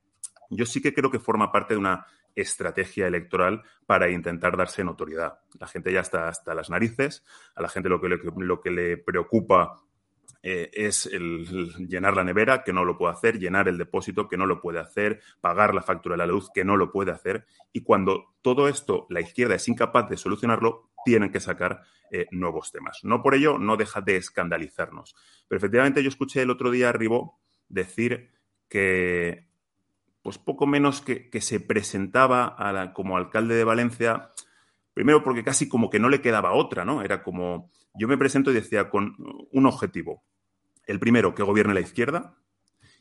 Yo 0.51 0.67
sí 0.67 0.81
que 0.81 0.95
creo 0.95 1.11
que 1.11 1.19
forma 1.19 1.53
parte 1.53 1.75
de 1.75 1.81
una 1.81 2.07
estrategia 2.35 3.07
electoral 3.07 3.63
para 3.87 4.11
intentar 4.11 4.57
darse 4.57 4.85
notoriedad. 4.85 5.41
La 5.59 5.67
gente 5.67 5.93
ya 5.93 6.01
está 6.01 6.29
hasta 6.29 6.55
las 6.55 6.71
narices, 6.71 7.25
a 7.55 7.63
la 7.63 7.69
gente 7.69 7.89
lo 7.89 8.01
que, 8.01 8.09
lo 8.09 8.61
que 8.61 8.71
le 8.71 8.97
preocupa 8.97 9.83
eh, 10.43 10.71
es 10.73 11.07
el, 11.07 11.47
llenar 11.89 12.17
la 12.17 12.23
nevera, 12.23 12.63
que 12.63 12.73
no 12.73 12.85
lo 12.85 12.97
puede 12.97 13.13
hacer, 13.13 13.39
llenar 13.39 13.69
el 13.69 13.77
depósito, 13.77 14.29
que 14.29 14.37
no 14.37 14.47
lo 14.47 14.61
puede 14.61 14.79
hacer, 14.79 15.21
pagar 15.41 15.75
la 15.75 15.83
factura 15.83 16.15
de 16.15 16.19
la 16.19 16.27
luz, 16.27 16.51
que 16.55 16.65
no 16.65 16.77
lo 16.77 16.93
puede 16.93 17.11
hacer. 17.11 17.47
Y 17.73 17.83
cuando 17.83 18.37
todo 18.41 18.69
esto 18.69 19.07
la 19.11 19.21
izquierda 19.21 19.57
es 19.57 19.69
incapaz 19.69 20.09
de 20.09 20.17
solucionarlo, 20.17 20.91
tienen 21.05 21.33
que 21.33 21.41
sacar 21.41 21.83
eh, 22.11 22.27
nuevos 22.31 22.71
temas. 22.71 23.01
No 23.03 23.23
por 23.23 23.35
ello 23.35 23.59
no 23.59 23.77
deja 23.77 24.01
de 24.01 24.17
escandalizarnos. 24.17 25.17
Pero 25.49 25.59
efectivamente 25.59 26.03
yo 26.03 26.09
escuché 26.09 26.43
el 26.43 26.51
otro 26.51 26.71
día 26.71 26.91
a 26.91 26.93
Ribó 26.93 27.41
decir 27.69 28.31
que 28.69 29.48
pues 30.29 30.37
poco 30.37 30.67
menos 30.67 31.01
que, 31.01 31.31
se 31.41 31.59
presentaba 31.59 32.93
como 32.93 33.17
alcalde 33.17 33.55
de 33.55 33.65
Valencia, 33.65 34.31
primero 34.93 35.25
porque 35.25 35.43
casi 35.43 35.71
como 35.71 35.89
que 35.89 35.99
no 35.99 36.11
le 36.11 36.21
quedaba 36.21 36.53
otra, 36.53 36.85
¿no? 36.85 37.01
Era 37.01 37.23
como, 37.23 37.71
yo 37.95 38.09
me 38.09 38.19
presento 38.19 38.51
y 38.51 38.55
decía 38.55 38.91
con 38.91 39.17
un 39.51 39.65
objetivo. 39.65 40.23
El 40.87 41.01
primero, 41.01 41.35
que 41.35 41.43
gobierne 41.43 41.73
la 41.73 41.81
izquierda, 41.81 42.37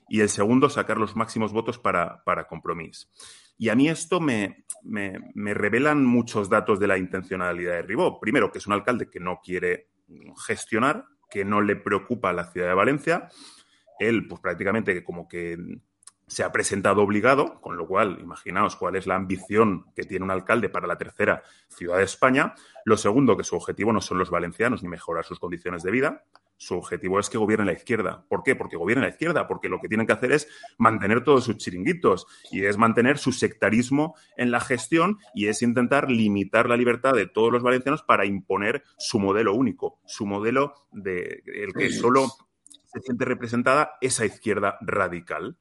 y 0.08 0.22
el 0.22 0.30
segundo, 0.30 0.70
sacar 0.70 1.00
los 1.00 1.18
máximos 1.18 1.52
votos 1.52 1.78
para, 1.78 2.24
para 2.24 2.48
compromiso. 2.48 3.10
Y 3.58 3.68
a 3.68 3.76
mí 3.76 3.90
esto 3.90 4.22
me, 4.22 4.64
me, 4.82 5.20
revelan 5.54 6.06
muchos 6.06 6.48
datos 6.50 6.80
de 6.80 6.88
la 6.88 6.98
intencionalidad 6.98 7.74
de 7.74 7.82
Ribó. 7.82 8.22
Primero, 8.22 8.54
que 8.54 8.60
es 8.60 8.68
un 8.68 8.74
alcalde 8.74 9.10
que 9.10 9.20
no 9.20 9.42
quiere 9.44 9.90
gestionar, 10.46 11.04
que 11.30 11.44
no 11.44 11.60
le 11.60 11.76
preocupa 11.76 12.32
la 12.32 12.46
ciudad 12.46 12.70
de 12.70 12.74
Valencia. 12.74 13.28
Él, 14.00 14.30
pues 14.30 14.40
prácticamente 14.40 15.04
como 15.04 15.28
que 15.28 15.58
se 16.28 16.44
ha 16.44 16.52
presentado 16.52 17.02
obligado, 17.02 17.62
con 17.62 17.78
lo 17.78 17.88
cual, 17.88 18.20
imaginaos 18.22 18.76
cuál 18.76 18.98
es 18.98 19.08
la 19.08 19.16
ambición 19.16 19.86
que 19.96 20.04
tiene 20.04 20.26
un 20.26 20.32
alcalde 20.32 20.68
para 20.68 20.86
la 20.86 20.98
tercera 20.98 21.42
ciudad 21.70 21.98
de 21.98 22.04
España. 22.04 22.54
Lo 22.84 22.98
segundo, 22.98 23.38
que 23.38 23.46
su 23.46 23.56
objetivo 23.56 23.94
no 23.94 24.02
son 24.02 24.20
los 24.20 24.30
valencianos 24.30 24.84
ni 24.84 24.90
mejorar 24.90 25.24
sus 25.24 25.40
condiciones 25.40 25.84
de 25.84 25.92
vida. 25.92 26.26
Su 26.58 26.76
objetivo 26.76 27.20
es 27.20 27.30
que 27.30 27.38
gobierne 27.38 27.66
la 27.66 27.74
izquierda. 27.74 28.26
¿Por 28.28 28.44
qué? 28.44 28.56
Porque 28.56 28.76
gobierne 28.76 29.04
la 29.04 29.10
izquierda, 29.10 29.48
porque 29.48 29.70
lo 29.70 29.80
que 29.80 29.88
tienen 29.88 30.06
que 30.06 30.14
hacer 30.14 30.34
es 30.34 30.50
mantener 30.78 31.24
todos 31.24 31.46
sus 31.46 31.58
chiringuitos 31.58 32.28
y 32.52 32.66
es 32.66 32.78
mantener 32.78 33.20
su 33.20 33.32
sectarismo 33.32 34.16
en 34.36 34.52
la 34.52 34.60
gestión 34.60 35.20
y 35.34 35.48
es 35.48 35.62
intentar 35.62 36.12
limitar 36.12 36.68
la 36.68 36.76
libertad 36.76 37.14
de 37.14 37.28
todos 37.28 37.54
los 37.54 37.64
valencianos 37.64 38.04
para 38.04 38.26
imponer 38.26 38.84
su 38.98 39.20
modelo 39.20 39.54
único, 39.54 40.02
su 40.06 40.26
modelo 40.26 40.74
de 40.92 41.44
el 41.46 41.74
que 41.74 41.92
solo 41.92 42.28
se 42.86 43.00
siente 43.02 43.24
representada 43.24 43.92
esa 44.02 44.26
izquierda 44.26 44.78
radical. 44.82 45.58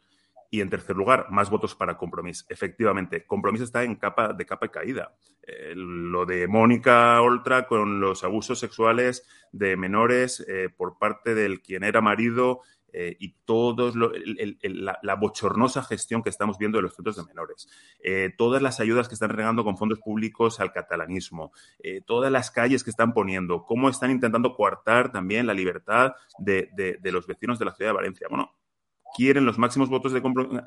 Y 0.50 0.60
en 0.60 0.70
tercer 0.70 0.96
lugar, 0.96 1.26
más 1.30 1.50
votos 1.50 1.74
para 1.74 1.96
Compromís. 1.96 2.46
Efectivamente, 2.48 3.26
Compromís 3.26 3.62
está 3.62 3.82
en 3.84 3.96
capa 3.96 4.32
de 4.32 4.46
capa 4.46 4.66
y 4.66 4.68
caída. 4.70 5.12
Eh, 5.46 5.74
lo 5.76 6.26
de 6.26 6.48
Mónica 6.48 7.20
Oltra 7.22 7.68
con 7.68 8.00
los 8.00 8.24
abusos 8.24 8.58
sexuales 8.58 9.24
de 9.52 9.76
menores 9.76 10.44
eh, 10.48 10.70
por 10.76 10.98
parte 10.98 11.36
del 11.36 11.62
quien 11.62 11.84
era 11.84 12.00
marido 12.00 12.62
eh, 12.92 13.16
y 13.20 13.36
todos 13.44 13.94
la, 13.94 15.14
bochornosa 15.14 15.84
gestión 15.84 16.22
que 16.24 16.30
estamos 16.30 16.58
viendo 16.58 16.78
de 16.78 16.82
los 16.82 16.96
centros 16.96 17.16
de 17.16 17.24
menores, 17.24 17.68
todas 18.38 18.62
las 18.62 18.80
ayudas 18.80 19.06
que 19.06 19.14
están 19.14 19.30
regando 19.30 19.64
con 19.64 19.76
fondos 19.76 20.00
públicos 20.00 20.60
al 20.60 20.72
catalanismo, 20.72 21.52
todas 22.06 22.32
las 22.32 22.50
calles 22.50 22.82
que 22.82 22.90
están 22.90 23.12
poniendo, 23.12 23.64
cómo 23.64 23.90
están 23.90 24.10
intentando 24.10 24.54
coartar 24.54 25.12
también 25.12 25.46
la 25.46 25.52
libertad 25.52 26.14
de, 26.38 26.70
de 26.74 27.12
los 27.12 27.26
vecinos 27.26 27.58
de 27.58 27.66
la 27.66 27.74
ciudad 27.74 27.90
de 27.90 27.96
Valencia. 27.96 28.28
Bueno, 28.30 28.54
quieren 29.16 29.46
los 29.46 29.58
máximos 29.58 29.88
votos 29.88 30.12
de 30.12 30.20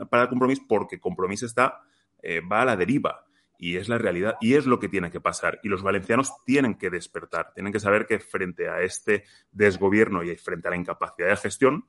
para 0.09 0.27
compromiso 0.27 0.63
porque 0.67 0.99
compromiso 0.99 1.45
está, 1.45 1.81
eh, 2.21 2.41
va 2.41 2.61
a 2.61 2.65
la 2.65 2.75
deriva. 2.75 3.25
Y 3.61 3.75
es 3.75 3.89
la 3.89 3.97
realidad, 3.97 4.37
y 4.39 4.53
es 4.53 4.65
lo 4.65 4.79
que 4.79 4.87
tiene 4.87 5.11
que 5.11 5.19
pasar. 5.19 5.59
Y 5.63 5.67
los 5.67 5.83
valencianos 5.83 6.31
tienen 6.45 6.75
que 6.75 6.89
despertar, 6.89 7.51
tienen 7.53 7.73
que 7.73 7.81
saber 7.81 8.07
que 8.07 8.19
frente 8.19 8.69
a 8.69 8.81
este 8.81 9.25
desgobierno 9.51 10.23
y 10.23 10.33
frente 10.37 10.69
a 10.69 10.71
la 10.71 10.77
incapacidad 10.77 11.27
de 11.27 11.35
gestión, 11.35 11.85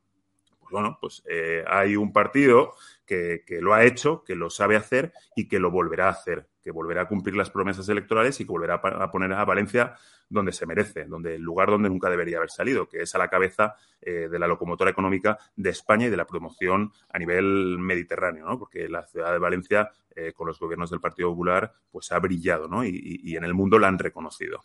pues 0.59 0.73
bueno, 0.73 0.99
pues 1.01 1.23
eh, 1.29 1.65
hay 1.69 1.95
un 1.95 2.13
partido 2.13 2.75
que, 3.07 3.45
lo 3.61 3.73
ha 3.73 3.85
hecho, 3.85 4.25
que 4.25 4.35
lo 4.35 4.51
sabe 4.51 4.75
hacer 4.75 5.13
y 5.37 5.47
que 5.47 5.61
lo 5.61 5.71
volverá 5.71 6.09
a 6.09 6.11
hacer, 6.11 6.49
que 6.63 6.71
volverá 6.71 7.03
a 7.03 7.09
cumplir 7.09 7.37
las 7.37 7.51
promesas 7.51 7.89
electorales 7.89 8.41
y 8.41 8.45
que 8.45 8.53
volverá 8.53 8.75
a 8.83 9.11
poner 9.11 9.33
a 9.33 9.45
Valencia 9.45 9.95
donde 10.31 10.53
se 10.53 10.65
merece, 10.65 11.05
donde 11.07 11.35
el 11.35 11.43
lugar 11.43 11.69
donde 11.69 11.91
nunca 11.91 12.09
debería 12.09 12.39
haber 12.39 12.51
salido, 12.51 12.89
que 12.89 13.03
es 13.03 13.15
a 13.15 13.19
la 13.19 13.29
cabeza 13.29 13.75
eh, 14.01 14.29
de 14.31 14.39
la 14.39 14.47
locomotora 14.47 14.91
económica 14.91 15.39
de 15.57 15.71
España 15.71 16.07
y 16.07 16.11
de 16.11 16.17
la 16.17 16.27
promoción 16.27 16.93
a 17.13 17.19
nivel 17.19 17.79
mediterráneo, 17.79 18.47
¿no? 18.47 18.59
Porque 18.59 18.89
la 18.89 19.07
ciudad 19.07 19.33
de 19.33 19.39
Valencia, 19.39 19.91
eh, 20.15 20.33
con 20.33 20.47
los 20.47 20.59
gobiernos 20.61 20.91
del 20.91 21.01
Partido 21.01 21.31
Popular, 21.31 21.73
pues 21.91 22.13
ha 22.13 22.19
brillado, 22.21 22.69
¿no? 22.69 22.85
Y, 22.85 23.37
en 23.37 23.45
el 23.45 23.55
mundo 23.55 23.79
la 23.79 23.89
han 23.89 23.99
reconocido. 23.99 24.65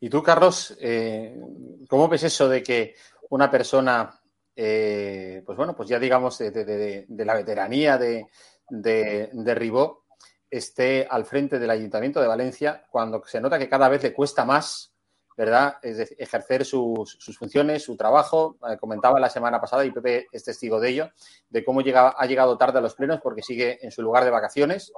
Y 0.00 0.08
tú, 0.08 0.22
Carlos, 0.22 0.76
eh, 0.80 1.38
¿cómo 1.86 2.08
ves 2.08 2.22
eso 2.24 2.48
de 2.48 2.62
que 2.62 2.94
una 3.30 3.50
persona 3.50 4.14
pues 4.54 5.56
bueno, 5.56 5.76
pues 5.76 5.88
ya 5.88 6.00
digamos 6.00 6.36
de, 6.38 7.06
la 7.08 7.34
veteranía 7.34 7.96
de, 7.96 8.26
de, 8.68 9.54
Ribó 9.54 10.07
esté 10.50 11.06
al 11.08 11.24
frente 11.24 11.58
del 11.58 11.70
Ayuntamiento 11.70 12.20
de 12.20 12.26
Valencia 12.26 12.86
cuando 12.90 13.22
se 13.26 13.40
nota 13.40 13.58
que 13.58 13.68
cada 13.68 13.88
vez 13.88 14.02
le 14.02 14.12
cuesta 14.12 14.44
más, 14.44 14.92
¿verdad?, 15.36 15.76
es 15.82 16.14
ejercer 16.18 16.64
sus, 16.64 17.18
funciones, 17.38 17.84
su 17.84 17.96
trabajo. 17.96 18.58
Eh, 18.68 18.76
comentaba 18.78 19.20
la 19.20 19.30
semana 19.30 19.60
pasada, 19.60 19.84
y 19.84 19.90
Pepe 19.90 20.26
es 20.32 20.44
testigo 20.44 20.80
de 20.80 20.90
ello, 20.90 21.10
de 21.48 21.64
cómo 21.64 21.80
ha 21.80 22.26
llegado 22.26 22.58
tarde 22.58 22.78
a 22.78 22.82
los 22.82 22.94
plenos 22.94 23.20
porque 23.22 23.42
sigue 23.42 23.78
en 23.84 23.90
su 23.90 24.02
lugar 24.02 24.24
de 24.24 24.30
vacaciones 24.30 24.92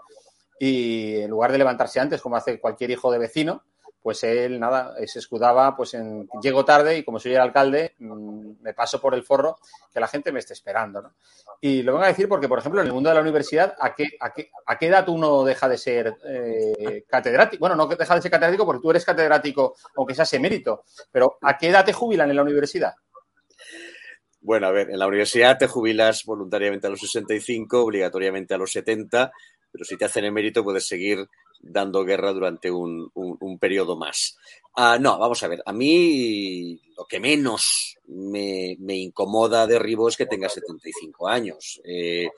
y 0.59 1.21
en 1.21 1.31
lugar 1.31 1.53
de 1.53 1.59
levantarse 1.59 2.01
antes, 2.01 2.21
como 2.21 2.37
hace 2.37 2.61
cualquier 2.61 2.91
hijo 2.91 3.11
de 3.11 3.19
vecino, 3.19 3.65
pues 4.03 4.25
él, 4.25 4.59
nada, 4.59 4.95
se 5.07 5.19
escudaba, 5.19 5.77
pues 5.77 5.95
en, 5.95 6.29
llego 6.43 6.65
tarde 6.65 6.99
y 6.99 7.05
como 7.05 7.19
soy 7.19 7.33
el 7.33 7.41
alcalde, 7.41 7.95
mm, 7.99 8.63
me 8.63 8.75
paso 8.75 9.01
por 9.01 9.15
el 9.15 9.23
forro 9.23 9.59
que 9.93 10.01
la 10.01 10.09
gente 10.09 10.33
me 10.33 10.39
esté 10.39 10.55
esperando, 10.55 11.03
¿no? 11.03 11.15
Y 11.61 11.83
lo 11.83 11.93
vengo 11.93 12.05
a 12.05 12.09
decir 12.09 12.29
porque, 12.29 12.49
por 12.49 12.59
ejemplo, 12.59 12.81
en 12.81 12.87
el 12.87 12.93
mundo 12.93 13.11
de 13.11 13.15
la 13.15 13.21
universidad, 13.21 13.75
¿a 13.79 13.95
qué, 13.95 14.09
a 14.19 14.33
qué, 14.33 14.51
a 14.65 14.79
qué 14.79 14.87
edad 14.87 15.07
uno 15.09 15.45
deja 15.45 15.69
de 15.69 15.77
ser 15.77 16.17
eh, 16.25 17.05
catedrático? 17.07 17.61
Bueno, 17.61 17.77
no 17.77 17.87
deja 17.87 18.15
de 18.15 18.23
ser 18.23 18.31
catedrático 18.31 18.65
porque 18.65 18.81
tú 18.81 18.91
eres 18.91 19.05
catedrático, 19.05 19.77
aunque 19.97 20.15
seas 20.15 20.33
emérito, 20.33 20.85
pero 21.13 21.37
¿a 21.43 21.59
qué 21.59 21.69
edad 21.69 21.85
te 21.85 21.93
jubilan 21.93 22.31
en 22.31 22.37
la 22.37 22.43
universidad? 22.43 22.95
Bueno, 24.41 24.69
a 24.69 24.71
ver, 24.71 24.89
en 24.91 24.99
la 24.99 25.07
universidad 25.07 25.59
te 25.59 25.67
jubilas 25.67 26.25
voluntariamente 26.25 26.87
a 26.87 26.91
los 26.91 27.01
65, 27.01 27.83
obligatoriamente 27.83 28.55
a 28.55 28.59
los 28.59 28.73
70, 28.73 29.31
pero 29.71 29.85
si 29.85 29.99
te 29.99 30.07
hacen 30.07 30.25
emérito 30.25 30.65
puedes 30.65 30.89
seguir 30.89 31.29
dando 31.61 32.05
guerra 32.05 32.33
durante 32.33 32.71
un, 32.71 33.11
periodo 33.61 33.97
más. 33.97 34.37
Ah, 34.77 34.99
no, 35.01 35.19
vamos 35.19 35.43
a 35.43 35.49
ver, 35.49 35.63
a 35.65 35.73
mí 35.73 36.81
lo 36.97 37.05
que 37.07 37.21
menos 37.21 37.99
me, 38.07 38.77
incomoda 38.89 39.67
de 39.67 39.79
Ribo 39.79 40.09
es 40.09 40.17
que 40.17 40.27
tenga 40.27 40.49
75 40.49 41.29
años. 41.29 41.81
Eh, 41.85 42.29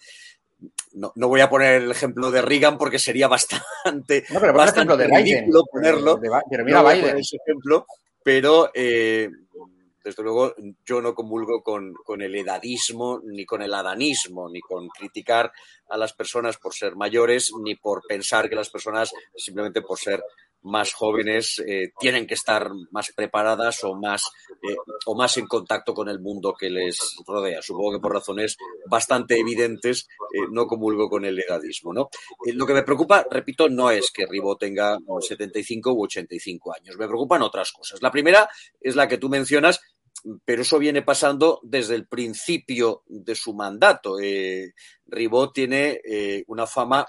no, 0.95 1.13
voy 1.15 1.41
a 1.41 1.51
poner 1.51 1.83
el 1.83 1.91
ejemplo 1.91 2.31
de 2.31 2.43
Reagan 2.43 2.79
porque 2.79 2.99
sería 2.99 3.29
bastante, 3.29 4.25
no, 4.31 4.41
pero 4.41 4.53
bastante 4.53 4.97
de 4.97 5.07
Biden, 5.07 5.51
ponerlo. 5.71 6.21
pero 6.51 6.65
mira 6.65 6.83
Biden. 6.83 7.19
ejemplo, 7.19 7.87
pero 8.23 8.71
eh, 8.75 9.29
desde 10.05 10.23
luego 10.23 10.55
yo 10.85 11.01
no 11.01 11.15
comulgo 11.15 11.63
con, 11.63 11.95
con, 12.05 12.23
el 12.23 12.35
edadismo, 12.35 13.21
ni 13.25 13.45
con 13.45 13.63
el 13.63 13.75
adanismo, 13.75 14.49
ni 14.49 14.61
con 14.61 14.89
criticar 14.89 15.53
a 15.89 15.97
las 15.97 16.13
personas 16.13 16.57
por 16.59 16.75
ser 16.75 16.97
mayores, 16.97 17.53
ni 17.63 17.75
por 17.75 18.03
pensar 18.07 18.49
que 18.49 18.57
las 18.57 18.71
personas 18.71 19.13
simplemente 19.37 19.83
por 19.83 19.99
ser 19.99 20.23
más 20.63 20.93
jóvenes 20.93 21.63
eh, 21.67 21.93
tienen 21.99 22.27
que 22.27 22.35
estar 22.35 22.71
más 22.91 23.13
preparadas 23.15 23.83
o 23.85 23.95
más, 23.95 24.23
eh, 24.63 24.77
o 25.07 25.15
más 25.15 25.37
en 25.37 25.47
contacto 25.47 25.93
con 25.93 26.09
el 26.09 26.21
mundo 26.21 26.55
que 26.59 26.71
les 26.71 26.99
rodea. 27.27 27.61
Supongo 27.63 27.93
que 27.93 28.01
por 28.01 28.13
razones 28.13 28.57
bastante 28.89 29.39
evidentes 29.39 30.07
eh, 30.35 30.47
no 30.51 30.67
comulgo 30.67 31.09
con 31.09 31.25
el 31.25 31.39
edadismo. 31.39 31.93
¿no? 31.93 32.09
lo 32.47 32.67
que 32.67 32.75
me 32.75 32.83
preocupa, 32.83 33.27
repito, 33.31 33.69
no 33.69 33.91
es 33.91 34.11
que 34.11 34.27
Ribó 34.27 34.57
tenga 34.57 34.99
75 35.21 35.93
u 35.93 36.05
85 36.05 36.75
años. 36.75 36.97
Me 36.97 37.09
preocupan 37.09 37.43
otras 37.43 37.73
cosas. 37.73 38.01
La 38.01 38.11
primera 38.11 38.49
es 38.81 38.95
la 38.95 39.09
que 39.09 39.19
tú 39.19 39.29
mencionas, 39.29 39.81
pero 40.45 40.63
eso 40.63 40.79
viene 40.79 41.03
pasando 41.03 41.61
desde 41.63 41.95
el 41.95 42.07
principio 42.07 43.03
de 43.07 43.35
su 43.35 43.55
mandato. 43.55 44.17
Ribó 45.07 45.51
tiene 45.51 46.01
una 46.47 46.67
fama 46.67 47.07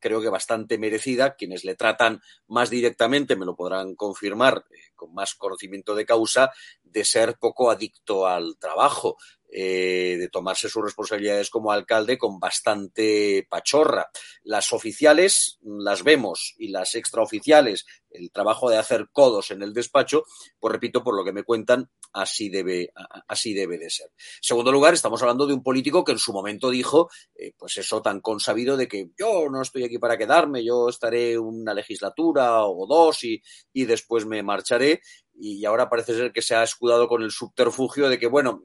creo 0.00 0.20
que 0.20 0.28
bastante 0.28 0.78
merecida. 0.78 1.36
Quienes 1.36 1.64
le 1.64 1.76
tratan 1.76 2.20
más 2.48 2.70
directamente 2.70 3.36
me 3.36 3.46
lo 3.46 3.54
podrán 3.54 3.94
confirmar 3.94 4.64
eh, 4.70 4.90
con 4.96 5.14
más 5.14 5.34
conocimiento 5.34 5.94
de 5.94 6.06
causa, 6.06 6.50
de 6.82 7.04
ser 7.04 7.36
poco 7.38 7.70
adicto 7.70 8.26
al 8.26 8.56
trabajo. 8.58 9.16
Eh, 9.52 10.16
de 10.16 10.28
tomarse 10.28 10.68
sus 10.68 10.84
responsabilidades 10.84 11.50
como 11.50 11.72
alcalde 11.72 12.16
con 12.16 12.38
bastante 12.38 13.44
pachorra. 13.50 14.08
Las 14.44 14.72
oficiales 14.72 15.58
las 15.62 16.04
vemos 16.04 16.54
y 16.56 16.68
las 16.68 16.94
extraoficiales, 16.94 17.84
el 18.10 18.30
trabajo 18.30 18.70
de 18.70 18.78
hacer 18.78 19.08
codos 19.12 19.50
en 19.50 19.62
el 19.62 19.72
despacho, 19.72 20.22
pues 20.60 20.72
repito, 20.72 21.02
por 21.02 21.16
lo 21.16 21.24
que 21.24 21.32
me 21.32 21.42
cuentan, 21.42 21.90
así 22.12 22.48
debe, 22.48 22.92
así 23.26 23.52
debe 23.52 23.78
de 23.78 23.90
ser. 23.90 24.12
segundo 24.40 24.70
lugar, 24.70 24.94
estamos 24.94 25.20
hablando 25.22 25.46
de 25.48 25.54
un 25.54 25.64
político 25.64 26.04
que 26.04 26.12
en 26.12 26.18
su 26.18 26.32
momento 26.32 26.70
dijo, 26.70 27.10
eh, 27.34 27.52
pues 27.58 27.76
eso 27.78 28.00
tan 28.02 28.20
consabido 28.20 28.76
de 28.76 28.86
que 28.86 29.10
yo 29.18 29.48
no 29.50 29.62
estoy 29.62 29.82
aquí 29.82 29.98
para 29.98 30.16
quedarme, 30.16 30.64
yo 30.64 30.88
estaré 30.88 31.36
una 31.36 31.74
legislatura 31.74 32.66
o 32.66 32.86
dos 32.86 33.24
y, 33.24 33.42
y 33.72 33.84
después 33.84 34.26
me 34.26 34.44
marcharé 34.44 35.00
y 35.40 35.64
ahora 35.64 35.88
parece 35.88 36.14
ser 36.14 36.32
que 36.32 36.42
se 36.42 36.54
ha 36.54 36.62
escudado 36.62 37.08
con 37.08 37.22
el 37.22 37.30
subterfugio 37.30 38.08
de 38.10 38.18
que, 38.18 38.26
bueno, 38.26 38.62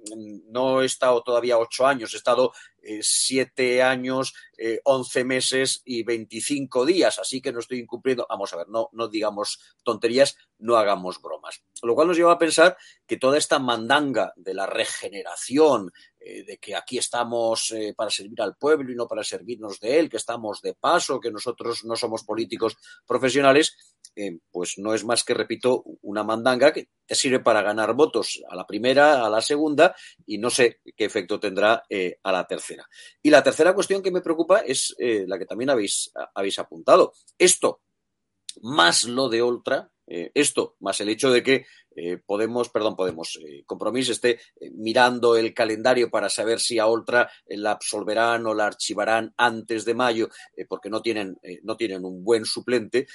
no 0.55 0.81
he 0.81 0.85
estado 0.85 1.21
todavía 1.21 1.57
ocho 1.57 1.85
años, 1.85 2.13
he 2.13 2.17
estado 2.17 2.53
eh, 2.85 2.99
siete 3.01 3.81
años, 3.81 4.33
eh, 4.57 4.79
once 4.83 5.23
meses 5.23 5.81
y 5.83 6.03
veinticinco 6.03 6.85
días, 6.85 7.17
así 7.19 7.41
que 7.41 7.51
no 7.51 7.59
estoy 7.59 7.79
incumpliendo. 7.79 8.27
Vamos 8.29 8.53
a 8.53 8.57
ver, 8.57 8.69
no, 8.69 8.89
no 8.93 9.07
digamos 9.07 9.59
tonterías, 9.83 10.37
no 10.59 10.77
hagamos 10.77 11.21
bromas. 11.21 11.63
Lo 11.81 11.95
cual 11.95 12.07
nos 12.07 12.17
lleva 12.17 12.33
a 12.33 12.39
pensar 12.39 12.77
que 13.07 13.17
toda 13.17 13.37
esta 13.37 13.59
mandanga 13.59 14.33
de 14.35 14.53
la 14.53 14.65
regeneración, 14.67 15.91
eh, 16.19 16.43
de 16.43 16.57
que 16.57 16.75
aquí 16.75 16.97
estamos 16.97 17.73
para 17.95 18.09
servir 18.09 18.41
al 18.41 18.55
pueblo 18.55 18.91
y 18.91 18.95
no 18.95 19.07
para 19.07 19.23
servirnos 19.23 19.79
de 19.79 19.99
él, 19.99 20.09
que 20.09 20.17
estamos 20.17 20.61
de 20.61 20.73
paso, 20.73 21.19
que 21.19 21.31
nosotros 21.31 21.83
no 21.85 21.95
somos 21.95 22.23
políticos 22.23 22.77
profesionales, 23.05 23.75
pues 24.49 24.77
no 24.77 24.93
es 24.93 25.03
más 25.03 25.23
que, 25.23 25.33
repito, 25.33 25.83
una 26.01 26.23
mandanga 26.23 26.71
que 26.71 26.87
te 27.05 27.15
sirve 27.15 27.41
para 27.41 27.61
ganar 27.61 27.93
votos 27.93 28.41
a 28.49 28.55
la 28.55 28.65
primera, 28.65 29.25
a 29.25 29.29
la 29.29 29.41
segunda 29.41 29.93
y 30.25 30.37
no 30.37 30.49
sé 30.49 30.79
qué 30.95 31.05
efecto 31.05 31.37
tendrá 31.37 31.83
a 32.23 32.31
la 32.31 32.47
tercera. 32.47 32.74
Y 33.21 33.29
la 33.29 33.43
tercera 33.43 33.73
cuestión 33.73 34.01
que 34.01 34.11
me 34.11 34.21
preocupa 34.21 34.59
es 34.59 34.95
eh, 34.97 35.25
la 35.27 35.37
que 35.37 35.45
también 35.45 35.69
habéis, 35.69 36.11
habéis 36.33 36.59
apuntado. 36.59 37.13
Esto, 37.37 37.81
más 38.61 39.03
lo 39.05 39.29
de 39.29 39.43
Ultra, 39.43 39.89
eh, 40.07 40.31
esto, 40.35 40.75
más 40.79 41.01
el 41.01 41.09
hecho 41.09 41.31
de 41.31 41.41
que 41.41 41.65
eh, 41.95 42.17
Podemos, 42.17 42.69
perdón, 42.69 42.95
Podemos, 42.95 43.39
Compromiso 43.65 44.11
esté 44.11 44.39
mirando 44.73 45.37
el 45.37 45.53
calendario 45.53 46.11
para 46.11 46.29
saber 46.29 46.59
si 46.59 46.77
a 46.77 46.87
Ultra 46.87 47.31
la 47.47 47.71
absolverán 47.71 48.45
o 48.45 48.53
la 48.53 48.67
archivarán 48.67 49.33
antes 49.37 49.85
de 49.85 49.93
mayo, 49.93 50.29
porque 50.67 50.89
no 50.89 51.01
tienen, 51.01 51.39
no 51.63 51.77
tienen 51.77 52.03
un 52.03 52.21
buen 52.21 52.43
suplente, 52.43 53.07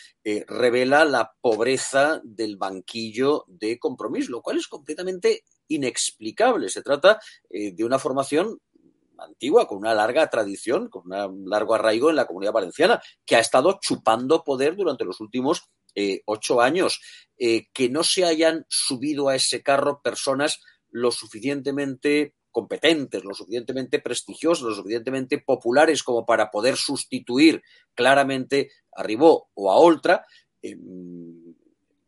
revela 0.47 1.05
la 1.05 1.31
pobreza 1.43 2.23
del 2.25 2.57
banquillo 2.57 3.45
de 3.49 3.79
Compromiso, 3.79 4.33
lo 4.33 4.41
cual 4.41 4.57
es 4.57 4.67
completamente 4.67 5.45
inexplicable. 5.69 6.71
Se 6.71 6.83
trata 6.83 7.21
de 7.51 7.85
una 7.85 7.99
formación 7.99 8.59
antigua, 9.25 9.67
con 9.67 9.79
una 9.79 9.95
larga 9.95 10.29
tradición, 10.29 10.89
con 10.89 11.13
un 11.13 11.49
largo 11.49 11.75
arraigo 11.75 12.11
en 12.11 12.17
la 12.17 12.27
comunidad 12.27 12.53
valenciana, 12.53 13.03
que 13.25 13.37
ha 13.37 13.41
estado 13.41 13.79
chupando 13.81 14.45
poder 14.45 14.77
durante 14.77 15.05
los 15.05 15.21
últimos 15.21 15.71
eh, 15.95 16.23
ocho 16.27 16.61
años. 16.61 17.01
Eh, 17.43 17.69
que 17.73 17.89
no 17.89 18.03
se 18.03 18.27
hayan 18.27 18.67
subido 18.69 19.29
a 19.29 19.35
ese 19.35 19.63
carro 19.63 20.03
personas 20.03 20.61
lo 20.91 21.11
suficientemente 21.11 22.35
competentes, 22.51 23.25
lo 23.25 23.33
suficientemente 23.33 24.01
prestigiosas, 24.01 24.65
lo 24.65 24.75
suficientemente 24.75 25.39
populares 25.39 26.03
como 26.03 26.27
para 26.27 26.51
poder 26.51 26.77
sustituir 26.77 27.63
claramente 27.95 28.71
a 28.93 29.03
Ribó 29.03 29.49
o 29.55 29.71
a 29.71 29.77
Oltra, 29.77 30.27
em, 30.61 31.55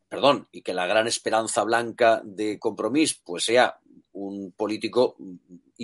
perdón, 0.07 0.47
y 0.51 0.61
que 0.61 0.75
la 0.75 0.85
gran 0.85 1.07
esperanza 1.07 1.63
blanca 1.63 2.21
de 2.23 2.59
compromiso 2.59 3.15
pues 3.25 3.45
sea 3.45 3.79
un 4.11 4.51
político 4.51 5.15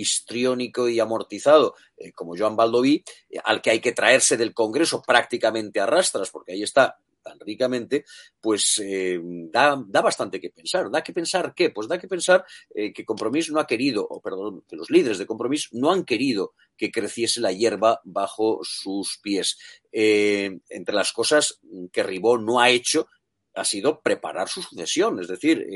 histriónico 0.00 0.88
y 0.88 1.00
amortizado 1.00 1.74
eh, 1.96 2.12
como 2.12 2.36
Joan 2.36 2.56
Baldoví, 2.56 3.04
eh, 3.28 3.38
al 3.44 3.60
que 3.60 3.70
hay 3.70 3.80
que 3.80 3.92
traerse 3.92 4.36
del 4.36 4.54
Congreso 4.54 5.02
prácticamente 5.02 5.80
a 5.80 5.86
rastras, 5.86 6.30
porque 6.30 6.52
ahí 6.52 6.62
está 6.62 6.98
tan 7.22 7.38
ricamente, 7.38 8.06
pues 8.40 8.80
eh, 8.82 9.20
da, 9.22 9.76
bastante 9.76 10.40
que 10.40 10.48
pensar. 10.48 10.90
¿Da 10.90 11.02
que 11.02 11.12
pensar 11.12 11.52
qué? 11.54 11.68
Pues 11.68 11.86
da 11.86 11.98
que 11.98 12.08
pensar 12.08 12.46
que 12.74 13.04
Compromís 13.04 13.50
no 13.50 13.60
ha 13.60 13.66
querido, 13.66 14.06
o 14.08 14.22
perdón, 14.22 14.64
que 14.66 14.74
los 14.74 14.90
líderes 14.90 15.18
de 15.18 15.26
Compromís 15.26 15.68
no 15.72 15.92
han 15.92 16.04
querido 16.04 16.54
que 16.78 16.90
creciese 16.90 17.42
la 17.42 17.52
hierba 17.52 18.00
bajo 18.04 18.60
sus 18.62 19.18
pies. 19.22 19.58
entre 19.92 20.94
las 20.94 21.12
cosas 21.12 21.60
que 21.92 22.02
Ribó 22.02 22.38
no 22.38 22.58
ha 22.58 22.70
hecho 22.70 23.06
ha 23.54 23.64
sido 23.66 24.00
preparar 24.00 24.48
su 24.48 24.62
sucesión, 24.62 25.20
es 25.20 25.28
decir, 25.28 25.66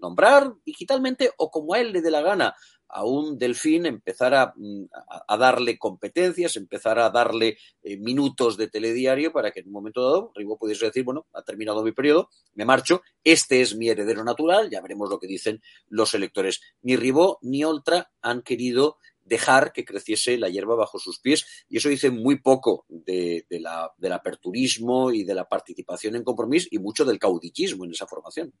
nombrar 0.00 0.54
digitalmente 0.64 1.30
o 1.36 1.50
como 1.50 1.74
a 1.74 1.80
él 1.80 1.92
le 1.92 2.00
dé 2.00 2.10
la 2.10 2.22
gana 2.22 2.54
a 2.88 3.04
un 3.04 3.38
delfín 3.38 3.86
empezar 3.86 4.54
mm, 4.56 4.84
a, 5.28 5.36
darle 5.36 5.78
competencias, 5.78 6.56
empezar 6.56 6.98
a 6.98 7.10
darle 7.10 7.58
eh, 7.82 7.96
minutos 7.96 8.56
de 8.56 8.68
telediario 8.68 9.32
para 9.32 9.50
que 9.50 9.60
en 9.60 9.66
un 9.66 9.72
momento 9.72 10.02
dado 10.02 10.32
Ribo 10.34 10.58
pudiese 10.58 10.86
decir, 10.86 11.04
bueno, 11.04 11.26
ha 11.32 11.42
terminado 11.42 11.82
mi 11.82 11.92
periodo, 11.92 12.30
me 12.54 12.64
marcho, 12.64 13.02
este 13.24 13.60
es 13.60 13.76
mi 13.76 13.88
heredero 13.88 14.24
natural, 14.24 14.70
ya 14.70 14.80
veremos 14.80 15.10
lo 15.10 15.18
que 15.18 15.26
dicen 15.26 15.62
los 15.88 16.14
electores. 16.14 16.60
Ni 16.82 16.96
Ribó 16.96 17.38
ni 17.42 17.64
Oltra 17.64 18.10
han 18.22 18.42
querido 18.42 18.98
dejar 19.26 19.72
que 19.72 19.84
creciese 19.84 20.38
la 20.38 20.48
hierba 20.48 20.76
bajo 20.76 20.98
sus 20.98 21.18
pies. 21.18 21.46
Y 21.68 21.78
eso 21.78 21.88
dice 21.88 22.10
muy 22.10 22.40
poco 22.40 22.86
de, 22.88 23.44
del 23.48 24.12
aperturismo 24.12 25.12
y 25.12 25.24
de 25.24 25.34
la 25.34 25.48
participación 25.48 26.16
en 26.16 26.24
compromiso 26.24 26.68
y 26.70 26.78
mucho 26.78 27.04
del 27.04 27.18
caudillismo 27.18 27.84
en 27.84 27.90
esa 27.90 28.06
formación. 28.06 28.52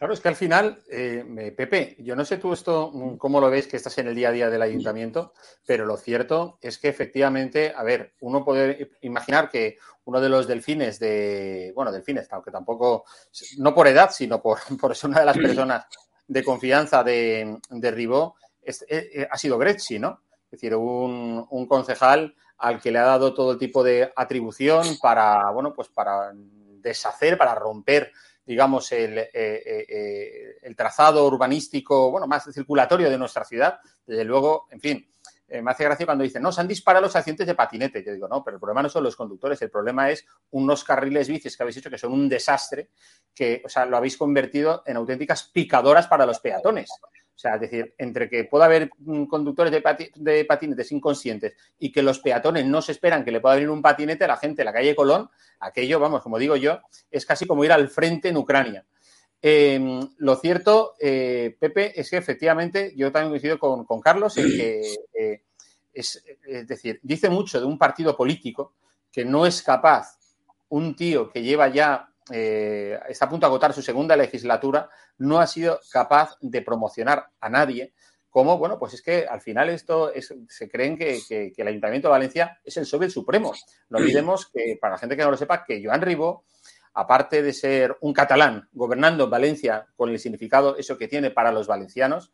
Claro, 0.00 0.14
es 0.14 0.20
que 0.20 0.28
al 0.28 0.36
final, 0.36 0.82
eh, 0.90 1.52
Pepe, 1.54 1.94
yo 1.98 2.16
no 2.16 2.24
sé 2.24 2.38
tú 2.38 2.54
esto, 2.54 2.90
mm, 2.90 3.18
cómo 3.18 3.38
lo 3.38 3.50
ves 3.50 3.66
que 3.66 3.76
estás 3.76 3.98
en 3.98 4.08
el 4.08 4.14
día 4.14 4.30
a 4.30 4.32
día 4.32 4.48
del 4.48 4.62
ayuntamiento, 4.62 5.34
pero 5.66 5.84
lo 5.84 5.98
cierto 5.98 6.56
es 6.62 6.78
que 6.78 6.88
efectivamente, 6.88 7.74
a 7.76 7.82
ver, 7.82 8.14
uno 8.22 8.42
puede 8.42 8.92
imaginar 9.02 9.50
que 9.50 9.76
uno 10.04 10.22
de 10.22 10.30
los 10.30 10.48
delfines 10.48 10.98
de, 11.00 11.72
bueno, 11.74 11.92
delfines, 11.92 12.32
aunque 12.32 12.50
tampoco, 12.50 13.04
no 13.58 13.74
por 13.74 13.88
edad, 13.88 14.10
sino 14.10 14.40
por, 14.40 14.60
por 14.80 14.96
ser 14.96 15.10
una 15.10 15.20
de 15.20 15.26
las 15.26 15.36
personas 15.36 15.84
de 16.26 16.44
confianza 16.44 17.04
de, 17.04 17.58
de 17.68 17.90
Ribó, 17.90 18.36
eh, 18.62 18.72
eh, 18.88 19.28
ha 19.30 19.36
sido 19.36 19.58
Gretzi, 19.58 19.98
¿no? 19.98 20.22
Es 20.44 20.52
decir, 20.52 20.74
un, 20.76 21.46
un 21.50 21.66
concejal 21.66 22.34
al 22.56 22.80
que 22.80 22.90
le 22.90 23.00
ha 23.00 23.04
dado 23.04 23.34
todo 23.34 23.58
tipo 23.58 23.84
de 23.84 24.10
atribución 24.16 24.96
para, 25.02 25.50
bueno, 25.50 25.74
pues 25.74 25.88
para 25.88 26.32
deshacer, 26.34 27.36
para 27.36 27.54
romper 27.54 28.10
digamos, 28.44 28.90
el, 28.92 29.18
eh, 29.18 29.30
eh, 29.32 29.86
eh, 29.88 30.56
el, 30.62 30.74
trazado 30.74 31.26
urbanístico, 31.26 32.10
bueno, 32.10 32.26
más 32.26 32.44
circulatorio 32.52 33.10
de 33.10 33.18
nuestra 33.18 33.44
ciudad. 33.44 33.80
Desde 34.06 34.24
luego, 34.24 34.66
en 34.70 34.80
fin, 34.80 35.06
me 35.62 35.70
hace 35.70 35.84
gracia 35.84 36.06
cuando 36.06 36.22
dicen, 36.22 36.42
no, 36.42 36.52
se 36.52 36.60
han 36.60 36.68
disparado 36.68 37.06
los 37.06 37.16
accidentes 37.16 37.46
de 37.46 37.54
patinete. 37.54 38.04
Yo 38.04 38.12
digo, 38.12 38.28
no, 38.28 38.42
pero 38.44 38.56
el 38.56 38.60
problema 38.60 38.82
no 38.82 38.88
son 38.88 39.02
los 39.02 39.16
conductores, 39.16 39.60
el 39.62 39.70
problema 39.70 40.10
es 40.10 40.24
unos 40.50 40.84
carriles 40.84 41.28
bicis 41.28 41.56
que 41.56 41.62
habéis 41.62 41.76
hecho 41.78 41.90
que 41.90 41.98
son 41.98 42.12
un 42.12 42.28
desastre, 42.28 42.90
que, 43.34 43.62
o 43.64 43.68
sea, 43.68 43.84
lo 43.84 43.96
habéis 43.96 44.16
convertido 44.16 44.82
en 44.86 44.96
auténticas 44.96 45.44
picadoras 45.44 46.06
para 46.06 46.24
los 46.24 46.38
peatones. 46.38 46.90
O 47.40 47.42
sea, 47.42 47.54
es 47.54 47.62
decir, 47.62 47.94
entre 47.96 48.28
que 48.28 48.44
pueda 48.44 48.66
haber 48.66 48.90
mm, 48.98 49.24
conductores 49.24 49.72
de, 49.72 50.44
patinetes 50.44 50.92
inconscientes 50.92 51.54
y 51.78 51.90
que 51.90 52.02
los 52.02 52.18
peatones 52.18 52.66
no 52.66 52.82
se 52.82 52.92
esperan 52.92 53.24
que 53.24 53.30
le 53.30 53.40
pueda 53.40 53.54
venir 53.54 53.70
un 53.70 53.80
patinete 53.80 54.24
a 54.24 54.28
la 54.28 54.36
gente 54.36 54.60
en 54.60 54.66
la 54.66 54.74
calle 54.74 54.94
Colón, 54.94 55.30
aquello, 55.58 55.98
vamos, 55.98 56.22
como 56.22 56.38
digo 56.38 56.54
yo, 56.56 56.80
es 57.10 57.24
casi 57.24 57.46
como 57.46 57.64
ir 57.64 57.72
al 57.72 57.88
frente 57.88 58.28
en 58.28 58.36
Ucrania. 58.36 58.84
Em, 59.40 60.06
lo 60.18 60.36
cierto, 60.36 60.96
eh, 61.00 61.56
Pepe, 61.58 61.98
es 61.98 62.10
que 62.10 62.18
efectivamente 62.18 62.92
yo 62.94 63.10
también 63.10 63.30
coincido 63.30 63.58
con, 63.58 63.86
con 63.86 64.02
Carlos 64.02 64.36
en 64.36 64.46
que 64.48 64.82
eh, 65.14 65.42
es, 65.94 66.22
es 66.46 66.68
decir, 66.68 67.00
dice 67.02 67.30
mucho 67.30 67.58
de 67.58 67.64
un 67.64 67.78
partido 67.78 68.14
político 68.18 68.74
que 69.10 69.24
no 69.24 69.46
es 69.46 69.62
capaz 69.62 70.18
un 70.68 70.94
tío 70.94 71.30
que 71.30 71.42
lleva 71.42 71.68
ya 71.68 72.09
eh, 72.32 72.98
está 73.08 73.26
a 73.26 73.28
punto 73.28 73.46
de 73.46 73.48
agotar 73.48 73.72
su 73.72 73.82
segunda 73.82 74.16
legislatura, 74.16 74.88
no 75.18 75.40
ha 75.40 75.46
sido 75.46 75.80
capaz 75.92 76.36
de 76.40 76.62
promocionar 76.62 77.30
a 77.40 77.48
nadie. 77.48 77.92
Como, 78.28 78.58
bueno, 78.58 78.78
pues 78.78 78.94
es 78.94 79.02
que 79.02 79.26
al 79.26 79.40
final 79.40 79.70
esto 79.70 80.12
es, 80.12 80.32
se 80.48 80.68
creen 80.68 80.96
que, 80.96 81.52
el 81.56 81.68
Ayuntamiento 81.68 82.08
de 82.08 82.12
Valencia 82.12 82.60
es 82.62 82.76
el 82.76 82.86
Soviet 82.86 83.10
Supremo. 83.10 83.52
No 83.88 83.98
olvidemos 83.98 84.48
que, 84.52 84.78
para 84.80 84.94
la 84.94 84.98
gente 84.98 85.16
que 85.16 85.24
no 85.24 85.32
lo 85.32 85.36
sepa, 85.36 85.64
que 85.64 85.82
Joan 85.84 86.00
Ribó 86.00 86.44
aparte 86.94 87.42
de 87.42 87.52
ser 87.52 87.96
un 88.00 88.12
catalán 88.12 88.68
gobernando 88.72 89.24
en 89.24 89.30
Valencia 89.30 89.86
con 89.96 90.10
el 90.10 90.18
significado 90.18 90.76
eso 90.76 90.98
que 90.98 91.08
tiene 91.08 91.30
para 91.30 91.52
los 91.52 91.66
valencianos, 91.66 92.32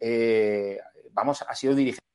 eh, 0.00 0.78
vamos, 1.12 1.44
ha 1.46 1.54
sido 1.54 1.74
dirigente. 1.74 2.07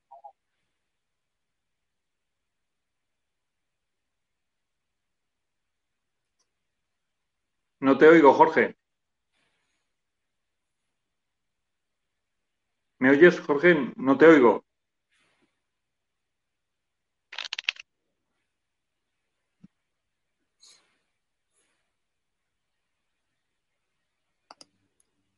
No 7.94 8.00
te 8.00 8.08
oigo, 8.08 8.34
Jorge. 8.34 8.76
¿Me 12.98 13.12
oyes, 13.12 13.40
Jorge? 13.40 13.94
No 13.98 14.18
te 14.18 14.26
oigo. 14.26 14.66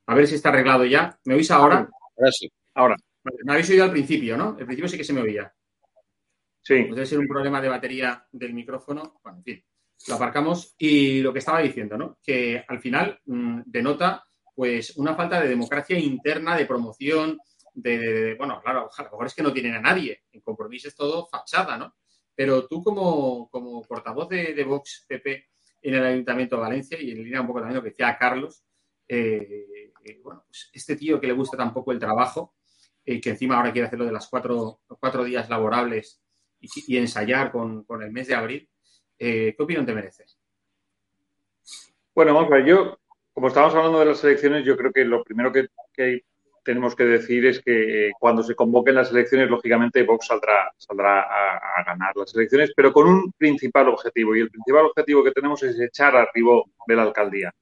A 0.05 0.15
ver 0.15 0.27
si 0.27 0.35
está 0.35 0.47
arreglado 0.47 0.85
ya. 0.85 1.19
¿Me 1.25 1.33
oís 1.35 1.51
ahora? 1.51 1.89
Ahora 2.17 2.31
sí. 2.31 2.49
Ahora. 2.73 2.95
Me 3.43 3.51
habéis 3.51 3.69
oído 3.69 3.83
al 3.83 3.91
principio, 3.91 4.37
¿no? 4.37 4.55
Al 4.57 4.65
principio 4.65 4.87
sí 4.87 4.95
que 4.95 5.03
se 5.03 5.11
me 5.11 5.19
oía. 5.19 5.53
Sí. 6.61 6.83
Pues 6.83 6.95
debe 6.95 7.05
ser 7.05 7.19
un 7.19 7.27
problema 7.27 7.59
de 7.59 7.67
batería 7.67 8.25
del 8.31 8.53
micrófono. 8.53 9.19
Bueno, 9.21 9.39
en 9.39 9.43
fin, 9.43 9.65
lo 10.07 10.15
aparcamos. 10.15 10.75
Y 10.77 11.21
lo 11.21 11.33
que 11.33 11.39
estaba 11.39 11.59
diciendo, 11.59 11.97
¿no? 11.97 12.17
Que 12.23 12.63
al 12.67 12.79
final 12.79 13.19
mmm, 13.25 13.61
denota 13.65 14.23
pues 14.55 14.95
una 14.97 15.15
falta 15.15 15.41
de 15.41 15.49
democracia 15.49 15.99
interna, 15.99 16.55
de 16.55 16.65
promoción, 16.65 17.37
de, 17.73 17.99
de, 17.99 18.13
de, 18.13 18.35
bueno, 18.35 18.61
claro, 18.61 18.89
a 18.97 19.03
lo 19.03 19.09
mejor 19.11 19.27
es 19.27 19.35
que 19.35 19.43
no 19.43 19.51
tienen 19.51 19.75
a 19.75 19.81
nadie. 19.81 20.23
En 20.31 20.41
compromiso 20.41 20.87
es 20.87 20.95
todo 20.95 21.27
fachada, 21.27 21.77
¿no? 21.77 21.95
Pero 22.33 22.67
tú 22.67 22.81
como, 22.83 23.49
como 23.49 23.81
portavoz 23.83 24.29
de, 24.29 24.53
de 24.53 24.63
Vox 24.63 25.05
PP 25.07 25.49
en 25.81 25.93
el 25.93 26.03
Ayuntamiento 26.03 26.55
de 26.55 26.61
Valencia 26.61 27.01
y 27.01 27.11
en 27.11 27.23
línea 27.23 27.41
un 27.41 27.47
poco 27.47 27.59
también 27.59 27.77
lo 27.77 27.83
que 27.83 27.89
decía 27.89 28.17
Carlos, 28.17 28.63
eh, 29.07 29.91
eh, 30.03 30.19
bueno, 30.23 30.43
pues 30.47 30.69
este 30.73 30.95
tío 30.95 31.19
que 31.19 31.27
le 31.27 31.33
gusta 31.33 31.57
tampoco 31.57 31.91
el 31.91 31.99
trabajo, 31.99 32.55
eh, 33.05 33.21
que 33.21 33.29
encima 33.31 33.57
ahora 33.57 33.71
quiere 33.71 33.87
hacerlo 33.87 34.05
de 34.05 34.11
las 34.11 34.27
cuatro, 34.27 34.81
cuatro 34.99 35.23
días 35.23 35.49
laborables 35.49 36.21
y, 36.59 36.67
y 36.87 36.97
ensayar 36.97 37.51
con, 37.51 37.83
con, 37.83 38.01
el 38.01 38.11
mes 38.11 38.27
de 38.27 38.35
abril, 38.35 38.69
eh, 39.20 39.53
¿qué 39.55 39.63
opinión 39.63 39.86
te 39.86 39.93
mereces? 39.93 40.38
Bueno, 42.13 42.34
vamos 42.34 42.51
a 42.51 42.55
ver, 42.55 42.66
yo, 42.66 42.97
como 43.34 43.47
estábamos 43.47 43.76
hablando 43.76 43.99
de 43.99 44.05
las 44.05 44.24
elecciones, 44.24 44.66
yo 44.66 44.78
creo 44.78 44.91
que 44.91 45.03
lo 45.03 45.24
primero 45.24 45.51
que, 45.51 45.68
tenemos 46.63 46.95
que 46.95 47.03
decir 47.03 47.45
es 47.45 47.61
que 47.61 48.07
eh, 48.07 48.11
cuando 48.20 48.41
se 48.41 48.55
convoquen 48.55 48.95
las 48.95 49.11
elecciones, 49.11 49.49
lógicamente 49.49 50.03
Vox 50.03 50.28
saldrá, 50.28 51.20
a, 51.20 51.84
ganar 51.86 52.16
las 52.16 52.34
elecciones, 52.34 52.72
pero 52.76 52.91
con 52.91 53.07
un 53.07 53.32
principal 53.38 53.89
objetivo. 53.89 54.36
Y 54.36 54.39
el 54.39 54.49
principal 54.49 54.86
objetivo 54.86 55.24
que 55.24 55.32
tenemos 55.32 55.61
es 55.61 55.80
echar 55.80 56.16
a 56.16 56.28
Ribó 56.34 56.66
de 56.88 56.95
la 56.95 57.03
alcaldía. 57.03 57.53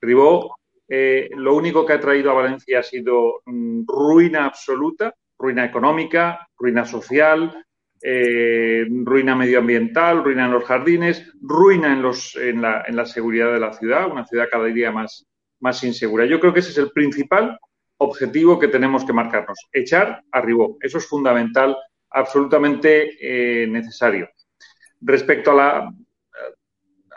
Ribó 0.00 0.58
eh, 0.86 1.30
lo 1.34 1.54
único 1.54 1.86
que 1.86 1.94
ha 1.94 2.00
traído 2.00 2.30
a 2.30 2.34
Valencia 2.34 2.80
ha 2.80 2.82
sido 2.82 3.40
mm, 3.46 3.84
ruina 3.86 4.44
absoluta, 4.44 5.14
ruina 5.38 5.64
económica, 5.64 6.46
ruina 6.58 6.84
social, 6.84 7.64
eh, 8.02 8.86
ruina 8.88 9.36
medioambiental, 9.36 10.24
ruina 10.24 10.46
en 10.46 10.52
los 10.52 10.64
jardines, 10.64 11.32
ruina 11.40 11.92
en, 11.92 12.02
los, 12.02 12.36
en, 12.36 12.60
la, 12.60 12.84
en, 12.86 12.96
la, 12.96 13.06
seguridad 13.06 13.52
de 13.52 13.60
la 13.60 13.72
ciudad, 13.72 14.10
una 14.10 14.26
ciudad 14.26 14.48
cada 14.50 14.64
día 14.66 14.90
más, 14.90 15.26
más 15.60 15.82
insegura. 15.84 16.26
Yo 16.26 16.40
creo 16.40 16.52
que 16.52 16.60
ese 16.60 16.70
es 16.70 16.78
el 16.78 16.90
principal 16.90 17.58
objetivo 17.98 18.58
que 18.58 18.68
tenemos 18.68 19.04
que 19.04 19.12
marcarnos, 19.12 19.58
echar 19.72 20.22
a. 20.32 20.42
Eso 20.80 20.98
es 20.98 21.06
fundamental, 21.06 21.76
absolutamente 22.10 23.16
eh, 23.20 23.66
necesario. 23.66 24.28
Respecto 25.00 25.52
a 25.52 25.54
la, 25.54 25.92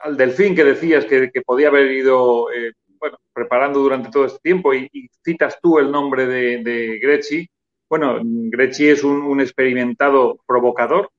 al 0.04 0.18
delfín 0.18 0.56
que 0.56 0.64
decías 0.64 1.06
que, 1.06 1.32
podía 1.44 1.70
haber 1.70 1.92
ido 1.92 2.52
eh, 2.52 2.74
preparando 3.34 3.80
durante 3.80 4.12
todo 4.12 4.26
este 4.26 4.40
tiempo 4.40 4.74
y, 4.74 5.10
citas 5.24 5.58
tú 5.62 5.80
el 5.80 5.92
nombre 5.92 6.28
de, 6.28 6.64
de. 6.64 7.00
Bueno, 7.90 8.20
Grecci 8.24 8.90
es 8.90 9.04
un, 9.04 9.40
experimentado 9.40 10.40
provocador, 10.48 11.12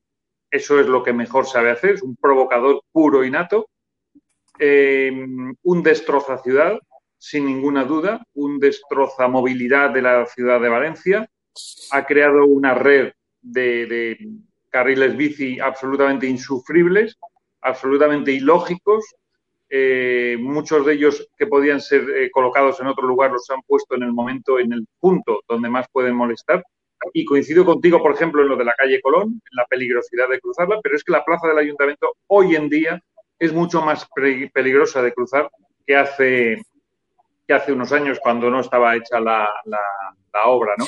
eso 0.50 0.80
es 0.80 0.86
lo 0.86 1.02
que 1.02 1.12
mejor 1.12 1.46
sabe 1.46 1.70
hacer, 1.70 1.94
es 1.94 2.02
un 2.02 2.16
provocador 2.16 2.82
puro 2.92 3.24
y 3.24 3.30
nato, 3.30 3.68
eh, 4.58 5.12
un 5.62 5.82
destroza 5.82 6.38
ciudad, 6.38 6.78
sin 7.18 7.46
ninguna 7.46 7.84
duda, 7.84 8.24
un 8.34 8.58
destroza 8.58 9.28
movilidad 9.28 9.90
de 9.90 10.02
la 10.02 10.26
ciudad 10.26 10.60
de 10.60 10.68
Valencia, 10.68 11.30
ha 11.92 12.04
creado 12.04 12.44
una 12.46 12.74
red 12.74 13.12
de 13.40 14.18
carriles 14.70 15.16
bici 15.16 15.60
absolutamente 15.60 16.26
insufribles, 16.26 17.16
absolutamente 17.60 18.32
ilógicos, 18.32 19.04
eh, 19.68 20.36
muchos 20.38 20.86
de 20.86 20.94
ellos 20.94 21.28
que 21.36 21.46
podían 21.46 21.80
ser 21.80 22.08
eh, 22.10 22.30
colocados 22.30 22.80
en 22.80 22.86
otro 22.86 23.06
lugar 23.06 23.32
los 23.32 23.48
han 23.50 23.62
puesto 23.62 23.96
en 23.96 24.04
el 24.04 24.12
momento, 24.12 24.58
en 24.58 24.72
el 24.72 24.86
punto 25.00 25.40
donde 25.48 25.68
más 25.68 25.86
pueden 25.90 26.14
molestar. 26.14 26.64
Y 27.12 27.24
coincido 27.24 27.64
contigo, 27.64 28.02
por 28.02 28.14
ejemplo, 28.14 28.42
en 28.42 28.48
lo 28.48 28.56
de 28.56 28.64
la 28.64 28.74
calle 28.74 29.00
Colón, 29.00 29.28
en 29.28 29.56
la 29.56 29.66
peligrosidad 29.66 30.28
de 30.28 30.40
cruzarla, 30.40 30.80
pero 30.82 30.96
es 30.96 31.04
que 31.04 31.12
la 31.12 31.24
plaza 31.24 31.48
del 31.48 31.58
ayuntamiento 31.58 32.14
hoy 32.28 32.56
en 32.56 32.68
día 32.68 33.02
es 33.38 33.52
mucho 33.52 33.82
más 33.82 34.08
peligrosa 34.52 35.02
de 35.02 35.12
cruzar 35.12 35.50
que 35.86 35.94
hace, 35.94 36.62
que 37.46 37.54
hace 37.54 37.72
unos 37.72 37.92
años 37.92 38.18
cuando 38.20 38.50
no 38.50 38.60
estaba 38.60 38.96
hecha 38.96 39.20
la, 39.20 39.48
obra, 40.46 40.74
¿no? 40.78 40.86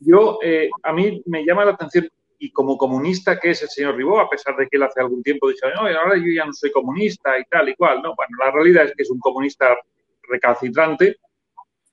Yo, 0.00 0.38
eh, 0.42 0.70
a 0.82 0.92
mí 0.92 1.22
me 1.26 1.44
llama 1.44 1.64
la 1.64 1.72
atención 1.72 2.08
y 2.38 2.52
como 2.52 2.78
comunista 2.78 3.38
que 3.38 3.50
es 3.50 3.62
el 3.62 3.68
señor 3.68 3.96
Ribó, 3.96 4.20
a 4.20 4.30
pesar 4.30 4.56
de 4.56 4.68
que 4.68 4.76
él 4.76 4.82
hace 4.84 5.00
algún 5.00 5.22
tiempo 5.22 5.48
dijo, 5.48 5.68
no, 5.74 5.80
ahora 5.80 6.16
yo 6.16 6.32
ya 6.34 6.44
no 6.44 6.52
soy 6.52 6.70
comunista 6.70 7.38
y 7.38 7.44
tal 7.44 7.68
y 7.68 7.74
cual, 7.74 8.00
no, 8.02 8.14
bueno, 8.14 8.36
la 8.38 8.50
realidad 8.50 8.84
es 8.84 8.94
que 8.94 9.02
es 9.02 9.10
un 9.10 9.18
comunista 9.18 9.76
recalcitrante. 10.22 11.16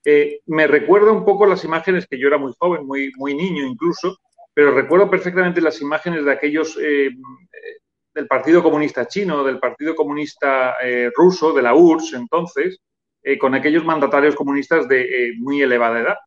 Eh, 0.05 0.41
me 0.45 0.67
recuerda 0.67 1.11
un 1.11 1.25
poco 1.25 1.45
las 1.45 1.63
imágenes 1.63 2.05
que 2.05 2.19
yo 2.19 2.27
era 2.27 2.37
muy 2.37 2.53
joven, 2.59 2.85
muy, 2.85 3.11
muy 3.17 3.33
niño 3.33 3.65
incluso, 3.65 4.19
pero 4.55 4.71
recuerdo 4.71 5.09
perfectamente 5.09 5.59
las 5.59 5.81
imágenes 5.81 6.23
de 6.23 6.31
aquellos 6.31 6.77
eh, 6.81 7.09
del 8.13 8.27
Partido 8.27 8.63
Comunista 8.63 9.05
Chino, 9.05 9.43
del 9.43 9.59
Partido 9.59 9.95
Comunista 9.95 10.75
eh, 10.81 11.11
Ruso, 11.13 11.53
de 11.53 11.61
la 11.61 11.75
URSS 11.75 12.13
entonces, 12.13 12.79
eh, 13.21 13.37
con 13.37 13.53
aquellos 13.53 13.83
mandatarios 13.83 14.33
comunistas 14.33 14.87
de 14.87 15.33
muy 15.39 15.61
elevada 15.61 15.99
edad, 15.99 16.17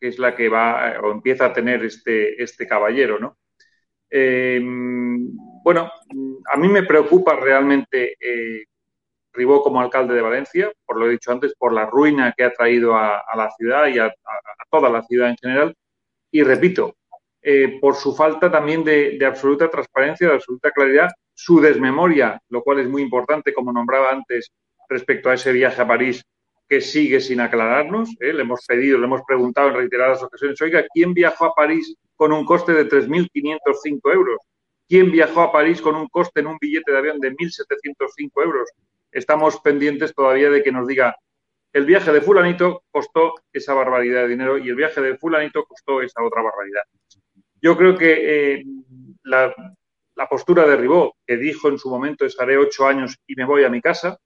que 0.00 0.08
es 0.08 0.18
la 0.18 0.34
que 0.34 0.48
va 0.48 0.98
o 1.00 1.12
empieza 1.12 1.46
a 1.46 1.52
tener 1.52 1.84
este, 1.84 2.42
este 2.42 2.66
caballero, 2.66 3.20
¿no? 3.20 3.36
Eh, 4.10 4.60
bueno, 4.62 5.90
a 6.52 6.56
mí 6.56 6.68
me 6.68 6.84
preocupa 6.84 7.34
realmente 7.36 8.16
eh, 8.20 8.64
Ribó 9.36 9.62
como 9.62 9.80
alcalde 9.80 10.14
de 10.14 10.22
Valencia, 10.22 10.72
por 10.86 10.98
lo 10.98 11.06
he 11.06 11.10
dicho 11.10 11.30
antes, 11.30 11.54
por 11.58 11.72
la 11.72 11.84
ruina 11.84 12.32
que 12.34 12.44
ha 12.44 12.52
traído 12.52 12.96
a, 12.96 13.22
la 13.36 13.50
ciudad 13.50 13.86
y 13.88 13.98
a, 13.98 14.10
toda 14.70 14.88
la 14.88 15.02
ciudad 15.02 15.28
en 15.28 15.36
general. 15.36 15.74
Y 16.30 16.42
repito, 16.42 16.96
eh, 17.42 17.78
por 17.78 17.96
su 17.96 18.16
falta 18.16 18.50
también 18.50 18.82
de, 18.82 19.18
absoluta 19.26 19.70
transparencia, 19.70 20.28
de 20.28 20.34
absoluta 20.34 20.70
claridad, 20.70 21.10
su 21.34 21.60
desmemoria, 21.60 22.40
lo 22.48 22.62
cual 22.62 22.80
es 22.80 22.88
muy 22.88 23.02
importante, 23.02 23.52
como 23.52 23.72
nombraba 23.72 24.10
antes, 24.10 24.50
respecto 24.88 25.28
a 25.28 25.34
ese 25.34 25.52
viaje 25.52 25.82
a 25.82 25.86
París 25.86 26.24
que 26.68 26.80
sigue 26.80 27.20
sin 27.20 27.40
aclararnos. 27.40 28.10
¿eh? 28.20 28.32
Le 28.32 28.42
hemos 28.42 28.64
pedido, 28.66 28.98
le 28.98 29.06
hemos 29.06 29.22
preguntado 29.26 29.68
en 29.68 29.74
reiteradas 29.74 30.22
ocasiones, 30.22 30.60
oiga, 30.60 30.84
¿quién 30.92 31.14
viajó 31.14 31.46
a 31.46 31.54
París 31.54 31.94
con 32.16 32.32
un 32.32 32.44
coste 32.44 32.72
de 32.72 32.88
3.505 32.88 34.12
euros? 34.12 34.38
¿Quién 34.88 35.10
viajó 35.10 35.42
a 35.42 35.52
París 35.52 35.80
con 35.80 35.96
un 35.96 36.08
coste 36.08 36.40
en 36.40 36.46
un 36.46 36.58
billete 36.60 36.92
de 36.92 36.98
avión 36.98 37.20
de 37.20 37.32
1.705 37.32 38.42
euros? 38.42 38.70
Estamos 39.10 39.60
pendientes 39.60 40.14
todavía 40.14 40.50
de 40.50 40.62
que 40.62 40.72
nos 40.72 40.86
diga, 40.86 41.16
el 41.72 41.84
viaje 41.84 42.12
de 42.12 42.20
fulanito 42.20 42.84
costó 42.90 43.34
esa 43.52 43.74
barbaridad 43.74 44.22
de 44.22 44.28
dinero 44.28 44.58
y 44.58 44.68
el 44.68 44.76
viaje 44.76 45.00
de 45.00 45.16
fulanito 45.16 45.64
costó 45.64 46.00
esa 46.00 46.22
otra 46.22 46.42
barbaridad. 46.42 46.82
Yo 47.60 47.76
creo 47.76 47.96
que 47.96 48.54
eh, 48.54 48.64
la, 49.24 49.54
la, 50.14 50.28
postura 50.28 50.66
de 50.66 50.76
Ribó, 50.76 51.16
que 51.26 51.36
dijo 51.36 51.68
en 51.68 51.78
su 51.78 51.90
momento, 51.90 52.24
estaré 52.24 52.56
ocho 52.56 52.86
años 52.86 53.16
y 53.26 53.34
me 53.34 53.44
voy 53.44 53.64
a 53.64 53.68
mi 53.68 53.80
casa, 53.80 54.18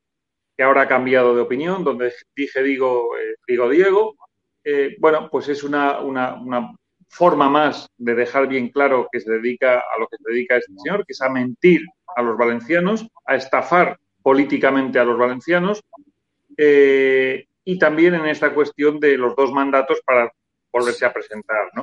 que 0.61 0.65
ahora 0.65 0.83
ha 0.83 0.89
cambiado 0.89 1.35
de 1.35 1.41
opinión, 1.41 1.83
donde 1.83 2.13
dije 2.37 2.63
digo, 2.63 3.17
eh, 3.17 3.37
digo 3.49 3.67
Diego, 3.71 4.17
eh, 4.63 4.95
bueno, 4.99 5.31
pues 5.33 5.49
es 5.49 5.65
una, 5.65 6.01
una, 6.01 6.35
una, 6.35 6.75
forma 7.09 7.49
más 7.49 7.89
de 7.97 8.15
dejar 8.15 8.47
bien 8.47 8.69
claro 8.69 9.09
que 9.11 9.21
se 9.21 9.33
dedica 9.33 9.79
a 9.79 9.99
lo 9.99 10.07
que 10.07 10.19
se 10.19 10.31
dedica 10.31 10.59
este 10.59 10.75
señor, 10.77 11.07
que 11.07 11.15
es 11.15 11.23
a 11.23 11.31
mentir 11.31 11.81
a 12.15 12.21
los 12.21 12.37
valencianos, 12.37 13.09
a 13.25 13.37
estafar 13.37 13.99
políticamente 14.23 14.99
a 14.99 15.05
los 15.05 15.17
valencianos, 15.19 15.83
eh, 16.59 17.47
y 17.65 17.79
también 17.79 18.17
en 18.17 18.27
esta 18.27 18.53
cuestión 18.53 19.01
de 19.01 19.17
los 19.17 19.35
dos 19.35 19.53
mandatos 19.53 20.03
para 20.05 20.31
volverse 20.71 21.07
a 21.07 21.13
presentar, 21.15 21.71
¿no? 21.75 21.83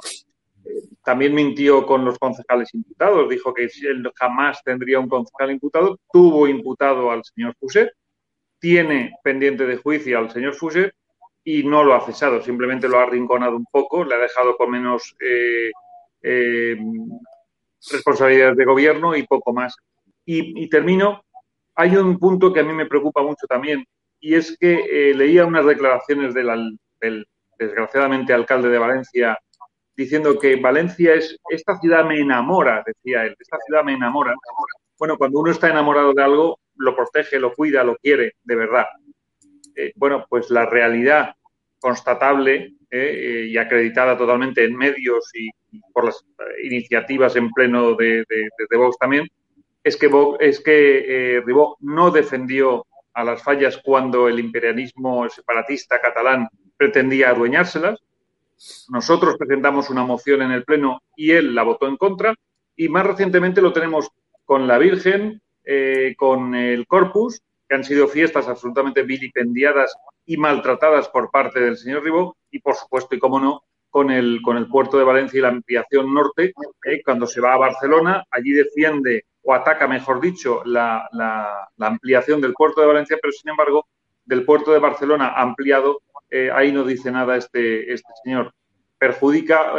También 1.04 1.34
mintió 1.34 1.84
con 1.84 2.06
los 2.06 2.20
concejales 2.20 2.72
imputados, 2.76 3.28
dijo 3.28 3.56
que 3.56 3.64
él 3.64 4.12
jamás 4.14 4.64
tendría 4.64 5.00
un 5.00 5.10
concejal 5.10 5.50
imputado, 5.50 5.98
tuvo 6.14 6.48
imputado 6.48 7.10
al 7.10 7.24
señor 7.24 7.56
Fuset, 7.60 7.90
tiene 8.60 9.14
pendiente 9.24 9.66
de 9.66 9.78
juicio 9.78 10.18
al 10.18 10.32
señor 10.32 10.56
Fuser 10.56 10.94
y 11.44 11.64
no 11.64 11.84
lo 11.84 11.94
ha 11.94 12.02
cesado, 12.02 12.42
simplemente 12.42 12.90
lo 12.90 13.00
ha 13.00 13.04
arrinconado 13.04 13.56
un 13.56 13.66
poco, 13.72 14.04
le 14.04 14.16
ha 14.16 14.20
dejado 14.20 14.58
con 14.58 14.70
menos 14.70 15.16
eh, 15.22 15.72
eh, 16.22 16.78
responsabilidades 17.90 18.58
de 18.58 18.66
gobierno 18.66 19.16
y 19.16 19.26
poco 19.26 19.54
más. 19.54 19.76
Y, 20.26 20.70
termino, 20.70 21.24
hay 21.74 21.96
un 21.96 22.20
punto 22.20 22.52
que 22.52 22.60
a 22.60 22.64
mí 22.64 22.74
me 22.74 22.86
preocupa 22.86 23.24
mucho 23.24 23.48
también, 23.48 23.86
y 24.20 24.34
es 24.34 24.58
que 24.60 24.74
eh, 24.74 25.14
leía 25.14 25.46
unas 25.46 25.66
declaraciones 25.66 26.34
del, 26.34 26.78
desgraciadamente, 27.58 28.34
alcalde 28.34 28.68
de 28.68 28.78
Valencia, 28.78 29.40
diciendo 29.96 30.38
que 30.38 30.58
Valencia 30.58 31.14
es, 31.14 31.38
esta 31.50 31.80
ciudad 31.80 32.04
me 32.04 32.20
enamora, 32.20 32.84
decía 32.86 33.24
él, 33.24 33.38
esta 33.40 33.58
ciudad 33.66 33.86
me 33.86 33.94
enamora. 33.94 34.36
Bueno, 35.00 35.18
cuando 35.18 35.40
uno 35.40 35.52
está 35.52 35.70
enamorado 35.70 36.14
de 36.14 36.24
algo, 36.24 36.60
lo 36.78 36.96
protege, 36.96 37.40
lo 37.40 37.54
cuida, 37.54 37.84
lo 37.84 37.96
quiere, 37.98 38.34
de 38.44 38.56
verdad. 38.56 38.86
Eh, 39.76 39.94
bueno, 39.96 40.26
pues 40.30 40.50
la 40.50 40.66
realidad 40.66 41.36
constatable 41.80 42.74
eh, 42.90 43.48
y 43.50 43.58
acreditada 43.58 44.18
totalmente 44.18 44.64
en 44.64 44.76
medios 44.76 45.30
y, 45.36 45.50
por 45.94 46.06
las 46.06 46.26
iniciativas 46.64 47.36
en 47.36 47.52
pleno 47.52 47.94
de, 47.94 48.24
de, 48.28 48.78
Vox 48.78 48.98
también, 48.98 49.28
es 49.84 49.96
que, 49.98 50.10
es 50.40 50.60
que 50.60 51.36
eh, 51.36 51.42
Ribó 51.46 51.78
no 51.82 52.10
defendió 52.10 52.86
a 53.14 53.24
las 53.24 53.44
fallas 53.44 53.78
cuando 53.84 54.28
el 54.28 54.40
imperialismo 54.40 55.28
separatista 55.30 56.00
catalán 56.00 56.48
pretendía 56.78 57.30
adueñárselas. 57.30 58.00
Nosotros 58.90 59.38
presentamos 59.38 59.90
una 59.90 60.04
moción 60.04 60.42
en 60.42 60.52
el 60.52 60.64
Pleno 60.64 61.02
y 61.16 61.32
él 61.32 61.54
la 61.54 61.64
votó 61.64 61.88
en 61.88 61.98
contra. 61.98 62.34
Y 62.76 62.90
más 62.90 63.06
recientemente 63.06 63.62
lo 63.62 63.74
tenemos 63.74 64.10
con 64.46 64.68
la 64.68 64.78
Virgen, 64.78 65.42
eh, 65.70 66.16
con 66.18 66.56
el 66.56 66.88
Corpus, 66.88 67.42
que 67.68 67.76
han 67.76 67.84
sido 67.84 68.08
fiestas 68.08 68.48
absolutamente 68.48 69.04
vilipendiadas 69.04 69.94
y 70.26 70.38
maltratadas 70.38 71.10
por 71.10 71.30
parte 71.30 71.60
del 71.60 71.76
señor 71.76 72.06
Ribó, 72.06 72.38
y 72.50 72.60
por 72.60 72.76
supuesto, 72.76 73.14
y 73.16 73.20
cómo 73.20 73.38
no, 73.38 73.64
con 73.90 74.10
el, 74.10 74.40
puerto 74.72 74.98
de 74.98 75.04
Valencia 75.04 75.38
y 75.38 75.42
la 75.42 75.50
ampliación 75.50 76.14
norte, 76.14 76.54
eh, 76.86 77.02
cuando 77.04 77.28
se 77.28 77.42
va 77.42 77.54
a 77.54 77.58
Barcelona, 77.58 78.24
allí 78.32 78.52
defiende 78.52 79.26
o 79.44 79.54
ataca, 79.54 79.90
mejor 79.90 80.22
dicho, 80.22 80.62
la, 80.64 81.06
la, 81.12 81.70
ampliación 81.80 82.40
del 82.40 82.54
puerto 82.54 82.80
de 82.80 82.88
Valencia, 82.88 83.18
pero 83.22 83.34
sin 83.34 83.50
embargo, 83.50 83.88
del 84.24 84.46
puerto 84.46 84.72
de 84.72 84.80
Barcelona 84.80 85.34
ampliado, 85.36 86.02
eh, 86.30 86.50
ahí 86.54 86.72
no 86.72 86.86
dice 86.86 87.12
nada 87.12 87.36
este, 87.36 87.92
este 87.92 88.14
señor. 88.24 88.54
Perjudica 88.98 89.74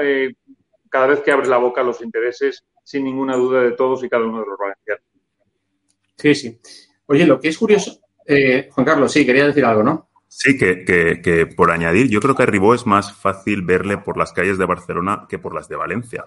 cada 0.91 1.07
vez 1.07 1.20
que 1.20 1.32
abre 1.32 1.49
la 1.49 1.57
boca 1.57 1.82
los 1.82 2.03
intereses, 2.03 2.62
sin 2.84 3.05
ninguna 3.05 3.36
duda, 3.36 3.62
de 3.62 3.72
todos 3.72 4.05
y 4.05 4.09
cada 4.11 4.26
uno 4.26 4.41
de 4.41 4.47
los 4.47 4.59
valencianos. 4.59 5.18
Sí, 6.19 6.35
sí. 6.35 6.61
Oye, 7.07 7.27
lo 7.27 7.41
que 7.41 7.49
es 7.49 7.57
curioso, 7.57 8.01
eh, 8.27 8.69
Juan 8.71 8.85
Carlos, 8.85 9.12
sí, 9.12 9.25
quería 9.25 9.47
decir 9.47 9.64
algo, 9.64 9.83
¿no? 9.83 10.09
Sí, 10.27 10.59
que, 10.59 10.85
que, 10.85 11.47
por 11.47 11.71
añadir, 11.71 12.09
yo 12.09 12.21
creo 12.21 12.35
que 12.35 12.43
a 12.43 12.47
Ribó 12.47 12.75
es 12.75 12.87
más 12.87 13.14
fácil 13.14 13.62
verle 13.62 13.97
por 13.97 14.19
las 14.19 14.33
calles 14.33 14.59
de 14.59 14.66
Barcelona 14.66 15.27
que 15.29 15.39
por 15.39 15.55
las 15.55 15.69
de 15.69 15.77
Valencia 15.77 16.25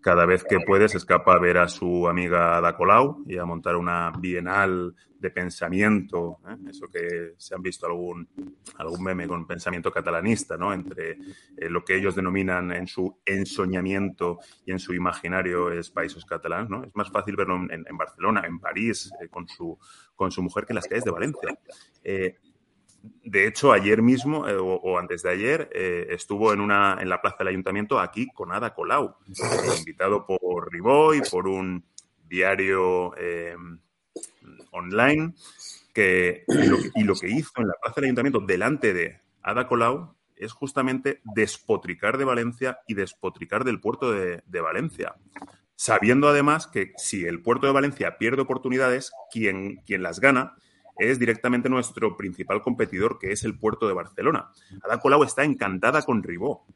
cada 0.00 0.26
vez 0.26 0.44
que 0.44 0.60
puede 0.60 0.88
se 0.88 0.98
escapa 0.98 1.34
a 1.34 1.38
ver 1.38 1.58
a 1.58 1.68
su 1.68 2.08
amiga 2.08 2.56
Ada 2.56 2.76
Colau 2.76 3.24
y 3.26 3.38
a 3.38 3.44
montar 3.44 3.76
una 3.76 4.12
bienal 4.18 4.94
de 5.18 5.30
pensamiento, 5.30 6.38
¿eh? 6.48 6.56
eso 6.70 6.88
que 6.88 7.32
se 7.36 7.54
han 7.54 7.62
visto 7.62 7.86
algún, 7.86 8.28
algún 8.76 9.02
meme 9.02 9.26
con 9.26 9.46
pensamiento 9.46 9.90
catalanista, 9.90 10.56
¿no? 10.56 10.72
entre 10.72 11.12
eh, 11.56 11.68
lo 11.70 11.84
que 11.84 11.96
ellos 11.96 12.14
denominan 12.14 12.70
en 12.72 12.86
su 12.86 13.18
ensoñamiento 13.24 14.38
y 14.64 14.72
en 14.72 14.78
su 14.78 14.94
imaginario 14.94 15.72
es 15.72 15.90
países 15.90 16.24
catalanes. 16.24 16.68
¿no? 16.68 16.84
Es 16.84 16.94
más 16.94 17.10
fácil 17.10 17.34
verlo 17.34 17.56
en, 17.56 17.96
Barcelona, 17.96 18.42
en 18.46 18.60
París, 18.60 19.10
eh, 19.20 19.28
con, 19.28 19.48
su, 19.48 19.78
con 20.14 20.30
su 20.30 20.42
mujer 20.42 20.66
que 20.66 20.72
en 20.72 20.76
las 20.76 20.86
calles 20.86 21.04
de 21.04 21.10
Valencia 21.10 21.58
de 23.24 23.46
hecho, 23.46 23.72
ayer 23.72 24.02
mismo 24.02 24.46
eh, 24.48 24.56
o, 24.58 24.98
antes 24.98 25.22
de 25.22 25.30
ayer 25.30 25.70
eh, 25.72 26.06
estuvo 26.10 26.52
en, 26.52 26.60
una, 26.60 26.98
en 27.00 27.08
la 27.08 27.20
plaza 27.20 27.38
del 27.38 27.48
ayuntamiento 27.48 27.98
aquí 27.98 28.28
con 28.32 28.52
Ada 28.52 28.74
Colau, 28.74 29.16
eh, 29.28 29.78
invitado 29.78 30.26
por 30.26 30.72
Ribó 30.72 31.14
y 31.14 31.20
por 31.22 31.48
un 31.48 31.84
diario 32.28 33.12
online. 34.72 35.34
Que, 35.92 36.44
y 36.94 37.04
lo, 37.04 37.14
que 37.14 37.28
hizo 37.30 37.52
en 37.56 37.68
la 37.68 37.74
plaza 37.80 37.96
del 37.96 38.04
ayuntamiento 38.04 38.40
delante 38.40 38.92
de 38.92 39.18
Ada 39.42 39.66
Colau 39.66 40.14
es 40.36 40.52
justamente 40.52 41.22
despotricar 41.24 42.18
de 42.18 42.26
Valencia 42.26 42.80
y 42.86 42.92
despotricar 42.92 43.64
del 43.64 43.80
puerto 43.80 44.12
de, 44.12 44.42
de, 44.46 44.60
Valencia. 44.60 45.14
Sabiendo 45.74 46.28
además 46.28 46.66
que 46.66 46.92
si 46.98 47.24
el 47.24 47.40
puerto 47.40 47.66
de 47.66 47.72
Valencia 47.72 48.18
pierde 48.18 48.42
oportunidades, 48.42 49.10
quien 49.32 49.82
las 49.88 50.20
gana 50.20 50.56
es 50.98 51.18
directamente 51.18 51.68
nuestro 51.68 52.16
principal 52.16 52.62
competidor, 52.62 53.18
que 53.18 53.32
es 53.32 53.44
el 53.44 53.58
puerto 53.58 53.86
de 53.86 53.94
Barcelona. 53.94 54.50
Ada 54.82 55.00
Colau 55.00 55.22
está 55.24 55.44
encantada 55.44 56.02
con 56.02 56.22
Ribó, 56.22 56.66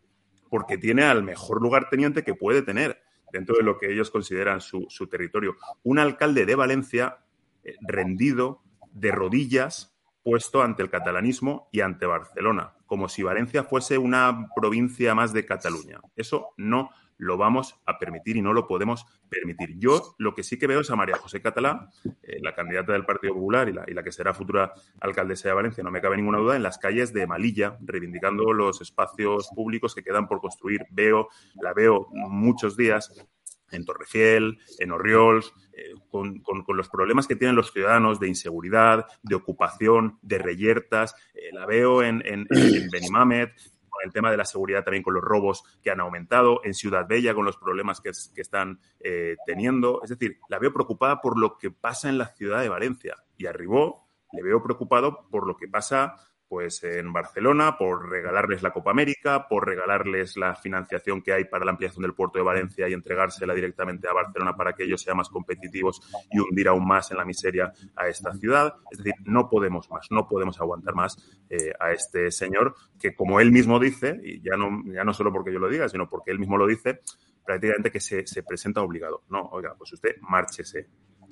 porque 0.48 0.78
tiene 0.78 1.04
al 1.04 1.22
mejor 1.22 1.62
lugarteniente 1.62 2.24
que 2.24 2.34
puede 2.34 2.62
tener 2.62 3.02
dentro 3.32 3.56
de 3.56 3.62
lo 3.62 3.78
que 3.78 3.92
ellos 3.92 4.10
consideran 4.10 4.60
su, 4.60 4.88
territorio. 5.10 5.56
Un 5.82 5.98
alcalde 5.98 6.44
de 6.44 6.54
Valencia 6.54 7.18
eh, 7.62 7.76
rendido, 7.80 8.62
de 8.92 9.12
rodillas, 9.12 9.96
puesto 10.22 10.62
ante 10.62 10.82
el 10.82 10.90
catalanismo 10.90 11.68
y 11.72 11.80
ante 11.80 12.06
Barcelona, 12.06 12.74
como 12.86 13.08
si 13.08 13.22
Valencia 13.22 13.64
fuese 13.64 13.98
una 13.98 14.48
provincia 14.54 15.14
más 15.14 15.32
de 15.32 15.46
Cataluña. 15.46 16.00
Eso 16.16 16.48
no 16.56 16.90
lo 17.20 17.36
vamos 17.36 17.78
a 17.86 17.98
permitir 17.98 18.36
y 18.36 18.42
no 18.42 18.52
lo 18.52 18.66
podemos 18.66 19.06
permitir. 19.28 19.78
Yo 19.78 20.14
lo 20.18 20.34
que 20.34 20.42
sí 20.42 20.58
que 20.58 20.66
veo 20.66 20.80
es 20.80 20.90
a 20.90 20.96
María 20.96 21.16
José 21.16 21.42
Catalá, 21.42 21.90
eh, 22.22 22.38
la 22.40 22.54
candidata 22.54 22.92
del 22.92 23.04
Partido 23.04 23.34
Popular 23.34 23.68
y 23.68 23.72
la, 23.72 23.84
y 23.86 23.92
la, 23.92 24.02
que 24.02 24.10
será 24.10 24.32
futura 24.32 24.72
alcaldesa 25.00 25.48
de 25.48 25.54
Valencia, 25.54 25.84
no 25.84 25.90
me 25.90 26.00
cabe 26.00 26.16
ninguna 26.16 26.38
duda, 26.38 26.56
en 26.56 26.62
las 26.62 26.78
calles 26.78 27.12
de 27.12 27.26
Malilla, 27.26 27.76
reivindicando 27.82 28.52
los 28.52 28.80
espacios 28.80 29.50
públicos 29.54 29.94
que 29.94 30.02
quedan 30.02 30.26
por 30.26 30.40
construir. 30.40 30.86
Veo, 30.90 31.28
la 31.60 31.74
veo 31.74 32.08
muchos 32.10 32.76
días 32.76 33.12
en 33.70 33.84
Torrefiel, 33.84 34.58
en 34.78 34.92
Orriols, 34.92 35.52
eh, 35.72 35.94
con, 36.10 36.42
los 36.68 36.88
problemas 36.88 37.26
que 37.26 37.36
tienen 37.36 37.54
los 37.54 37.72
ciudadanos 37.72 38.18
de 38.18 38.28
inseguridad, 38.28 39.06
de 39.22 39.34
ocupación, 39.34 40.18
de 40.22 40.38
reyertas. 40.38 41.14
Eh, 41.34 41.50
la 41.52 41.66
veo 41.66 42.02
en, 42.02 42.22
en, 42.26 42.46
en 42.50 42.88
Benimamet, 42.90 43.52
el 44.04 44.12
tema 44.12 44.30
de 44.30 44.36
la 44.36 44.44
seguridad 44.44 44.84
también 44.84 45.02
con 45.02 45.14
los 45.14 45.22
robos 45.22 45.62
que 45.82 45.90
han 45.90 46.00
aumentado, 46.00 46.60
en 46.64 46.74
Ciudad 46.74 47.06
Bella 47.08 47.34
con 47.34 47.44
los 47.44 47.56
problemas 47.56 48.00
que, 48.00 48.10
están 48.10 48.80
eh, 49.00 49.36
teniendo. 49.46 50.00
Es 50.02 50.10
decir, 50.10 50.38
la 50.48 50.58
veo 50.58 50.72
preocupada 50.72 51.20
por 51.20 51.38
lo 51.38 51.58
que 51.58 51.70
pasa 51.70 52.08
en 52.08 52.18
la 52.18 52.26
ciudad 52.28 52.60
de 52.60 52.68
Valencia 52.68 53.16
y 53.36 53.46
arribó, 53.46 54.06
le 54.32 54.42
veo 54.42 54.62
preocupado 54.62 55.28
por 55.30 55.46
lo 55.46 55.56
que 55.56 55.68
pasa 55.68 56.14
pues 56.50 56.82
en 56.82 57.12
Barcelona 57.12 57.78
por 57.78 58.10
regalarles 58.10 58.60
la 58.60 58.72
Copa 58.72 58.90
América, 58.90 59.46
por 59.48 59.68
regalarles 59.68 60.36
la 60.36 60.56
financiación 60.56 61.22
que 61.22 61.32
hay 61.32 61.44
para 61.44 61.64
la 61.64 61.70
ampliación 61.70 62.02
del 62.02 62.12
puerto 62.12 62.40
de 62.40 62.44
Valencia 62.44 62.88
y 62.88 62.92
entregársela 62.92 63.54
directamente 63.54 64.08
a 64.08 64.12
Barcelona 64.12 64.56
para 64.56 64.72
que 64.72 64.82
ellos 64.82 65.00
sean 65.00 65.16
más 65.16 65.28
competitivos 65.28 66.00
y 66.28 66.40
hundir 66.40 66.66
aún 66.66 66.84
más 66.84 67.08
en 67.12 67.18
la 67.18 67.24
miseria 67.24 67.72
a 67.94 68.08
esta 68.08 68.34
ciudad. 68.34 68.74
Es 68.90 68.98
decir, 68.98 69.14
no 69.26 69.48
podemos 69.48 69.88
más, 69.92 70.08
no 70.10 70.26
podemos 70.26 70.60
aguantar 70.60 70.96
más 70.96 71.16
eh, 71.48 71.72
a 71.78 71.92
este 71.92 72.32
señor 72.32 72.74
que, 72.98 73.14
como 73.14 73.38
él 73.38 73.52
mismo 73.52 73.78
dice, 73.78 74.20
y 74.20 74.40
ya 74.42 74.56
no, 74.56 74.82
ya 74.92 75.04
no 75.04 75.14
solo 75.14 75.32
porque 75.32 75.52
yo 75.52 75.60
lo 75.60 75.68
diga, 75.68 75.88
sino 75.88 76.08
porque 76.08 76.32
él 76.32 76.40
mismo 76.40 76.56
lo 76.56 76.66
dice, 76.66 76.98
prácticamente 77.46 77.92
que 77.92 78.00
se, 78.00 78.26
se 78.26 78.42
presenta 78.42 78.82
obligado. 78.82 79.22
No, 79.28 79.42
oiga, 79.52 79.76
pues 79.78 79.92
usted 79.92 80.16
márchese, 80.22 80.88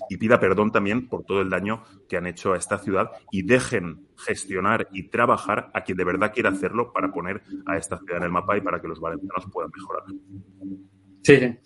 y 0.08 0.16
pida 0.16 0.38
perdón 0.40 0.72
también 0.72 1.08
por 1.08 1.24
todo 1.24 1.40
el 1.40 1.50
daño 1.50 1.82
que 2.08 2.16
han 2.16 2.26
hecho 2.26 2.52
a 2.52 2.56
esta 2.56 2.78
ciudad 2.78 3.10
y 3.30 3.42
dejen 3.42 4.08
gestionar 4.16 4.88
y 4.92 5.04
trabajar 5.04 5.70
a 5.74 5.82
quien 5.82 5.98
de 5.98 6.04
verdad 6.04 6.32
quiera 6.32 6.50
hacerlo 6.50 6.92
para 6.92 7.12
poner 7.12 7.42
a 7.66 7.76
esta 7.76 7.98
ciudad 7.98 8.18
en 8.18 8.24
el 8.24 8.30
mapa 8.30 8.56
y 8.56 8.60
para 8.60 8.80
que 8.80 8.88
los 8.88 9.00
valencianos 9.00 9.46
puedan 9.52 9.70
mejorar. 9.74 10.02
Sí. 11.22 11.58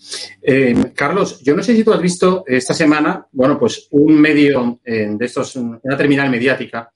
Eh, 0.43 0.93
Carlos, 0.95 1.41
yo 1.43 1.55
no 1.55 1.63
sé 1.63 1.75
si 1.75 1.85
tú 1.85 1.93
has 1.93 2.01
visto 2.01 2.45
esta 2.47 2.75
semana, 2.75 3.27
bueno, 3.33 3.59
pues 3.59 3.87
un 3.91 4.21
medio 4.21 4.81
eh, 4.85 5.09
de 5.13 5.25
estos, 5.25 5.57
una 5.57 5.97
terminal 5.97 6.31
mediática 6.31 6.93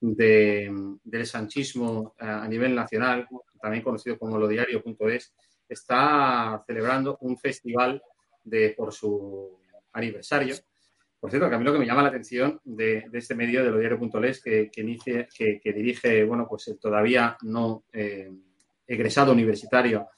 de, 0.00 0.70
del 1.02 1.26
sanchismo 1.26 2.14
eh, 2.20 2.24
a 2.26 2.46
nivel 2.48 2.74
nacional, 2.74 3.26
también 3.60 3.82
conocido 3.82 4.18
como 4.18 4.38
lo 4.38 4.48
diario.es, 4.48 5.34
está 5.68 6.62
celebrando 6.66 7.16
un 7.22 7.38
festival 7.38 8.02
de, 8.44 8.74
por 8.76 8.92
su 8.92 9.58
aniversario 9.92 10.56
por 11.20 11.30
cierto, 11.30 11.48
que 11.48 11.54
a 11.54 11.58
mí 11.58 11.64
lo 11.64 11.72
que 11.72 11.78
me 11.78 11.86
llama 11.86 12.02
la 12.02 12.08
atención 12.08 12.60
de, 12.64 13.06
este 13.12 13.34
medio, 13.34 13.62
de 13.62 13.70
lodiario.les, 13.70 14.42
que, 14.42 14.70
que, 14.70 15.60
que, 15.62 15.72
dirige, 15.72 16.24
bueno, 16.24 16.46
pues 16.48 16.66
el 16.68 16.78
todavía 16.78 17.36
no 17.42 17.84
eh, 17.92 18.30
egresado 18.86 19.32
universitario 19.32 20.08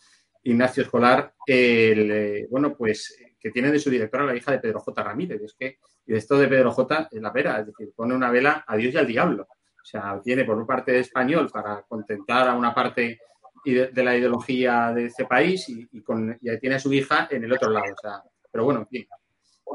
Ignacio 0.45 0.85
Escolar, 0.85 1.35
el, 1.47 2.11
eh, 2.11 2.47
bueno, 2.51 2.75
pues 2.77 3.17
que 3.39 3.51
tiene 3.51 3.73
de 3.73 3.81
su 3.81 3.91
directora 3.91 4.25
la 4.25 4.37
hija 4.37 4.53
de 4.53 4.61
Pedro 4.61 4.81
J. 4.81 5.03
Ramírez. 5.03 5.43
Es 5.43 5.55
que 5.55 5.79
y 6.07 6.15
esto 6.15 6.39
de 6.39 6.49
Pedro 6.49 6.73
J. 6.73 7.09
es 7.11 7.21
la 7.21 7.31
vera, 7.31 7.61
es 7.61 7.67
decir, 7.67 7.93
pone 7.95 8.15
una 8.15 8.31
vela 8.31 8.65
a 8.67 8.77
Dios 8.77 8.95
y 8.95 8.97
al 8.97 9.07
diablo. 9.07 9.47
O 9.51 9.85
sea, 9.85 10.21
tiene 10.23 10.45
por 10.45 10.57
una 10.57 10.67
parte 10.67 10.99
español 10.99 11.49
para 11.53 11.83
contentar 11.83 12.49
a 12.49 12.55
una 12.55 12.75
parte 12.75 13.19
de, 13.65 14.03
la 14.03 14.17
ideología 14.17 14.93
de 14.93 15.07
ese 15.07 15.25
país 15.25 15.69
y, 15.69 16.03
con, 16.03 16.39
y 16.41 16.59
tiene 16.59 16.77
a 16.77 16.81
su 16.81 16.93
hija 16.93 17.29
en 17.31 17.45
el 17.45 17.53
otro 17.53 17.71
lado. 17.71 17.93
O 17.93 18.01
sea, 18.01 18.23
pero 18.51 18.65
bueno. 18.65 18.89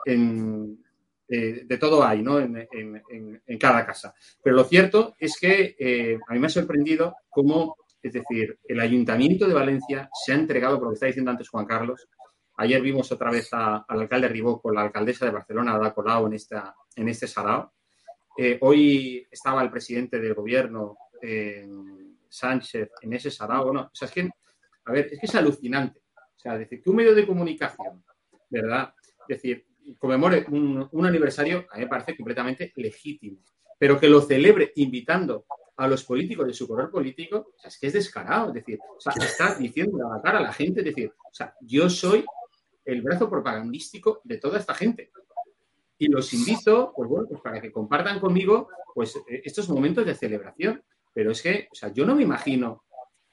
En, 0.05 0.79
eh, 1.29 1.63
de 1.65 1.77
todo 1.77 2.03
hay, 2.05 2.21
¿no? 2.21 2.39
En, 2.39 3.41
cada 3.59 3.85
casa. 3.85 4.13
Pero 4.41 4.55
lo 4.55 4.63
cierto 4.63 5.15
es 5.19 5.37
que 5.39 5.75
eh, 5.77 6.17
a 6.27 6.33
mí 6.33 6.39
me 6.39 6.47
ha 6.47 6.49
sorprendido 6.49 7.15
cómo, 7.29 7.75
es 8.01 8.13
decir, 8.13 8.59
el 8.63 8.79
Ayuntamiento 8.79 9.47
de 9.47 9.53
Valencia 9.53 10.09
se 10.25 10.31
ha 10.31 10.35
entregado, 10.35 10.77
por 10.77 10.85
lo 10.85 10.89
que 10.91 10.95
está 10.95 11.07
diciendo 11.07 11.31
antes 11.31 11.49
Juan 11.49 11.65
Carlos. 11.65 12.07
Ayer 12.57 12.81
vimos 12.81 13.11
otra 13.11 13.29
vez 13.29 13.49
al 13.51 13.83
alcalde 13.87 14.29
Ribó 14.29 14.61
con 14.61 14.73
la 14.73 14.81
alcaldesa 14.81 15.25
de 15.25 15.31
Barcelona, 15.31 15.75
Ada 15.75 15.93
Colau, 15.93 16.27
en, 16.27 16.33
esta, 16.33 16.73
en 16.95 17.09
este 17.09 17.27
sarao. 17.27 17.73
Eh, 18.37 18.57
hoy 18.61 19.27
estaba 19.29 19.61
el 19.61 19.69
presidente 19.69 20.19
del 20.19 20.33
gobierno, 20.33 20.97
Sánchez, 22.29 22.89
en 23.01 23.13
ese 23.13 23.31
sarao. 23.31 23.71
o 23.71 23.89
sea, 23.91 24.07
es 24.07 24.13
que, 24.13 24.29
a 24.85 24.91
ver, 24.91 25.09
es 25.11 25.19
que 25.19 25.25
es 25.25 25.35
alucinante. 25.35 26.01
O 26.15 26.39
sea, 26.39 26.57
decir, 26.57 26.81
que 26.81 26.91
medio 26.91 27.13
de 27.13 27.27
comunicación, 27.27 28.03
¿verdad? 28.49 28.93
Es 29.27 29.41
decir, 29.41 29.65
conmemore 29.97 30.45
un, 30.49 31.05
aniversario, 31.05 31.65
a 31.71 31.77
mí 31.77 31.83
me 31.83 31.87
parece 31.87 32.15
completamente 32.15 32.73
legítimo. 32.75 33.39
Pero 33.79 33.99
que 33.99 34.09
lo 34.09 34.21
celebre 34.21 34.71
invitando 34.75 35.45
a 35.77 35.87
los 35.87 36.03
políticos 36.03 36.47
de 36.47 36.53
su 36.53 36.67
color 36.67 36.89
político, 36.89 37.53
o 37.55 37.59
sea, 37.59 37.69
es 37.69 37.77
que 37.77 37.87
es 37.87 37.93
descarado. 37.93 38.49
Es 38.49 38.55
decir, 38.55 38.79
o 38.79 38.99
sea, 38.99 39.13
está 39.13 39.55
diciendo 39.55 40.05
a 40.07 40.15
la 40.17 40.21
cara 40.21 40.39
a 40.39 40.41
la 40.41 40.53
gente, 40.53 40.81
es 40.81 40.85
decir, 40.87 41.11
o 41.11 41.33
sea, 41.33 41.53
yo 41.61 41.89
soy 41.89 42.25
el 42.83 43.01
brazo 43.01 43.29
propagandístico 43.29 44.21
de 44.23 44.37
toda 44.37 44.59
esta 44.59 44.73
gente. 44.73 45.11
Y 45.99 46.07
los 46.07 46.33
invito, 46.33 46.93
pues 46.95 47.09
bueno, 47.09 47.27
pues 47.27 47.41
para 47.41 47.61
que 47.61 47.71
compartan 47.71 48.19
conmigo, 48.19 48.69
pues 48.93 49.15
eh, 49.27 49.41
estos 49.43 49.69
momentos 49.69 50.05
de 50.05 50.15
celebración. 50.15 50.83
Pero 51.13 51.31
es 51.31 51.41
que, 51.41 51.67
o 51.71 51.75
sea, 51.75 51.91
yo 51.91 52.05
no 52.05 52.15
me 52.15 52.23
imagino 52.23 52.83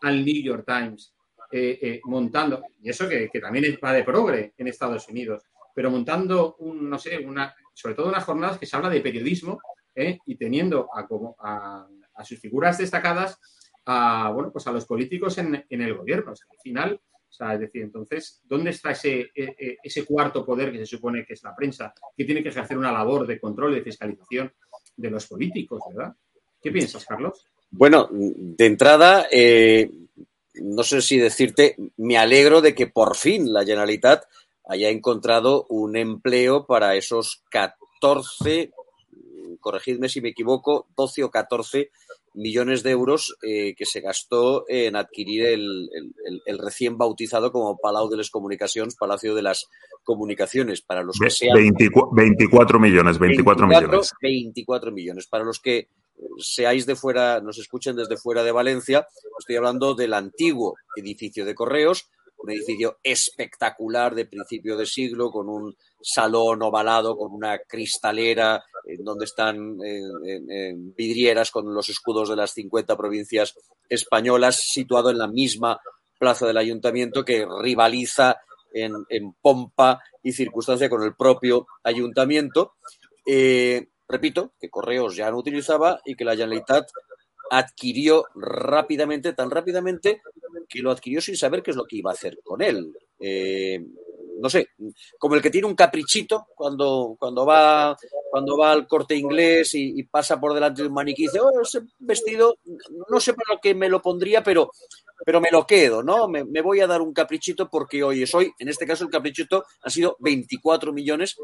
al 0.01 0.25
New 0.25 0.43
York 0.43 0.65
Times 0.67 1.15
eh, 1.53 1.79
eh, 1.81 2.01
montando, 2.05 2.63
y 2.83 2.91
eso 2.91 3.09
que, 3.09 3.29
que 3.31 3.41
también 3.41 3.79
va 3.83 3.93
de 3.93 4.03
progre 4.03 4.55
en 4.57 4.69
Estados 4.69 5.09
Unidos, 5.09 5.45
pero 5.75 5.91
montando, 5.91 6.57
un, 6.61 6.89
no 6.89 6.99
sé, 6.99 7.19
una, 7.19 7.55
sobre 7.73 7.95
todo 7.95 8.09
unas 8.09 8.25
jornadas 8.25 8.59
que 8.59 8.67
se 8.67 8.77
habla 8.77 8.89
de 8.89 9.01
periodismo 9.01 9.61
¿eh? 9.95 10.19
y 10.25 10.37
teniendo 10.37 10.89
a, 10.95 11.07
como, 11.07 11.37
a, 11.41 11.87
sus 12.25 12.39
figuras 12.39 12.79
destacadas 12.79 13.39
a, 13.87 14.31
bueno, 14.33 14.51
pues 14.53 14.67
a 14.67 14.73
los 14.73 14.87
políticos 14.87 15.37
en, 15.39 15.65
el 15.69 15.95
gobierno. 15.95 16.31
al 16.31 16.59
final, 16.63 17.01
es 17.53 17.61
decir, 17.61 17.83
entonces, 17.83 18.41
¿dónde 18.45 18.71
está 18.71 18.93
ese, 18.93 19.31
e, 19.35 19.57
e, 19.59 19.77
ese 19.83 20.05
cuarto 20.05 20.47
poder 20.47 20.71
que 20.71 20.79
se 20.79 20.87
supone 20.87 21.27
que 21.27 21.35
es 21.35 21.43
la 21.43 21.55
prensa, 21.55 21.93
que 22.17 22.25
tiene 22.25 22.43
que 22.43 22.51
ejercer 22.51 22.79
una 22.79 22.93
labor 22.93 23.27
de 23.27 23.41
control 23.41 23.75
de 23.75 23.83
fiscalización 23.83 24.53
de 24.97 25.11
los 25.11 25.27
políticos, 25.27 25.83
¿verdad? 25.93 26.15
¿Qué 26.63 26.71
piensas, 26.71 27.05
Carlos? 27.05 27.45
Bueno, 27.71 28.09
de 28.11 28.67
entrada, 28.67 29.27
eh, 29.31 29.91
no 30.55 30.83
sé 30.85 31.03
si 31.03 31.19
decirte, 31.19 31.77
me 31.97 32.17
alegro 32.17 32.61
de 32.61 32.75
que 32.75 32.87
por 32.87 33.17
fin 33.17 33.53
la 33.53 33.65
Generalitat 33.65 34.25
haya 34.67 34.91
encontrado 34.91 35.67
un 35.69 35.97
empleo 35.97 36.67
para 36.67 36.97
esos 36.97 37.43
14, 37.51 38.73
corregidme 39.61 40.09
si 40.09 40.21
me 40.21 40.31
equivoco, 40.31 40.87
12 40.97 41.25
o 41.25 41.31
14 41.31 41.91
millones 42.35 42.83
de 42.83 42.91
euros 42.91 43.37
eh, 43.43 43.75
que 43.77 43.87
se 43.87 44.01
gastó 44.01 44.65
en 44.69 44.97
adquirir 44.97 45.47
el, 45.47 45.89
recién 46.59 46.99
bautizado 46.99 47.53
como 47.53 47.79
Palau 47.79 48.09
de 48.09 48.17
las 48.17 48.31
Comunicaciones, 48.31 48.97
Palacio 48.97 49.35
de 49.35 49.43
las 49.43 49.69
Comunicaciones, 50.03 50.83
para 50.83 51.03
los 51.03 51.19
que 51.19 51.31
sean... 51.31 51.55
24, 51.55 52.81
millones, 52.81 53.19
24, 53.19 53.67
millones. 53.67 54.13
24 54.21 54.93
millones. 54.93 55.27
Para 55.29 55.45
los 55.45 55.61
que 55.61 55.89
seáis 56.39 56.87
de 56.87 56.97
fuera, 56.97 57.41
nos 57.41 57.59
escuchen 57.59 57.97
desde 57.97 58.17
fuera 58.17 58.43
de 58.43 58.53
Valencia, 58.53 59.07
estoy 59.39 59.57
hablando 59.57 59.95
del 59.95 60.15
antiguo 60.15 60.75
edificio 60.97 61.45
de 61.45 61.55
correos, 61.55 62.11
un 62.45 62.51
edificio 62.51 62.99
espectacular 63.03 64.15
de 64.15 64.27
principio 64.27 64.77
de 64.77 64.87
siglo, 64.87 65.31
con 65.31 65.49
un 65.49 65.75
salón 66.01 66.63
ovalado, 66.63 67.17
con 67.17 67.33
una 67.33 67.59
cristalera, 67.59 68.63
en 68.85 69.03
donde 69.03 69.25
están 69.25 69.79
vidrieras 70.95 71.51
con 71.51 71.73
los 71.75 71.89
escudos 71.89 72.29
de 72.29 72.37
las 72.37 72.53
50 72.53 72.97
provincias 72.97 73.55
españolas, 73.89 74.61
situado 74.61 75.11
en 75.11 75.19
la 75.19 75.29
misma 75.29 75.81
plaza 76.19 76.47
del 76.47 76.59
ayuntamiento 76.59 77.25
que 77.25 77.47
rivaliza 77.63 78.37
en, 78.73 79.33
pompa 79.41 80.03
y 80.23 80.33
circunstancia 80.33 80.91
con 80.91 81.03
el 81.03 81.15
propio 81.15 81.67
ayuntamiento. 81.83 82.75
Eh, 83.27 83.89
repito, 84.07 84.53
que 84.61 84.69
Correos 84.69 85.17
ya 85.17 85.31
no 85.31 85.39
utilizaba 85.39 86.01
y 86.05 86.15
que 86.15 86.25
la 86.25 86.37
Generalitat 86.37 86.87
adquirió 87.51 88.25
rápidamente, 88.35 89.33
tan 89.33 89.51
rápidamente, 89.51 90.23
que 90.69 90.81
lo 90.81 90.91
adquirió 90.91 91.21
sin 91.21 91.37
saber 91.37 91.63
qué 91.63 91.71
es 91.71 91.77
lo 91.77 91.85
que 91.85 91.97
iba 91.97 92.11
a 92.11 92.15
hacer 92.15 92.39
con 92.43 92.63
él. 92.63 92.97
Eh, 93.21 93.85
no 94.41 94.51
sé, 94.51 94.69
como 95.19 95.35
el 95.37 95.43
que 95.43 95.51
tiene 95.51 95.67
un 95.67 95.75
caprichito 95.75 96.47
cuando, 96.55 97.17
cuando, 97.19 97.47
va, 97.47 97.97
cuando 98.31 98.59
va 98.59 98.73
al 98.73 98.87
corte 98.87 99.15
inglés 99.15 99.71
y, 99.75 100.03
pasa 100.05 100.41
por 100.41 100.55
delante 100.55 100.83
de 100.83 100.89
un 100.89 100.95
maniquí 100.95 101.25
y 101.25 101.27
dice, 101.27 101.41
oh, 101.41 101.63
ese 101.63 101.83
vestido, 101.99 102.59
no 103.09 103.21
sé 103.21 103.33
para 103.35 103.55
lo 103.55 103.61
que 103.61 103.75
me 103.75 103.89
lo 103.89 104.03
pondría, 104.03 104.43
pero, 104.43 104.71
pero 105.25 105.41
me 105.41 105.51
lo 105.51 105.67
quedo, 105.67 106.03
¿no? 106.03 106.29
Me, 106.29 106.45
me, 106.45 106.61
voy 106.63 106.81
a 106.81 106.87
dar 106.87 107.01
un 107.01 107.13
caprichito 107.13 107.69
porque 107.71 108.03
hoy 108.03 108.23
es 108.23 108.35
hoy. 108.35 108.53
En 108.59 108.69
este 108.69 108.87
caso, 108.87 109.05
el 109.05 109.11
caprichito 109.11 109.65
ha 109.83 109.91
sido 109.91 110.17
24 110.21 110.93
millones, 110.93 111.37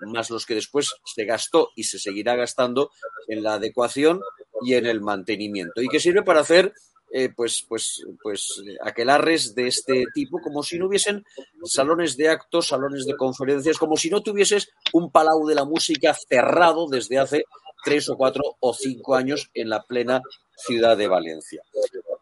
más 0.00 0.30
los 0.30 0.44
que 0.44 0.54
después 0.54 0.94
se 1.04 1.24
gastó 1.24 1.70
y 1.74 1.84
se 1.84 1.98
seguirá 1.98 2.36
gastando 2.36 2.90
en 3.28 3.42
la 3.42 3.54
adecuación 3.54 4.20
y 4.62 4.74
en 4.74 4.86
el 4.86 5.00
mantenimiento. 5.00 5.82
Y 5.82 5.88
que 5.88 6.00
sirve 6.00 6.22
para 6.22 6.40
hacer 6.40 6.72
eh, 7.16 7.28
pues, 7.28 7.64
pues, 7.68 8.04
pues 8.20 8.60
aquelarres 8.82 9.54
de 9.54 9.68
este 9.68 10.04
tipo, 10.12 10.40
como 10.40 10.64
si 10.64 10.78
no 10.78 10.88
hubiesen 10.88 11.24
salones 11.62 12.16
de 12.16 12.28
actos, 12.28 12.66
salones 12.66 13.06
de 13.06 13.16
conferencias, 13.16 13.78
como 13.78 13.96
si 13.96 14.10
no 14.10 14.20
tuvieses 14.20 14.68
un 14.92 15.12
palau 15.12 15.46
de 15.46 15.54
la 15.54 15.64
música 15.64 16.12
cerrado 16.12 16.88
desde 16.88 17.18
hace 17.18 17.44
tres 17.84 18.08
o 18.08 18.16
cuatro 18.16 18.42
o 18.58 18.74
cinco 18.74 19.14
años 19.14 19.48
en 19.54 19.68
la 19.68 19.84
plena 19.84 20.22
ciudad 20.56 20.96
de 20.96 21.08
Valencia. 21.08 21.62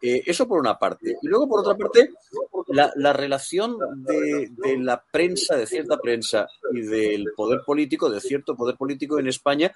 Eh, 0.01 0.23
eso 0.25 0.47
por 0.47 0.59
una 0.59 0.77
parte. 0.77 1.17
Y 1.21 1.27
luego, 1.27 1.47
por 1.47 1.59
otra 1.61 1.75
parte, 1.75 2.11
la, 2.67 3.13
relación 3.13 3.77
de, 4.03 4.49
la 4.79 5.01
prensa, 5.01 5.55
de 5.55 5.65
cierta 5.65 5.97
prensa 5.97 6.47
y 6.73 6.81
del 6.81 7.31
poder 7.35 7.61
político, 7.65 8.09
de 8.09 8.19
cierto 8.19 8.55
poder 8.55 8.75
político 8.75 9.19
en 9.19 9.27
España, 9.27 9.71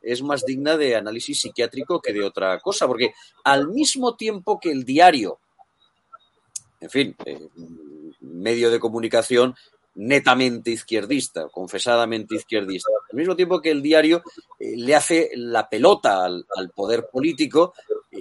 es 0.00 0.22
más 0.22 0.44
digna 0.44 0.76
de 0.76 0.96
análisis 0.96 1.40
psiquiátrico 1.40 2.00
que 2.00 2.12
de 2.12 2.24
otra 2.24 2.58
cosa, 2.60 2.86
porque 2.86 3.14
al 3.44 3.68
mismo 3.68 4.16
tiempo 4.16 4.58
que 4.60 4.70
el 4.70 4.84
diario, 4.84 5.38
en 6.80 6.90
fin, 6.90 7.16
eh, 7.24 7.48
medio 8.20 8.70
de 8.70 8.80
comunicación 8.80 9.54
netamente 9.94 10.70
izquierdista, 10.70 11.48
confesadamente 11.48 12.36
izquierdista, 12.36 12.90
al 13.10 13.16
mismo 13.16 13.36
tiempo 13.36 13.60
que 13.60 13.70
el 13.70 13.82
diario 13.82 14.22
eh, 14.58 14.74
le 14.76 14.94
hace 14.94 15.30
la 15.34 15.68
pelota 15.68 16.24
al, 16.24 16.44
poder 16.74 17.08
político, 17.12 17.74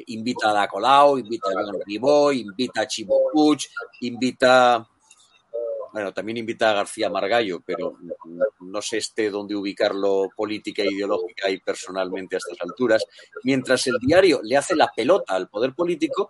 invita 0.07 0.49
a 0.49 0.53
Da 0.53 0.67
Colau, 0.67 1.17
invita 1.17 1.49
a 1.49 1.53
Joan 1.53 1.81
Ribó, 1.85 2.31
invita 2.31 2.81
a 2.81 2.87
Chivo 2.87 3.29
Puig, 3.31 3.59
invita 4.01 4.87
bueno, 5.93 6.13
también 6.13 6.37
invita 6.37 6.69
a 6.69 6.73
García 6.73 7.09
Margallo, 7.09 7.61
pero 7.65 7.97
no 8.61 8.81
sé 8.81 8.97
este 8.97 9.29
dónde 9.29 9.55
ubicarlo 9.55 10.29
política, 10.35 10.83
ideológica 10.83 11.49
y 11.49 11.59
personalmente 11.59 12.35
a 12.35 12.39
estas 12.39 12.57
alturas. 12.61 13.05
Mientras 13.43 13.87
el 13.87 13.95
diario 13.99 14.39
le 14.41 14.55
hace 14.55 14.75
la 14.75 14.89
pelota 14.95 15.35
al 15.35 15.49
poder 15.49 15.73
político, 15.73 16.29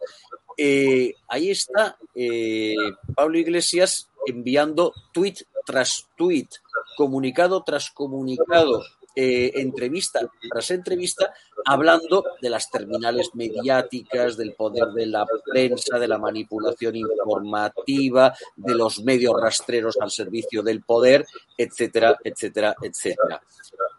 eh, 0.57 1.14
ahí 1.28 1.51
está 1.51 1.97
eh, 2.16 2.76
Pablo 3.16 3.38
Iglesias 3.38 4.09
enviando 4.26 4.93
tuit 5.12 5.41
tras 5.66 6.07
tuit, 6.16 6.49
comunicado 6.97 7.64
tras 7.64 7.91
comunicado, 7.91 8.84
eh, 9.16 9.51
entrevista 9.55 10.22
tras 10.49 10.72
entrevista, 10.72 11.34
hablando 11.66 12.24
de 12.41 12.49
las 12.49 12.70
terminales 12.70 13.32
mediáticas, 13.34 14.38
del 14.38 14.53
poder 14.53 14.88
de 14.89 15.05
la 15.05 15.26
prensa, 15.45 15.99
de 15.99 16.07
la 16.07 16.18
manipulación 16.18 16.95
informativa, 16.95 18.34
de 18.55 18.76
los 18.76 19.01
medios 19.03 19.39
rastreros 19.39 19.97
al 19.99 20.12
servicio 20.12 20.64
del 20.64 20.82
poder, 20.82 21.26
etcétera, 21.57 22.18
etcétera, 22.24 22.76
etcétera. 22.82 23.41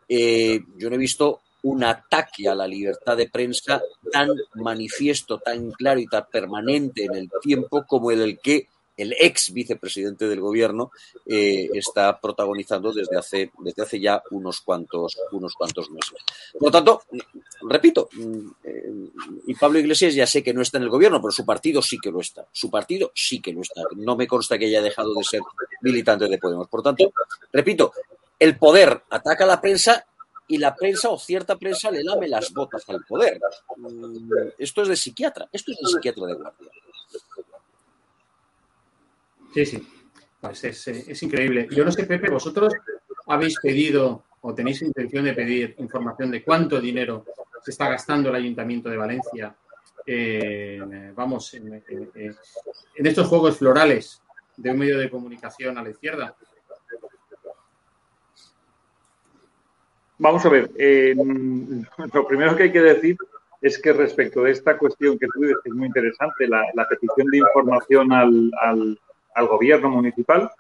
Eh, 0.09 0.61
yo 0.77 0.89
no 0.89 0.97
he 0.97 0.99
visto 0.99 1.41
un 1.63 1.85
ataque 1.85 2.49
a 2.49 2.55
la 2.55 2.67
libertad 2.67 3.17
de 3.17 3.29
prensa 3.29 3.81
tan 4.11 4.31
manifiesto, 4.55 5.39
tan 5.39 5.71
claro 5.71 6.01
y 6.01 6.07
tan 6.07 6.27
permanente 6.31 7.05
en 7.05 7.15
el 7.15 7.31
tiempo 7.41 7.85
como 7.87 8.11
el 8.11 8.39
que 8.41 8.67
el 9.03 9.15
ex 9.19 9.53
vicepresidente 9.53 10.29
del 10.29 10.41
gobierno 10.41 10.93
eh, 11.27 11.69
está 11.75 12.21
protagonizando 12.21 12.93
desde 12.93 13.19
hace, 13.19 13.51
desde 13.59 13.83
hace 13.83 14.01
ya 14.01 14.23
unos 14.31 14.61
cuantos, 14.61 15.19
unos 15.33 15.55
cuantos 15.55 15.91
meses. 15.91 16.15
Por 16.53 16.63
lo 16.63 16.71
tanto, 16.71 17.03
repito, 17.69 18.09
mm, 18.13 18.49
eh, 18.65 18.93
y 19.47 19.55
Pablo 19.55 19.79
Iglesias 19.79 20.15
ya 20.15 20.27
sé 20.27 20.43
que 20.43 20.55
no 20.55 20.63
está 20.63 20.79
en 20.79 20.85
el 20.85 20.91
gobierno, 20.91 21.21
pero 21.21 21.33
su 21.33 21.45
partido 21.45 21.83
sí 21.83 21.99
que 21.99 22.11
lo 22.11 22.21
está. 22.21 22.47
Su 22.53 22.71
partido 22.71 23.13
sí 23.15 23.41
que 23.41 23.53
lo 23.53 23.63
está. 23.63 23.83
No 23.97 24.17
me 24.17 24.27
consta 24.27 24.59
que 24.59 24.67
haya 24.67 24.83
dejado 24.83 25.15
de 25.15 25.25
ser 25.25 25.41
militante 25.83 26.29
de 26.29 26.39
Podemos. 26.39 26.69
Por 26.69 26.83
tanto, 26.83 27.13
repito, 27.53 27.93
el 28.39 28.57
poder 28.57 29.03
ataca 29.11 29.45
a 29.45 29.49
la 29.49 29.61
prensa 29.61 30.07
y 30.49 30.59
la 30.59 30.75
prensa 30.75 31.09
o 31.09 31.19
cierta 31.19 31.57
prensa 31.57 31.91
le 31.91 32.05
lame 32.05 32.29
las 32.29 32.53
botas 32.53 32.89
al 32.89 33.05
poder. 33.05 33.41
Mm, 33.77 34.29
esto 34.59 34.83
es 34.83 34.89
de 34.89 34.97
psiquiatra, 34.97 35.49
esto 35.53 35.73
es 35.73 35.79
de 35.79 35.87
psiquiatra 35.87 36.27
de 36.27 36.35
guardia. 36.35 36.71
Sí, 39.53 39.67
sí. 39.67 39.89
Pues 40.41 40.65
es, 40.65 41.23
increíble. 41.23 41.69
Yo 41.71 41.85
no 41.85 41.93
sé, 41.93 42.05
Pepe, 42.05 42.29
vosotros 42.29 42.73
habéis 43.29 43.59
pedido 43.61 44.25
o 44.41 44.55
tenéis 44.55 44.83
intención 44.83 45.25
de 45.25 45.35
pedir 45.35 45.77
información 45.79 46.31
de 46.31 46.43
cuánto 46.43 46.81
dinero 46.81 47.25
se 47.63 47.71
está 47.71 47.89
gastando 47.89 48.29
el 48.31 48.35
Ayuntamiento 48.35 48.89
de 48.89 48.97
Valencia, 48.97 49.55
eh, 50.05 51.13
vamos, 51.15 51.55
en, 51.55 51.81
estos 52.97 53.29
juegos 53.29 53.59
florales 53.59 54.21
de 54.57 54.71
un 54.71 54.79
medio 54.79 54.99
de 54.99 55.09
comunicación 55.09 55.79
a 55.79 55.83
la 55.83 55.91
izquierda? 55.91 56.35
Vamos 60.19 60.45
a 60.45 60.49
ver, 60.49 60.71
eh, 60.77 61.15
lo 62.13 62.27
primero 62.27 62.57
que 62.57 62.65
hay 62.65 62.73
que 62.73 62.81
decir 62.81 63.17
es 63.61 63.81
que 63.81 63.93
respecto 63.93 64.43
de 64.43 64.51
esta 64.51 64.77
cuestión 64.77 65.19
que 65.19 65.29
tú 65.33 65.41
dices, 65.41 65.57
es 65.65 65.73
muy 65.73 65.87
interesante, 65.87 66.49
la, 66.49 66.65
petición 66.89 67.29
de 67.29 67.39
información 67.39 68.13
al, 68.13 68.99
gobierno 69.47 69.89
municipal, 69.89 70.51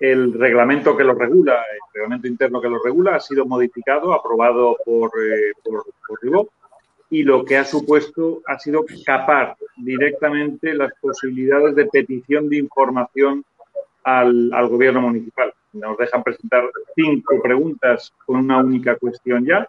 el 0.00 0.32
reglamento 0.34 0.96
que 0.96 1.04
lo 1.04 1.14
regula, 1.14 1.54
el 1.54 1.78
reglamento 1.94 2.28
interno 2.28 2.60
que 2.60 2.68
lo 2.68 2.82
regula, 2.82 3.16
ha 3.16 3.20
sido 3.20 3.46
modificado, 3.46 4.12
aprobado 4.12 4.76
por, 4.84 5.10
eh, 5.20 5.52
por, 5.64 5.84
por 6.06 6.48
y 7.08 7.22
lo 7.22 7.44
que 7.44 7.56
ha 7.56 7.64
supuesto 7.64 8.42
ha 8.46 8.58
sido 8.58 8.84
capar 9.04 9.56
directamente 9.76 10.74
las 10.74 10.92
posibilidades 11.00 11.76
de 11.76 11.86
petición 11.86 12.48
de 12.48 12.56
información 12.58 13.44
al, 14.02 14.52
al 14.52 14.68
gobierno 14.68 15.02
municipal. 15.02 15.52
Nos 15.72 15.96
dejan 15.98 16.24
presentar 16.24 16.64
cinco 16.94 17.40
preguntas 17.40 18.12
con 18.24 18.36
una 18.36 18.58
única 18.58 18.96
cuestión 18.96 19.44
ya 19.46 19.66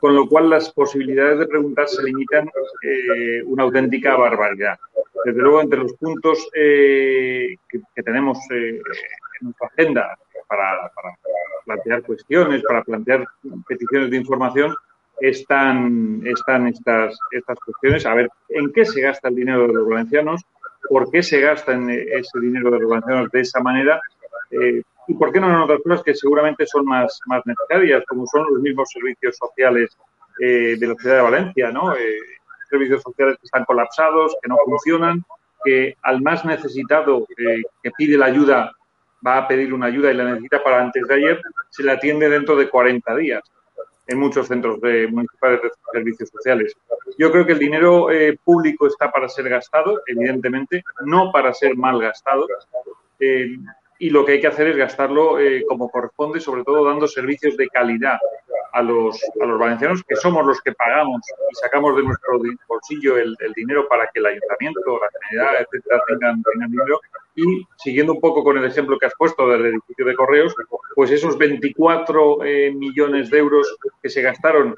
con 0.00 0.16
lo 0.16 0.26
cual 0.26 0.48
las 0.48 0.72
posibilidades 0.72 1.38
de 1.38 1.46
preguntar 1.46 1.86
se 1.86 2.02
limitan 2.02 2.48
eh, 2.82 3.42
una 3.44 3.64
auténtica 3.64 4.16
barbaridad. 4.16 4.78
Desde 5.24 5.40
luego, 5.40 5.60
entre 5.60 5.80
los 5.80 5.92
puntos 5.94 6.48
eh, 6.54 7.56
que, 7.68 8.02
tenemos 8.02 8.38
eh, 8.50 8.80
en 9.40 9.46
nuestra 9.46 9.66
agenda 9.68 10.18
para, 10.48 10.90
plantear 11.64 12.02
cuestiones, 12.02 12.62
para 12.62 12.82
plantear 12.82 13.26
peticiones 13.68 14.10
de 14.10 14.16
información, 14.16 14.74
están, 15.20 16.22
estas, 16.24 17.18
estas 17.30 17.58
cuestiones. 17.60 18.06
A 18.06 18.14
ver, 18.14 18.30
¿en 18.48 18.72
qué 18.72 18.84
se 18.84 19.02
gasta 19.02 19.28
el 19.28 19.36
dinero 19.36 19.66
de 19.66 19.74
los 19.74 19.88
valencianos? 19.88 20.42
¿Por 20.88 21.10
qué 21.10 21.22
se 21.22 21.40
gasta 21.40 21.72
ese 21.72 22.40
dinero 22.40 22.70
de 22.70 22.80
los 22.80 22.90
valencianos 22.90 23.30
de 23.30 23.40
esa 23.40 23.60
manera? 23.60 24.00
y 25.10 25.14
por 25.14 25.32
qué 25.32 25.40
no 25.40 25.48
en 25.48 25.56
otras 25.56 25.80
cosas 25.82 26.02
que 26.04 26.14
seguramente 26.14 26.64
son 26.66 26.84
más, 26.84 27.20
necesarias, 27.44 28.04
como 28.06 28.26
son 28.28 28.46
los 28.48 28.62
mismos 28.62 28.88
servicios 28.90 29.36
sociales 29.36 29.90
eh, 30.40 30.76
de 30.78 30.86
la 30.86 30.94
ciudad 30.94 31.16
de 31.16 31.22
Valencia, 31.22 31.72
¿no? 31.72 31.96
Eh, 31.96 32.18
servicios 32.70 33.02
sociales 33.02 33.36
que 33.38 33.46
están 33.46 33.64
colapsados, 33.64 34.36
que 34.40 34.48
no 34.48 34.56
funcionan, 34.64 35.24
que 35.64 35.96
al 36.02 36.22
más 36.22 36.44
necesitado 36.44 37.26
eh, 37.36 37.62
que 37.82 37.90
pide 37.90 38.16
la 38.16 38.26
ayuda 38.26 38.72
va 39.26 39.38
a 39.38 39.48
pedir 39.48 39.74
una 39.74 39.86
ayuda 39.86 40.10
y 40.10 40.14
la 40.14 40.24
necesita 40.24 40.62
para 40.62 40.80
antes 40.80 41.06
de 41.06 41.14
ayer, 41.14 41.42
se 41.68 41.82
le 41.82 41.92
atiende 41.92 42.30
dentro 42.30 42.56
de 42.56 42.70
40 42.70 43.16
días 43.16 43.42
en 44.06 44.18
muchos 44.18 44.48
centros 44.48 44.80
de, 44.80 45.06
municipales 45.08 45.60
de 45.62 45.70
servicios 45.92 46.30
sociales. 46.30 46.74
Yo 47.18 47.30
creo 47.30 47.44
que 47.44 47.52
el 47.52 47.58
dinero 47.58 48.08
público 48.42 48.86
está 48.86 49.10
para 49.10 49.28
ser 49.28 49.48
gastado, 49.48 50.00
evidentemente, 50.06 50.82
no 51.04 51.30
para 51.30 51.52
ser 51.52 51.76
mal 51.76 52.00
gastado 52.00 52.46
y 54.00 54.08
lo 54.08 54.24
que 54.24 54.32
hay 54.32 54.40
que 54.40 54.46
hacer 54.46 54.66
es 54.66 54.76
gastarlo 54.78 55.38
eh, 55.38 55.62
como 55.68 55.90
corresponde, 55.90 56.40
sobre 56.40 56.64
todo 56.64 56.86
dando 56.86 57.06
servicios 57.06 57.54
de 57.58 57.68
calidad 57.68 58.18
a 58.72 58.82
los, 58.82 59.20
a 59.42 59.44
los 59.44 59.58
valencianos, 59.58 60.02
que 60.08 60.16
somos 60.16 60.46
los 60.46 60.58
que 60.62 60.72
pagamos 60.72 61.20
y 61.28 61.54
sacamos 61.56 61.94
de 61.96 62.04
nuestro 62.04 62.40
bolsillo 62.66 63.18
el, 63.18 63.36
dinero 63.54 63.86
para 63.88 64.06
que 64.06 64.20
el 64.20 64.26
ayuntamiento, 64.26 64.80
la 64.98 65.10
comunidad, 65.10 65.60
etcétera, 65.60 66.00
tengan, 66.08 66.42
dinero. 66.70 66.98
Y 67.36 67.62
siguiendo 67.76 68.14
un 68.14 68.20
poco 68.20 68.42
con 68.42 68.56
el 68.56 68.64
ejemplo 68.64 68.98
que 68.98 69.04
has 69.04 69.14
puesto 69.18 69.46
del 69.48 69.66
edificio 69.66 70.06
de 70.06 70.14
correos, 70.14 70.54
pues 70.94 71.10
esos 71.10 71.36
24 71.36 72.44
eh, 72.44 72.72
millones 72.72 73.28
de 73.28 73.38
euros 73.38 73.76
que 74.02 74.08
se 74.08 74.22
gastaron, 74.22 74.76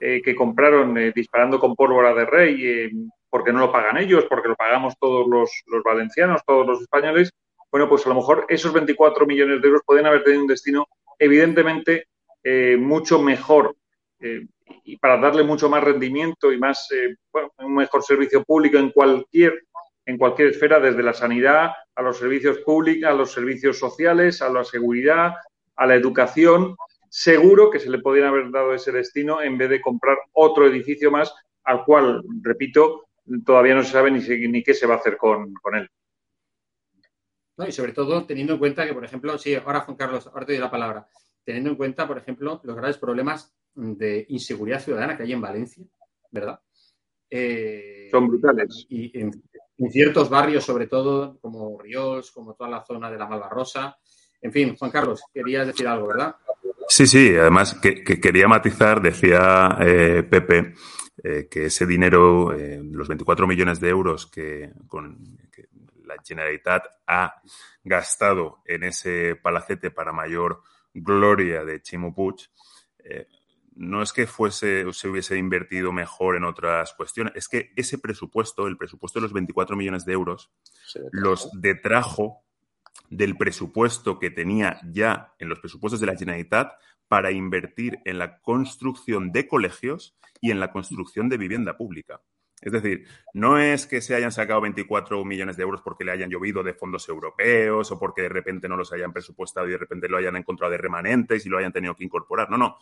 eh, 0.00 0.22
que 0.24 0.34
compraron 0.34 0.94
disparando 1.14 1.60
con 1.60 1.76
pólvora 1.76 2.14
de 2.14 2.24
rey, 2.24 2.90
porque 3.28 3.52
no 3.52 3.60
lo 3.60 3.70
pagan 3.70 3.98
ellos, 3.98 4.24
porque 4.30 4.48
lo 4.48 4.56
pagamos 4.56 4.94
todos 4.98 5.28
los, 5.28 5.62
los 5.66 5.82
valencianos, 5.82 6.40
todos 6.46 6.66
los 6.66 6.80
españoles, 6.80 7.34
bueno, 7.72 7.88
pues 7.88 8.04
a 8.04 8.10
lo 8.10 8.16
mejor 8.16 8.44
esos 8.50 8.70
24 8.70 9.24
millones 9.24 9.62
de 9.62 9.66
euros 9.66 9.82
pueden 9.86 10.04
haber 10.04 10.22
tenido 10.22 10.42
un 10.42 10.46
destino 10.46 10.86
evidentemente 11.18 12.08
eh, 12.44 12.76
mucho 12.78 13.22
mejor 13.22 13.74
eh, 14.20 14.46
y 14.84 14.98
para 14.98 15.16
darle 15.16 15.42
mucho 15.42 15.70
más 15.70 15.82
rendimiento 15.82 16.52
y 16.52 16.58
más, 16.58 16.86
eh, 16.92 17.16
un 17.58 17.74
mejor 17.74 18.02
servicio 18.02 18.44
público 18.44 18.76
en 18.76 18.90
cualquier, 18.90 19.64
en 20.04 20.18
cualquier 20.18 20.48
esfera, 20.48 20.80
desde 20.80 21.02
la 21.02 21.14
sanidad 21.14 21.70
a 21.94 22.02
los 22.02 22.18
servicios 22.18 22.58
públicos, 22.58 23.08
a 23.08 23.14
los 23.14 23.32
servicios 23.32 23.78
sociales, 23.78 24.42
a 24.42 24.50
la 24.50 24.64
seguridad, 24.64 25.32
a 25.76 25.86
la 25.86 25.94
educación. 25.94 26.76
Seguro 27.08 27.70
que 27.70 27.78
se 27.78 27.88
le 27.88 28.00
podrían 28.00 28.28
haber 28.28 28.50
dado 28.50 28.74
ese 28.74 28.92
destino 28.92 29.40
en 29.40 29.56
vez 29.56 29.70
de 29.70 29.80
comprar 29.80 30.18
otro 30.32 30.66
edificio 30.66 31.10
más, 31.10 31.34
al 31.64 31.86
cual, 31.86 32.22
repito, 32.42 33.06
todavía 33.46 33.74
no 33.74 33.82
se 33.82 33.92
sabe 33.92 34.10
ni, 34.10 34.20
ni 34.48 34.62
qué 34.62 34.74
se 34.74 34.86
va 34.86 34.94
a 34.94 34.98
hacer 34.98 35.16
con 35.16 35.54
él. 35.74 35.88
Y 37.58 37.72
sobre 37.72 37.92
todo 37.92 38.24
teniendo 38.24 38.54
en 38.54 38.58
cuenta 38.58 38.86
que, 38.86 38.94
por 38.94 39.04
ejemplo, 39.04 39.36
sí, 39.38 39.54
ahora 39.54 39.80
Juan 39.80 39.96
Carlos, 39.96 40.26
ahora 40.26 40.46
te 40.46 40.52
doy 40.52 40.60
la 40.60 40.70
palabra, 40.70 41.06
teniendo 41.44 41.70
en 41.70 41.76
cuenta, 41.76 42.06
por 42.08 42.18
ejemplo, 42.18 42.60
los 42.64 42.76
graves 42.76 42.98
problemas 42.98 43.54
de 43.74 44.26
inseguridad 44.28 44.80
ciudadana 44.80 45.16
que 45.16 45.24
hay 45.24 45.32
en 45.32 45.40
Valencia, 45.40 45.84
¿verdad? 46.30 46.60
Eh, 47.30 48.08
Son 48.10 48.28
brutales. 48.28 48.86
Y 48.88 49.18
en, 49.18 49.30
ciertos 49.90 50.30
barrios, 50.30 50.64
sobre 50.64 50.86
todo, 50.86 51.38
como 51.40 51.78
Ríos, 51.78 52.30
como 52.30 52.54
toda 52.54 52.70
la 52.70 52.84
zona 52.84 53.10
de 53.10 53.18
la 53.18 53.26
Malvarrosa. 53.26 53.98
En 54.40 54.52
fin, 54.52 54.76
Juan 54.76 54.90
Carlos, 54.90 55.22
querías 55.32 55.66
decir 55.66 55.88
algo, 55.88 56.08
¿verdad? 56.08 56.36
Sí, 56.88 57.06
sí, 57.06 57.34
además 57.36 57.74
que, 57.74 58.02
quería 58.04 58.46
matizar, 58.46 59.02
decía 59.02 59.76
eh, 59.80 60.22
Pepe, 60.28 60.74
eh, 61.22 61.48
que 61.50 61.66
ese 61.66 61.86
dinero, 61.86 62.52
los 62.52 63.08
24 63.08 63.46
millones 63.46 63.80
de 63.80 63.88
euros 63.88 64.26
que, 64.26 64.70
con, 64.86 65.18
la 66.14 66.22
Generalitat 66.22 66.86
ha 67.06 67.40
gastado 67.84 68.62
en 68.66 68.84
ese 68.84 69.36
palacete 69.36 69.90
para 69.90 70.12
mayor 70.12 70.62
gloria 70.94 71.64
de 71.64 71.80
Chimo 71.80 72.14
Puig, 72.14 72.48
eh, 73.04 73.26
no 73.74 74.02
es 74.02 74.12
que 74.12 74.26
fuese 74.26 74.84
se 74.92 75.08
hubiese 75.08 75.36
invertido 75.38 75.92
mejor 75.92 76.36
en 76.36 76.44
otras 76.44 76.92
cuestiones, 76.92 77.32
es 77.36 77.48
que 77.48 77.72
ese 77.76 77.98
presupuesto, 77.98 78.66
el 78.66 78.76
presupuesto 78.76 79.18
de 79.18 79.22
los 79.22 79.32
24 79.32 79.76
millones 79.76 80.04
de 80.04 80.12
euros, 80.12 80.50
los 81.10 81.50
detrajo 81.54 82.44
del 83.08 83.36
presupuesto 83.36 84.18
que 84.18 84.30
tenía 84.30 84.80
ya 84.84 85.34
en 85.38 85.48
los 85.48 85.60
presupuestos 85.60 86.00
de 86.00 86.06
la 86.06 86.16
Generalitat 86.16 86.72
para 87.08 87.30
invertir 87.30 87.98
en 88.04 88.18
la 88.18 88.40
construcción 88.40 89.32
de 89.32 89.46
colegios 89.46 90.16
y 90.40 90.50
en 90.50 90.60
la 90.60 90.70
construcción 90.70 91.28
de 91.28 91.38
vivienda 91.38 91.76
pública. 91.76 92.20
Es 92.62 92.70
decir, 92.70 93.06
no 93.34 93.58
es 93.58 93.88
que 93.88 94.00
se 94.00 94.14
hayan 94.14 94.30
sacado 94.30 94.60
24 94.60 95.24
millones 95.24 95.56
de 95.56 95.64
euros 95.64 95.82
porque 95.82 96.04
le 96.04 96.12
hayan 96.12 96.30
llovido 96.30 96.62
de 96.62 96.72
fondos 96.72 97.08
europeos 97.08 97.90
o 97.90 97.98
porque 97.98 98.22
de 98.22 98.28
repente 98.28 98.68
no 98.68 98.76
los 98.76 98.92
hayan 98.92 99.12
presupuestado 99.12 99.66
y 99.66 99.72
de 99.72 99.78
repente 99.78 100.08
lo 100.08 100.16
hayan 100.16 100.36
encontrado 100.36 100.70
de 100.70 100.78
remanentes 100.78 101.44
y 101.44 101.48
lo 101.48 101.58
hayan 101.58 101.72
tenido 101.72 101.96
que 101.96 102.04
incorporar. 102.04 102.48
No, 102.50 102.56
no. 102.56 102.76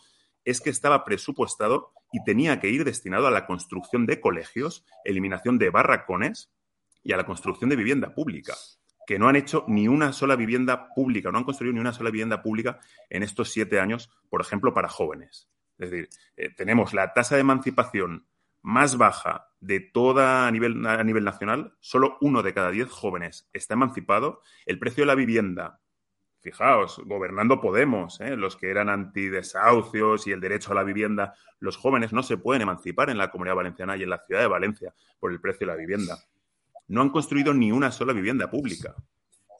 Es 0.45 0.61
que 0.61 0.69
estaba 0.69 1.03
presupuestado 1.03 1.93
y 2.11 2.23
tenía 2.23 2.59
que 2.59 2.69
ir 2.69 2.85
destinado 2.85 3.25
a 3.25 3.31
la 3.31 3.47
construcción 3.47 4.05
de 4.05 4.21
colegios, 4.21 4.85
eliminación 5.03 5.57
de 5.57 5.71
barracones 5.71 6.51
y 7.03 7.13
a 7.13 7.17
la 7.17 7.25
construcción 7.25 7.71
de 7.71 7.75
vivienda 7.75 8.13
pública 8.13 8.53
que 9.07 9.17
no 9.17 9.27
han 9.27 9.35
hecho 9.35 9.65
ni 9.67 9.87
una 9.87 10.13
sola 10.13 10.35
vivienda 10.35 10.93
pública, 10.93 11.31
no 11.31 11.39
han 11.39 11.43
construido 11.43 11.73
ni 11.73 11.79
una 11.79 11.91
sola 11.91 12.11
vivienda 12.11 12.41
pública 12.41 12.79
en 13.09 13.23
estos 13.23 13.49
siete 13.49 13.79
años, 13.79 14.11
por 14.29 14.41
ejemplo, 14.41 14.73
para 14.73 14.87
jóvenes. 14.87 15.49
Es 15.77 15.89
decir, 15.89 16.09
eh, 16.37 16.53
tenemos 16.55 16.93
la 16.93 17.11
tasa 17.11 17.35
de 17.35 17.41
emancipación 17.41 18.27
más 18.61 18.97
baja 18.97 19.49
de 19.59 19.79
toda 19.79 20.47
a 20.47 20.51
nivel, 20.51 20.85
a 20.85 21.03
nivel 21.03 21.23
nacional, 21.23 21.75
solo 21.79 22.17
uno 22.21 22.43
de 22.43 22.53
cada 22.53 22.71
diez 22.71 22.89
jóvenes 22.89 23.49
está 23.53 23.75
emancipado. 23.75 24.41
El 24.65 24.79
precio 24.79 25.03
de 25.03 25.07
la 25.07 25.15
vivienda, 25.15 25.79
fijaos, 26.41 26.99
gobernando 27.05 27.61
Podemos, 27.61 28.19
¿eh? 28.21 28.35
los 28.35 28.55
que 28.55 28.69
eran 28.69 28.89
antidesahucios 28.89 30.27
y 30.27 30.31
el 30.31 30.41
derecho 30.41 30.71
a 30.71 30.75
la 30.75 30.83
vivienda, 30.83 31.35
los 31.59 31.77
jóvenes 31.77 32.11
no 32.11 32.23
se 32.23 32.37
pueden 32.37 32.63
emancipar 32.63 33.09
en 33.09 33.17
la 33.17 33.29
comunidad 33.29 33.55
valenciana 33.55 33.95
y 33.97 34.03
en 34.03 34.09
la 34.09 34.23
ciudad 34.25 34.41
de 34.41 34.47
Valencia 34.47 34.93
por 35.19 35.31
el 35.31 35.39
precio 35.39 35.67
de 35.67 35.73
la 35.73 35.77
vivienda. 35.77 36.17
No 36.87 37.01
han 37.01 37.09
construido 37.09 37.53
ni 37.53 37.71
una 37.71 37.91
sola 37.91 38.13
vivienda 38.13 38.49
pública. 38.49 38.95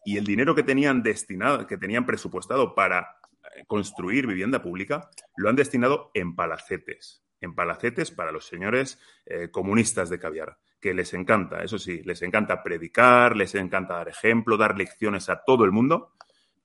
Y 0.04 0.18
el 0.18 0.26
dinero 0.26 0.56
que 0.56 0.64
tenían 0.64 1.04
destinado, 1.04 1.68
que 1.68 1.78
tenían 1.78 2.08
presupuestado 2.08 2.74
para 2.74 3.20
eh, 3.56 3.64
construir 3.68 4.26
vivienda 4.26 4.64
pública, 4.64 5.12
lo 5.36 5.48
han 5.48 5.56
destinado 5.56 6.10
en 6.16 6.36
palacetes 6.36 7.24
en 7.42 7.56
palacetes 7.56 8.12
para 8.12 8.32
los 8.32 8.46
señores 8.46 9.00
eh, 9.26 9.50
comunistas 9.50 10.10
de 10.10 10.20
caviar, 10.20 10.58
que 10.80 10.94
les 10.94 11.14
encanta, 11.14 11.64
eso 11.64 11.78
sí, 11.78 12.02
les 12.04 12.22
encanta 12.22 12.64
predicar, 12.64 13.36
les 13.36 13.56
encanta 13.56 13.96
dar 13.96 14.08
ejemplo, 14.08 14.58
dar 14.58 14.78
lecciones 14.78 15.30
a 15.30 15.44
todo 15.44 15.66
el 15.66 15.72
mundo, 15.72 16.14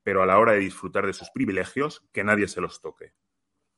pero 0.03 0.23
a 0.23 0.25
la 0.25 0.39
hora 0.39 0.53
de 0.53 0.59
disfrutar 0.59 1.05
de 1.05 1.13
sus 1.13 1.29
privilegios, 1.31 2.07
que 2.13 2.23
nadie 2.23 2.47
se 2.47 2.61
los 2.61 2.79
toque. 2.79 3.13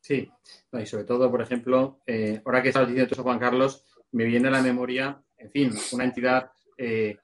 Sí, 0.01 0.31
y 0.71 0.85
sobre 0.85 1.03
todo, 1.03 1.29
por 1.31 1.41
ejemplo, 1.41 2.01
eh, 2.05 2.41
ahora 2.45 2.61
que 2.61 2.69
estás 2.69 2.87
diciendo 2.87 3.11
eso, 3.11 3.23
Juan 3.23 3.39
Carlos, 3.39 3.85
me 4.11 4.25
viene 4.25 4.47
a 4.47 4.51
la 4.51 4.61
memoria, 4.61 5.21
en 5.37 5.51
fin, 5.51 5.73
una 5.91 6.05
entidad 6.05 6.51
eh, 6.77 7.17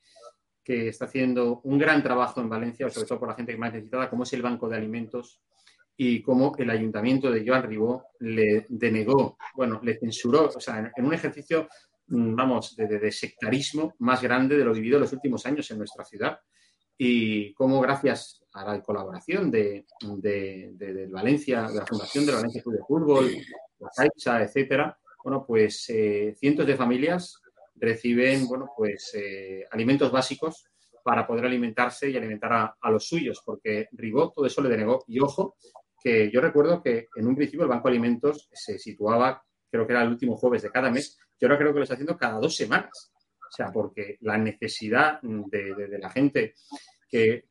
que 0.63 0.89
está 0.89 1.05
haciendo 1.05 1.61
un 1.63 1.77
gran 1.77 2.01
trabajo 2.01 2.41
en 2.41 2.49
Valencia, 2.49 2.89
sobre 2.89 3.07
todo 3.07 3.19
por 3.19 3.29
la 3.29 3.35
gente 3.35 3.55
más 3.57 3.71
necesitada, 3.71 4.09
como 4.09 4.23
es 4.23 4.33
el 4.33 4.41
Banco 4.41 4.67
de 4.67 4.77
Alimentos, 4.77 5.41
y 5.97 6.21
cómo 6.21 6.53
el 6.57 6.69
ayuntamiento 6.69 7.31
de 7.31 7.47
Joan 7.47 7.63
Ribó 7.63 8.07
le 8.19 8.65
denegó, 8.67 9.37
bueno, 9.55 9.79
le 9.81 9.97
censuró, 9.97 10.49
o 10.53 10.59
sea, 10.59 10.91
en, 10.95 11.05
un 11.05 11.13
ejercicio, 11.13 11.69
mm, 12.07 12.35
vamos, 12.35 12.75
de, 12.75 13.11
sectarismo 13.11 13.93
más 13.99 14.21
grande 14.21 14.57
de 14.57 14.65
lo 14.65 14.73
vivido 14.73 14.97
en 14.97 15.03
los 15.03 15.13
últimos 15.13 15.45
años 15.45 15.69
en 15.71 15.77
nuestra 15.77 16.03
ciudad. 16.03 16.39
Y 16.97 17.53
cómo 17.53 17.81
gracias 17.81 18.43
a 18.53 18.65
la 18.65 18.81
colaboración 18.81 19.51
de, 19.51 19.85
Valencia, 21.09 21.63
de 21.63 21.75
la 21.75 21.85
Fundación 21.85 22.25
de 22.25 22.33
Valencia 22.33 22.61
Club 22.61 22.75
de 22.75 22.83
Fútbol, 22.85 23.31
la 23.79 23.89
Caixa, 23.95 24.41
etcétera, 24.41 24.97
bueno, 25.23 25.45
pues 25.45 25.89
eh, 25.89 26.35
cientos 26.37 26.67
de 26.67 26.75
familias 26.75 27.41
reciben, 27.75 28.47
bueno, 28.47 28.69
pues 28.77 29.11
eh, 29.15 29.65
alimentos 29.71 30.11
básicos 30.11 30.65
para 31.03 31.27
poder 31.27 31.45
alimentarse 31.45 32.09
y 32.09 32.17
alimentar 32.17 32.53
a, 32.53 32.77
a, 32.79 32.91
los 32.91 33.07
suyos, 33.07 33.41
porque 33.45 33.87
Ribó 33.91 34.31
todo 34.31 34.45
eso 34.45 34.61
le 34.61 34.69
denegó. 34.69 35.03
Y 35.07 35.19
ojo, 35.19 35.55
que 36.05 36.29
yo 36.29 36.39
recuerdo 36.39 36.83
que 36.83 37.07
en 37.15 37.25
un 37.25 37.35
principio 37.35 37.63
el 37.63 37.69
Banco 37.69 37.87
de 37.87 37.93
Alimentos 37.93 38.47
se 38.53 38.77
situaba, 38.77 39.43
creo 39.71 39.87
que 39.87 39.93
era 39.93 40.03
el 40.03 40.09
último 40.09 40.37
jueves 40.37 40.61
de 40.61 40.69
cada 40.69 40.91
mes, 40.91 41.17
yo 41.39 41.47
ahora 41.47 41.57
creo 41.57 41.73
que 41.73 41.79
lo 41.79 41.83
está 41.83 41.95
haciendo 41.95 42.15
cada 42.15 42.39
dos 42.39 42.55
semanas. 42.55 43.11
O 43.39 43.51
sea, 43.51 43.71
porque 43.71 44.19
la 44.21 44.37
necesidad 44.37 45.19
de, 45.23 45.97
la 45.99 46.11
gente 46.11 46.53
que, 47.09 47.45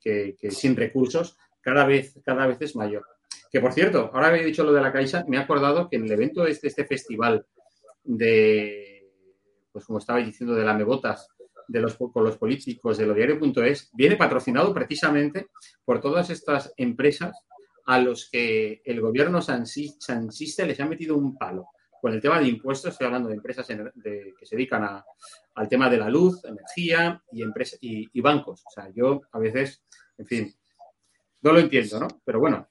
sin 0.50 0.76
recursos 0.76 1.36
cada 1.61 1.84
vez, 1.84 2.16
cada 2.24 2.46
vez 2.46 2.59
es 2.61 2.76
mayor. 2.76 3.05
Que 3.50 3.59
por 3.59 3.72
cierto, 3.72 4.12
ahora 4.14 4.28
había 4.28 4.44
dicho 4.44 4.62
lo 4.62 4.72
de 4.72 4.82
la 4.82 4.92
Caixa, 4.92 5.24
me 5.26 5.36
he 5.36 5.40
acordado 5.40 5.88
que 5.90 5.96
en 5.96 6.05
el 6.05 6.12
evento 6.12 6.44
de 6.44 6.52
este, 6.52 6.68
este 6.68 6.84
festival 6.84 7.44
de, 8.05 9.11
pues 9.72 9.84
como 9.84 9.98
estaba 9.98 10.20
diciendo, 10.20 10.55
de 10.55 10.64
la 10.64 10.74
Mebotas, 10.74 11.26
de 11.66 11.80
los, 11.80 11.96
con 11.96 12.22
los 12.22 12.36
políticos 12.36 12.98
de 12.98 13.07
lo 13.07 13.14
diario.es, 13.14 13.90
viene 13.94 14.14
patrocinado 14.14 14.72
precisamente 14.72 15.48
por 15.84 16.00
todas 16.00 16.30
estas 16.30 16.72
empresas 16.76 17.36
a 17.87 17.99
los 17.99 18.30
que 18.30 18.82
el 18.85 19.01
gobierno 19.01 19.43
sanchista 19.43 20.66
les 20.66 20.80
ha 20.80 20.87
metido 20.87 21.16
un 21.16 21.37
palo. 21.37 21.68
Con 22.01 22.12
el 22.12 22.20
tema 22.20 22.39
de 22.39 22.49
impuestos, 22.49 22.93
estoy 22.93 23.07
hablando 23.07 23.28
de 23.30 23.37
empresas 23.37 23.66
que 23.66 24.47
se 24.47 24.57
dedican 24.57 25.03
al 25.55 25.68
tema 25.68 25.89
de 25.89 25.97
la 25.97 26.11
luz, 26.11 26.45
energía 26.45 27.22
y, 27.32 27.45
y, 28.12 28.20
bancos. 28.20 28.62
O 28.66 28.70
sea, 28.70 28.91
yo 28.95 29.22
a 29.32 29.39
veces, 29.39 29.82
en 30.18 30.26
fin, 30.26 30.55
no 31.41 31.53
lo 31.53 31.61
entiendo, 31.61 32.01
¿no? 32.01 32.09
Pero 32.24 32.41
bueno. 32.41 32.68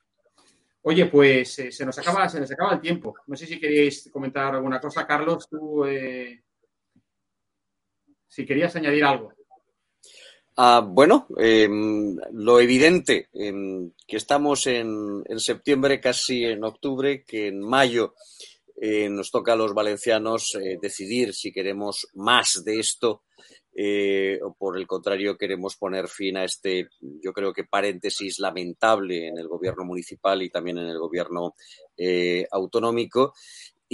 Oye, 0.86 1.06
pues 1.06 1.58
eh, 1.60 1.72
se, 1.72 1.86
nos 1.86 1.98
acaba, 1.98 2.28
se 2.28 2.40
nos 2.42 2.52
acaba 2.52 2.74
el 2.74 2.82
tiempo. 2.82 3.16
No 3.28 3.38
sé 3.38 3.46
si 3.46 3.60
queréis 3.60 4.10
comentar 4.12 4.54
alguna 4.54 4.82
cosa. 4.82 5.08
Carlos, 5.08 5.48
tú, 5.50 5.86
eh, 5.86 6.44
si 8.28 8.46
querías 8.46 8.76
añadir 8.76 9.06
algo. 9.06 9.34
Ah, 10.56 10.86
bueno, 10.88 11.26
em, 11.38 12.16
lo 12.32 12.60
evidente, 12.60 13.28
em, 13.34 13.92
que 14.08 14.18
estamos 14.18 14.68
en, 14.68 15.24
septiembre, 15.40 16.00
casi 16.00 16.46
en 16.46 16.64
octubre, 16.64 17.24
que 17.26 17.48
en 17.48 17.60
mayo 17.60 18.14
eh, 18.80 19.10
nos 19.10 19.32
toca 19.32 19.54
a 19.54 19.56
los 19.56 19.74
valencianos 19.74 20.56
eh, 20.56 20.78
decidir 20.80 21.34
si 21.34 21.52
queremos 21.52 22.08
más 22.14 22.64
de 22.64 22.80
esto 22.80 23.24
eh, 23.76 24.40
o 24.44 24.54
por 24.54 24.78
el 24.78 24.86
contrario 24.86 25.38
queremos 25.38 25.76
poner 25.76 26.08
fin 26.08 26.38
a 26.38 26.44
este, 26.44 26.90
yo 27.02 27.34
creo 27.34 27.52
que 27.52 27.64
paréntesis 27.64 28.38
lamentable 28.38 29.28
en 29.30 29.38
el 29.40 29.48
gobierno 29.48 29.84
municipal 29.84 30.44
y 30.44 30.52
también 30.52 30.78
en 30.78 30.88
el 30.88 31.00
gobierno 31.00 31.56
autonómico 32.52 33.34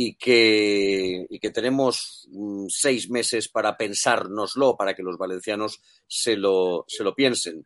y 0.01 0.15
que, 0.15 1.27
y 1.29 1.39
que 1.39 1.49
tenemos 1.49 2.25
mm, 2.31 2.67
seis 2.69 3.09
meses 3.09 3.49
para 3.49 3.75
pensárnoslo, 3.75 4.77
para 4.77 4.93
que 4.93 5.03
los 5.03 5.17
valencianos 5.17 5.81
se 6.07 6.37
lo, 6.37 6.85
se 6.87 7.03
lo 7.03 7.13
piensen. 7.13 7.65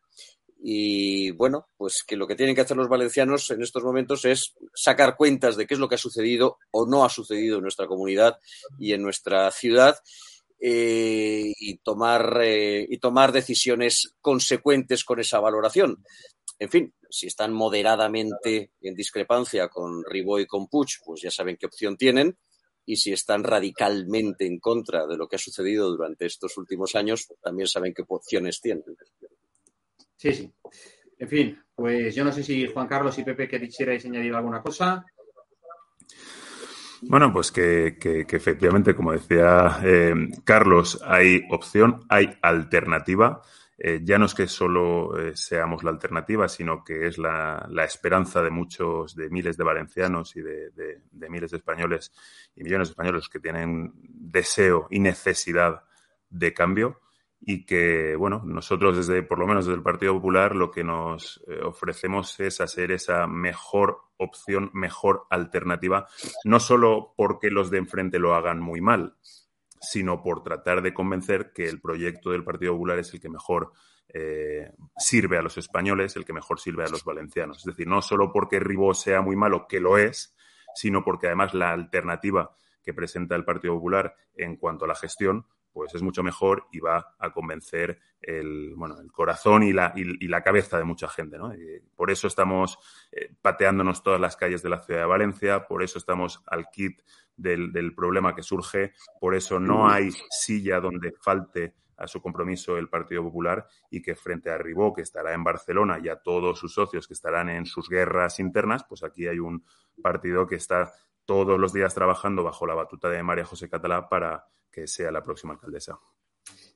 Y 0.60 1.30
bueno, 1.30 1.68
pues 1.78 2.04
que 2.04 2.16
lo 2.16 2.26
que 2.26 2.34
tienen 2.34 2.56
que 2.56 2.62
hacer 2.62 2.76
los 2.76 2.90
valencianos 2.90 3.52
en 3.52 3.62
estos 3.62 3.84
momentos 3.84 4.26
es 4.26 4.56
sacar 4.74 5.16
cuentas 5.16 5.58
de 5.58 5.68
qué 5.68 5.76
es 5.76 5.80
lo 5.80 5.88
que 5.88 5.94
ha 5.94 6.00
sucedido 6.00 6.58
o 6.72 6.88
no 6.88 7.06
ha 7.06 7.10
sucedido 7.10 7.58
en 7.58 7.62
nuestra 7.62 7.86
comunidad 7.86 8.40
y 8.80 8.94
en 8.94 9.04
nuestra 9.04 9.52
ciudad 9.52 9.96
eh, 10.66 11.52
y, 11.58 11.78
tomar, 11.80 12.40
eh, 12.42 12.88
y 12.90 12.98
tomar 12.98 13.34
decisiones 13.34 14.16
consecuentes 14.22 15.04
con 15.04 15.20
esa 15.20 15.42
valoración. 15.42 16.02
En 16.58 16.70
fin, 16.70 16.94
si 17.10 17.28
están 17.28 17.52
moderadamente 17.52 18.72
en 18.80 18.96
discrepancia 18.96 19.68
con 19.68 20.06
Ribó 20.06 20.40
y 20.40 20.46
con 20.46 20.70
Puig, 20.70 20.88
pues 21.04 21.22
ya 21.22 21.32
saben 21.32 21.58
qué 21.58 21.66
opción 21.66 21.98
tienen. 21.98 22.38
Y 22.86 22.96
si 22.96 23.12
están 23.12 23.44
radicalmente 23.44 24.46
en 24.46 24.60
contra 24.60 25.06
de 25.06 25.18
lo 25.18 25.28
que 25.28 25.36
ha 25.36 25.40
sucedido 25.40 25.90
durante 25.90 26.28
estos 26.28 26.58
últimos 26.58 26.96
años, 26.96 27.28
también 27.42 27.68
saben 27.68 27.94
qué 27.94 28.06
opciones 28.08 28.62
tienen. 28.62 28.86
Sí, 30.16 30.32
sí. 30.32 30.50
En 31.20 31.28
fin, 31.28 31.62
pues 31.76 32.16
yo 32.16 32.24
no 32.24 32.32
sé 32.32 32.42
si 32.42 32.68
Juan 32.68 32.88
Carlos 32.88 33.20
y 33.20 33.26
Pepe 33.26 33.50
quisierais 33.50 34.06
añadir 34.06 34.34
alguna 34.34 34.62
cosa. 34.62 35.06
Bueno, 37.06 37.32
pues 37.32 37.52
que, 37.52 37.98
efectivamente, 38.30 38.96
como 38.96 39.12
decía 39.12 39.80
eh, 39.84 40.14
Carlos, 40.44 41.02
hay 41.06 41.44
opción, 41.50 42.06
hay 42.10 42.38
alternativa. 42.42 43.42
Eh, 43.78 44.02
ya 44.04 44.18
no 44.18 44.26
es 44.26 44.34
que 44.34 44.48
solo 44.48 45.20
eh, 45.20 45.36
seamos 45.36 45.84
la 45.84 45.92
alternativa, 45.92 46.48
sino 46.48 46.84
que 46.84 47.08
es 47.08 47.18
la, 47.18 47.68
esperanza 47.84 48.42
de 48.42 48.50
muchos, 48.50 49.16
de 49.16 49.30
miles 49.30 49.58
de 49.58 49.64
valencianos 49.64 50.36
y 50.36 50.42
de, 50.42 51.02
miles 51.30 51.52
de 51.52 51.58
españoles 51.58 52.12
y 52.56 52.64
millones 52.64 52.90
de 52.90 52.92
españoles 52.92 53.30
que 53.30 53.40
tienen 53.40 53.92
deseo 53.96 54.88
y 54.90 55.00
necesidad 55.00 55.84
de 56.30 56.54
cambio 56.54 57.02
y 57.46 57.66
que, 57.66 58.16
bueno, 58.16 58.42
nosotros 58.46 58.96
desde, 58.96 59.22
por 59.22 59.38
lo 59.38 59.46
menos 59.46 59.66
desde 59.66 59.76
el 59.78 59.84
Partido 59.84 60.14
Popular, 60.14 60.56
lo 60.56 60.72
que 60.72 60.84
nos 60.84 61.44
eh, 61.48 61.60
ofrecemos 61.62 62.40
es 62.40 62.62
hacer 62.62 62.92
esa 62.92 63.28
mejor 63.28 64.00
opción, 64.16 64.70
mejor 64.74 65.26
alternativa, 65.30 66.08
no 66.46 66.62
solo 66.62 67.14
porque 67.18 67.52
los 67.52 67.70
de 67.70 67.80
enfrente 67.80 68.18
lo 68.18 68.34
hagan 68.34 68.62
muy 68.62 68.80
mal, 68.80 69.18
sino 69.82 70.24
por 70.24 70.42
tratar 70.42 70.82
de 70.82 70.94
convencer 70.94 71.52
que 71.54 71.68
el 71.68 71.82
proyecto 71.82 72.32
del 72.32 72.46
Partido 72.46 72.72
Popular 72.74 73.00
es 73.00 73.14
el 73.14 73.20
que 73.20 73.30
mejor 73.30 73.74
eh, 74.08 74.72
sirve 74.96 75.38
a 75.38 75.42
los 75.42 75.58
españoles, 75.58 76.16
el 76.16 76.24
que 76.24 76.32
mejor 76.32 76.62
sirve 76.62 76.86
a 76.86 76.90
los 76.90 77.04
valencianos. 77.04 77.58
Es 77.58 77.66
decir, 77.66 77.88
no 77.88 78.02
solo 78.02 78.32
porque 78.32 78.62
Ribó 78.62 78.94
sea 78.94 79.22
muy 79.22 79.36
malo, 79.36 79.68
que 79.68 79.82
lo 79.82 79.98
es, 79.98 80.34
sino 80.76 81.04
porque 81.04 81.28
además 81.28 81.54
la 81.54 81.72
alternativa 81.72 82.56
que 82.82 82.94
presenta 82.94 83.36
el 83.36 83.44
Partido 83.44 83.74
Popular 83.74 84.16
en 84.34 84.56
cuanto 84.56 84.86
a 84.86 84.88
la 84.88 84.96
gestión, 84.96 85.46
pues 85.74 85.94
es 85.96 86.02
mucho 86.02 86.24
mejor 86.24 86.68
y 86.72 86.80
va 86.80 87.16
a 87.20 87.32
convencer 87.32 88.00
el, 88.22 88.74
bueno, 88.76 89.00
el 89.02 89.12
corazón 89.12 89.64
y 89.64 89.74
la, 89.74 89.92
y, 89.96 90.28
la 90.28 90.44
cabeza 90.44 90.78
de 90.78 90.84
mucha 90.84 91.08
gente. 91.10 91.38
¿no? 91.38 91.52
por 91.96 92.12
eso 92.12 92.28
estamos 92.28 92.78
eh, 93.12 93.34
pateándonos 93.42 94.04
todas 94.04 94.22
las 94.22 94.38
calles 94.38 94.62
de 94.62 94.70
la 94.70 94.82
ciudad 94.82 95.02
de 95.02 95.06
Valencia, 95.08 95.68
por 95.68 95.84
eso 95.84 95.98
estamos 95.98 96.42
al 96.48 96.68
kit 96.72 97.02
del, 97.36 97.94
problema 97.96 98.36
que 98.36 98.44
surge. 98.44 98.94
Por 99.20 99.36
eso 99.36 99.60
no 99.60 99.90
hay 99.90 100.12
silla 100.30 100.80
donde 100.80 101.12
falte 101.12 101.76
a 101.98 102.08
su 102.08 102.22
compromiso 102.22 102.78
el 102.78 102.90
Partido 102.90 103.24
Popular 103.24 103.68
y 103.90 104.02
que 104.02 104.16
frente 104.16 104.50
a 104.50 104.58
Ribó, 104.58 104.94
que 104.94 105.02
estará 105.02 105.34
en 105.34 105.44
Barcelona, 105.44 106.00
y 106.04 106.10
a 106.10 106.18
todos 106.18 106.60
sus 106.60 106.74
socios 106.74 107.08
que 107.08 107.14
estarán 107.14 107.50
en 107.50 107.66
sus 107.66 107.90
guerras 107.90 108.40
internas, 108.40 108.84
pues 108.88 109.04
aquí 109.04 109.28
hay 109.28 109.40
un 109.40 109.66
partido 110.02 110.48
que 110.48 110.56
está 110.56 110.92
todos 111.26 111.60
los 111.60 111.74
días 111.74 111.94
trabajando 111.94 112.44
bajo 112.44 112.66
la 112.66 112.76
batuta 112.76 113.10
de 113.10 113.24
María 113.24 113.46
José 113.46 113.70
Catalá 113.70 114.10
para 114.10 114.46
que 114.72 114.88
sea 114.88 115.12
la 115.12 115.24
próxima 115.24 115.54
alcaldesa. 115.54 116.00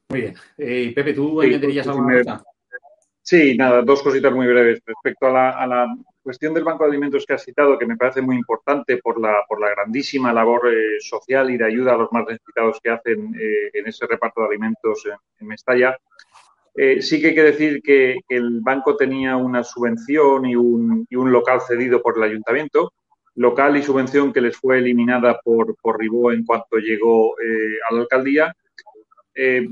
Muy 0.10 0.22
bien. 0.22 0.36
Eh, 0.58 0.94
Pepe, 0.96 1.14
¿tú 1.14 1.42
añadirías 1.42 1.86
sí, 1.86 1.90
alguna 1.92 2.18
cosa? 2.18 2.44
Sí, 3.22 3.58
nada, 3.58 3.82
dos 3.82 4.02
cositas 4.02 4.32
muy 4.32 4.48
breves. 4.48 4.82
Respecto 4.86 5.28
a 5.28 5.68
la 5.68 5.94
cuestión 6.22 6.54
del 6.54 6.64
Banco 6.64 6.84
de 6.84 6.92
Alimentos 6.92 7.26
que 7.26 7.34
has 7.34 7.44
citado, 7.44 7.78
que 7.78 7.86
me 7.86 7.98
parece 7.98 8.22
muy 8.22 8.36
importante 8.36 8.98
por 8.98 9.20
la, 9.20 9.44
por 9.48 9.60
la 9.60 9.70
grandísima 9.70 10.32
labor 10.32 10.70
eh, 10.70 11.00
social 11.00 11.50
y 11.50 11.58
de 11.58 11.66
ayuda 11.66 11.94
a 11.94 11.98
los 11.98 12.12
más 12.12 12.26
necesitados 12.26 12.80
que 12.82 12.90
hacen 12.90 13.34
eh, 13.36 13.70
en 13.74 13.88
ese 13.88 14.08
reparto 14.08 14.42
de 14.42 14.48
alimentos 14.48 15.04
en, 15.40 15.48
Mestalla, 15.48 15.98
eh, 16.76 17.02
sí 17.02 17.20
que 17.22 17.28
hay 17.28 17.36
que 17.36 17.44
decir 17.44 17.82
que, 17.82 18.18
el 18.28 18.60
banco 18.62 18.96
tenía 18.96 19.36
una 19.36 19.64
subvención 19.64 20.46
y 20.46 20.56
un, 20.56 21.06
y 21.10 21.16
un, 21.16 21.32
local 21.32 21.60
cedido 21.60 22.02
por 22.02 22.18
el 22.18 22.24
ayuntamiento, 22.24 22.94
local 23.38 23.78
y 23.78 23.84
subvención 23.84 24.34
que 24.34 24.42
les 24.42 24.58
fue 24.58 24.80
eliminada 24.80 25.40
por, 25.44 25.76
por 25.78 26.00
Ribó 26.00 26.32
en 26.32 26.46
cuanto 26.46 26.78
llegó 26.78 27.36
a 27.90 27.94
la 27.94 28.02
alcaldía 28.02 28.54
eh, 29.40 29.70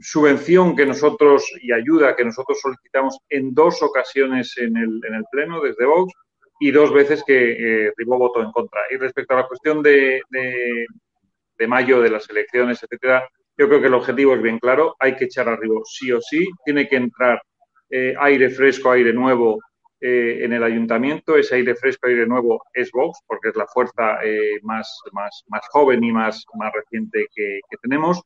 subvención 0.00 0.74
que 0.74 0.86
nosotros 0.86 1.44
y 1.60 1.70
ayuda 1.70 2.16
que 2.16 2.24
nosotros 2.24 2.58
solicitamos 2.62 3.18
en 3.28 3.52
dos 3.52 3.82
ocasiones 3.82 4.56
en 4.56 4.74
el, 4.78 5.02
en 5.06 5.14
el 5.14 5.24
Pleno 5.30 5.60
desde 5.60 5.84
Vox 5.84 6.14
y 6.58 6.70
dos 6.70 6.94
veces 6.94 7.22
que 7.22 7.52
eh, 7.86 7.92
Ribó 7.94 8.16
votó 8.16 8.42
en 8.42 8.50
contra. 8.52 8.80
Y 8.90 8.96
respecto 8.96 9.34
a 9.34 9.40
la 9.40 9.46
cuestión 9.46 9.82
de, 9.82 10.22
de, 10.30 11.66
mayo, 11.68 12.00
de 12.00 12.08
las 12.08 12.28
elecciones, 12.30 12.82
etcétera, 12.82 13.28
yo 13.58 13.68
creo 13.68 13.82
que 13.82 13.88
el 13.88 13.94
objetivo 13.94 14.34
es 14.34 14.40
bien 14.40 14.58
claro. 14.58 14.96
Hay 14.98 15.14
que 15.14 15.26
echar 15.26 15.46
a 15.46 15.56
Ribó 15.56 15.82
sí 15.84 16.10
o 16.10 16.20
sí. 16.22 16.48
Tiene 16.64 16.88
que 16.88 16.96
entrar 16.96 17.42
eh, 17.90 18.14
aire 18.18 18.48
fresco, 18.48 18.92
aire 18.92 19.12
nuevo 19.12 19.60
en 20.04 20.52
el 20.52 20.64
ayuntamiento. 20.64 21.36
Ese 21.36 21.54
aire 21.56 21.76
fresco, 21.76 22.08
aire 22.08 22.26
nuevo 22.26 22.62
es 22.74 22.90
Vox, 22.90 23.20
porque 23.26 23.50
es 23.50 23.56
la 23.56 23.66
fuerza 23.66 24.18
más, 24.62 25.00
más, 25.12 25.44
más 25.48 25.62
joven 25.70 26.02
y 26.02 26.10
más, 26.10 26.44
más 26.58 26.72
reciente 26.72 27.26
que, 27.34 27.60
tenemos 27.80 28.20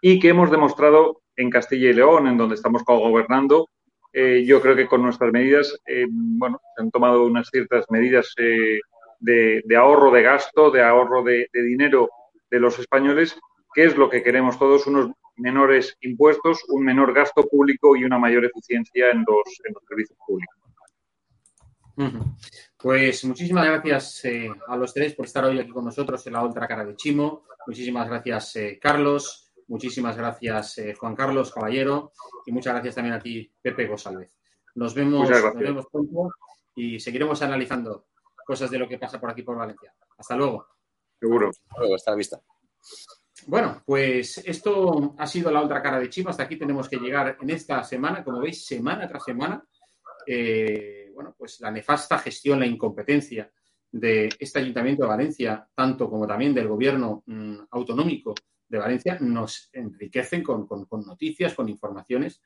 y 0.00 0.20
que 0.20 0.28
hemos 0.28 0.50
demostrado 0.50 1.22
en 1.36 1.50
Castilla 1.50 1.90
y 1.90 1.94
León, 1.94 2.26
en 2.26 2.36
donde 2.36 2.54
estamos 2.54 2.84
gobernando, 2.84 3.68
eh, 4.12 4.44
yo 4.46 4.62
creo 4.62 4.74
que 4.74 4.86
con 4.86 5.02
nuestras 5.02 5.30
medidas, 5.32 5.78
eh, 5.86 6.06
bueno, 6.08 6.58
se 6.74 6.82
han 6.82 6.90
tomado 6.90 7.26
unas 7.26 7.48
ciertas 7.48 7.84
medidas 7.90 8.32
eh, 8.38 8.80
de, 9.20 9.76
ahorro 9.76 10.10
de 10.10 10.22
gasto, 10.22 10.70
de 10.70 10.82
ahorro 10.82 11.22
de, 11.22 11.48
dinero 11.52 12.08
de 12.50 12.60
los 12.60 12.78
españoles, 12.78 13.38
que 13.74 13.84
es 13.84 13.96
lo 13.96 14.08
que 14.08 14.22
queremos 14.22 14.58
todos, 14.58 14.86
unos 14.86 15.10
menores 15.36 15.96
impuestos, 16.00 16.64
un 16.68 16.84
menor 16.84 17.12
gasto 17.12 17.46
público 17.46 17.94
y 17.94 18.04
una 18.04 18.18
mayor 18.18 18.46
eficiencia 18.46 19.10
en 19.10 19.24
los, 19.28 19.60
en 19.64 19.74
los 19.74 19.84
servicios 19.86 20.18
públicos. 20.26 20.65
Pues 22.76 23.24
muchísimas 23.24 23.66
gracias 23.66 24.22
a 24.68 24.76
los 24.76 24.92
tres 24.92 25.14
por 25.14 25.26
estar 25.26 25.44
hoy 25.44 25.58
aquí 25.58 25.70
con 25.70 25.84
nosotros 25.84 26.26
en 26.26 26.34
la 26.34 26.44
otra 26.44 26.66
cara 26.66 26.84
de 26.84 26.96
Chimo. 26.96 27.44
Muchísimas 27.66 28.08
gracias, 28.08 28.54
Carlos. 28.80 29.46
Muchísimas 29.68 30.16
gracias, 30.16 30.78
eh, 30.78 30.94
Juan 30.94 31.16
Carlos 31.16 31.52
Caballero, 31.52 32.12
y 32.46 32.52
muchas 32.52 32.74
gracias 32.74 32.94
también 32.94 33.14
a 33.14 33.20
ti, 33.20 33.50
Pepe 33.60 33.86
González. 33.86 34.30
Nos 34.76 34.94
vemos, 34.94 35.28
nos 35.28 35.54
vemos 35.56 35.86
pronto 35.90 36.30
y 36.76 37.00
seguiremos 37.00 37.42
analizando 37.42 38.06
cosas 38.46 38.70
de 38.70 38.78
lo 38.78 38.88
que 38.88 38.98
pasa 38.98 39.18
por 39.18 39.30
aquí 39.30 39.42
por 39.42 39.56
Valencia. 39.56 39.92
Hasta 40.18 40.36
luego. 40.36 40.68
Seguro. 41.18 41.50
Hasta 41.94 42.10
la 42.12 42.16
vista. 42.16 42.40
Bueno, 43.48 43.82
pues 43.84 44.38
esto 44.38 45.14
ha 45.18 45.26
sido 45.26 45.50
la 45.50 45.62
otra 45.62 45.82
cara 45.82 45.98
de 45.98 46.10
Chima. 46.10 46.30
Hasta 46.30 46.44
aquí 46.44 46.56
tenemos 46.56 46.88
que 46.88 46.98
llegar 46.98 47.36
en 47.40 47.50
esta 47.50 47.82
semana, 47.82 48.22
como 48.22 48.40
veis, 48.40 48.64
semana 48.64 49.08
tras 49.08 49.24
semana. 49.24 49.66
Eh, 50.26 51.05
bueno, 51.16 51.34
pues 51.36 51.60
la 51.60 51.70
nefasta 51.70 52.18
gestión, 52.18 52.60
la 52.60 52.66
incompetencia 52.66 53.50
de 53.90 54.28
este 54.38 54.58
Ayuntamiento 54.58 55.04
de 55.04 55.08
Valencia, 55.08 55.66
tanto 55.74 56.10
como 56.10 56.26
también 56.26 56.52
del 56.52 56.68
gobierno 56.68 57.22
mm, 57.24 57.56
autonómico 57.70 58.34
de 58.68 58.78
Valencia 58.78 59.16
nos 59.20 59.70
enriquecen 59.72 60.42
con, 60.42 60.68
noticias, 61.06 61.54
con 61.54 61.70
informaciones, 61.70 62.42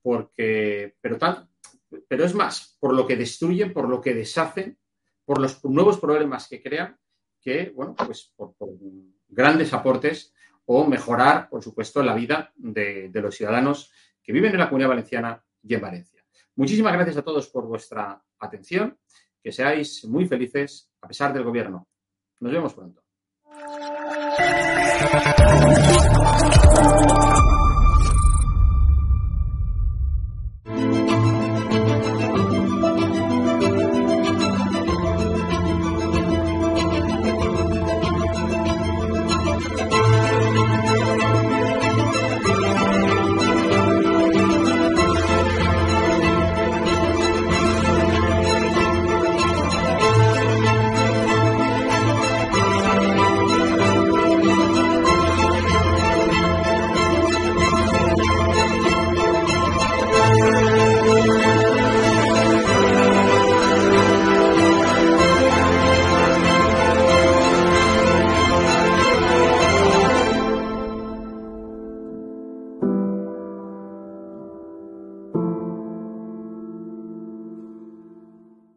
porque, 0.00 0.94
pero, 1.00 2.24
es 2.24 2.34
más, 2.34 2.76
por 2.78 2.94
lo 2.94 3.08
que 3.08 3.16
destruyen, 3.16 3.72
por 3.72 3.88
lo 3.88 4.00
que 4.00 4.14
deshacen, 4.14 4.78
por 5.24 5.40
los 5.40 5.64
nuevos 5.64 5.98
problemas 5.98 6.46
que 6.46 6.62
crean, 6.62 6.96
que, 7.40 7.72
bueno, 7.74 7.96
pues 7.96 8.32
por, 8.36 8.54
grandes 9.26 9.72
aportes 9.72 10.32
o 10.66 10.86
mejorar, 10.86 11.48
por 11.48 11.60
supuesto, 11.60 12.04
la 12.04 12.14
vida 12.14 12.52
de, 12.54 13.08
de 13.08 13.20
los 13.20 13.34
ciudadanos 13.34 13.90
que 14.22 14.32
viven 14.32 14.52
en 14.52 14.58
la 14.58 14.68
comunidad 14.68 14.90
valenciana 14.90 15.44
y 15.60 15.74
en 15.74 15.80
Valencia. 15.80 16.11
Muchísimas 16.56 16.92
gracias 16.92 17.16
a 17.16 17.22
todos 17.22 17.48
por 17.48 17.66
vuestra 17.66 18.22
atención. 18.38 18.98
Que 19.42 19.50
seáis 19.50 20.04
muy 20.04 20.26
felices 20.26 20.90
a 21.00 21.08
pesar 21.08 21.32
del 21.32 21.44
gobierno. 21.44 21.88
Nos 22.40 22.52
vemos 22.52 22.74
pronto. 22.74 23.02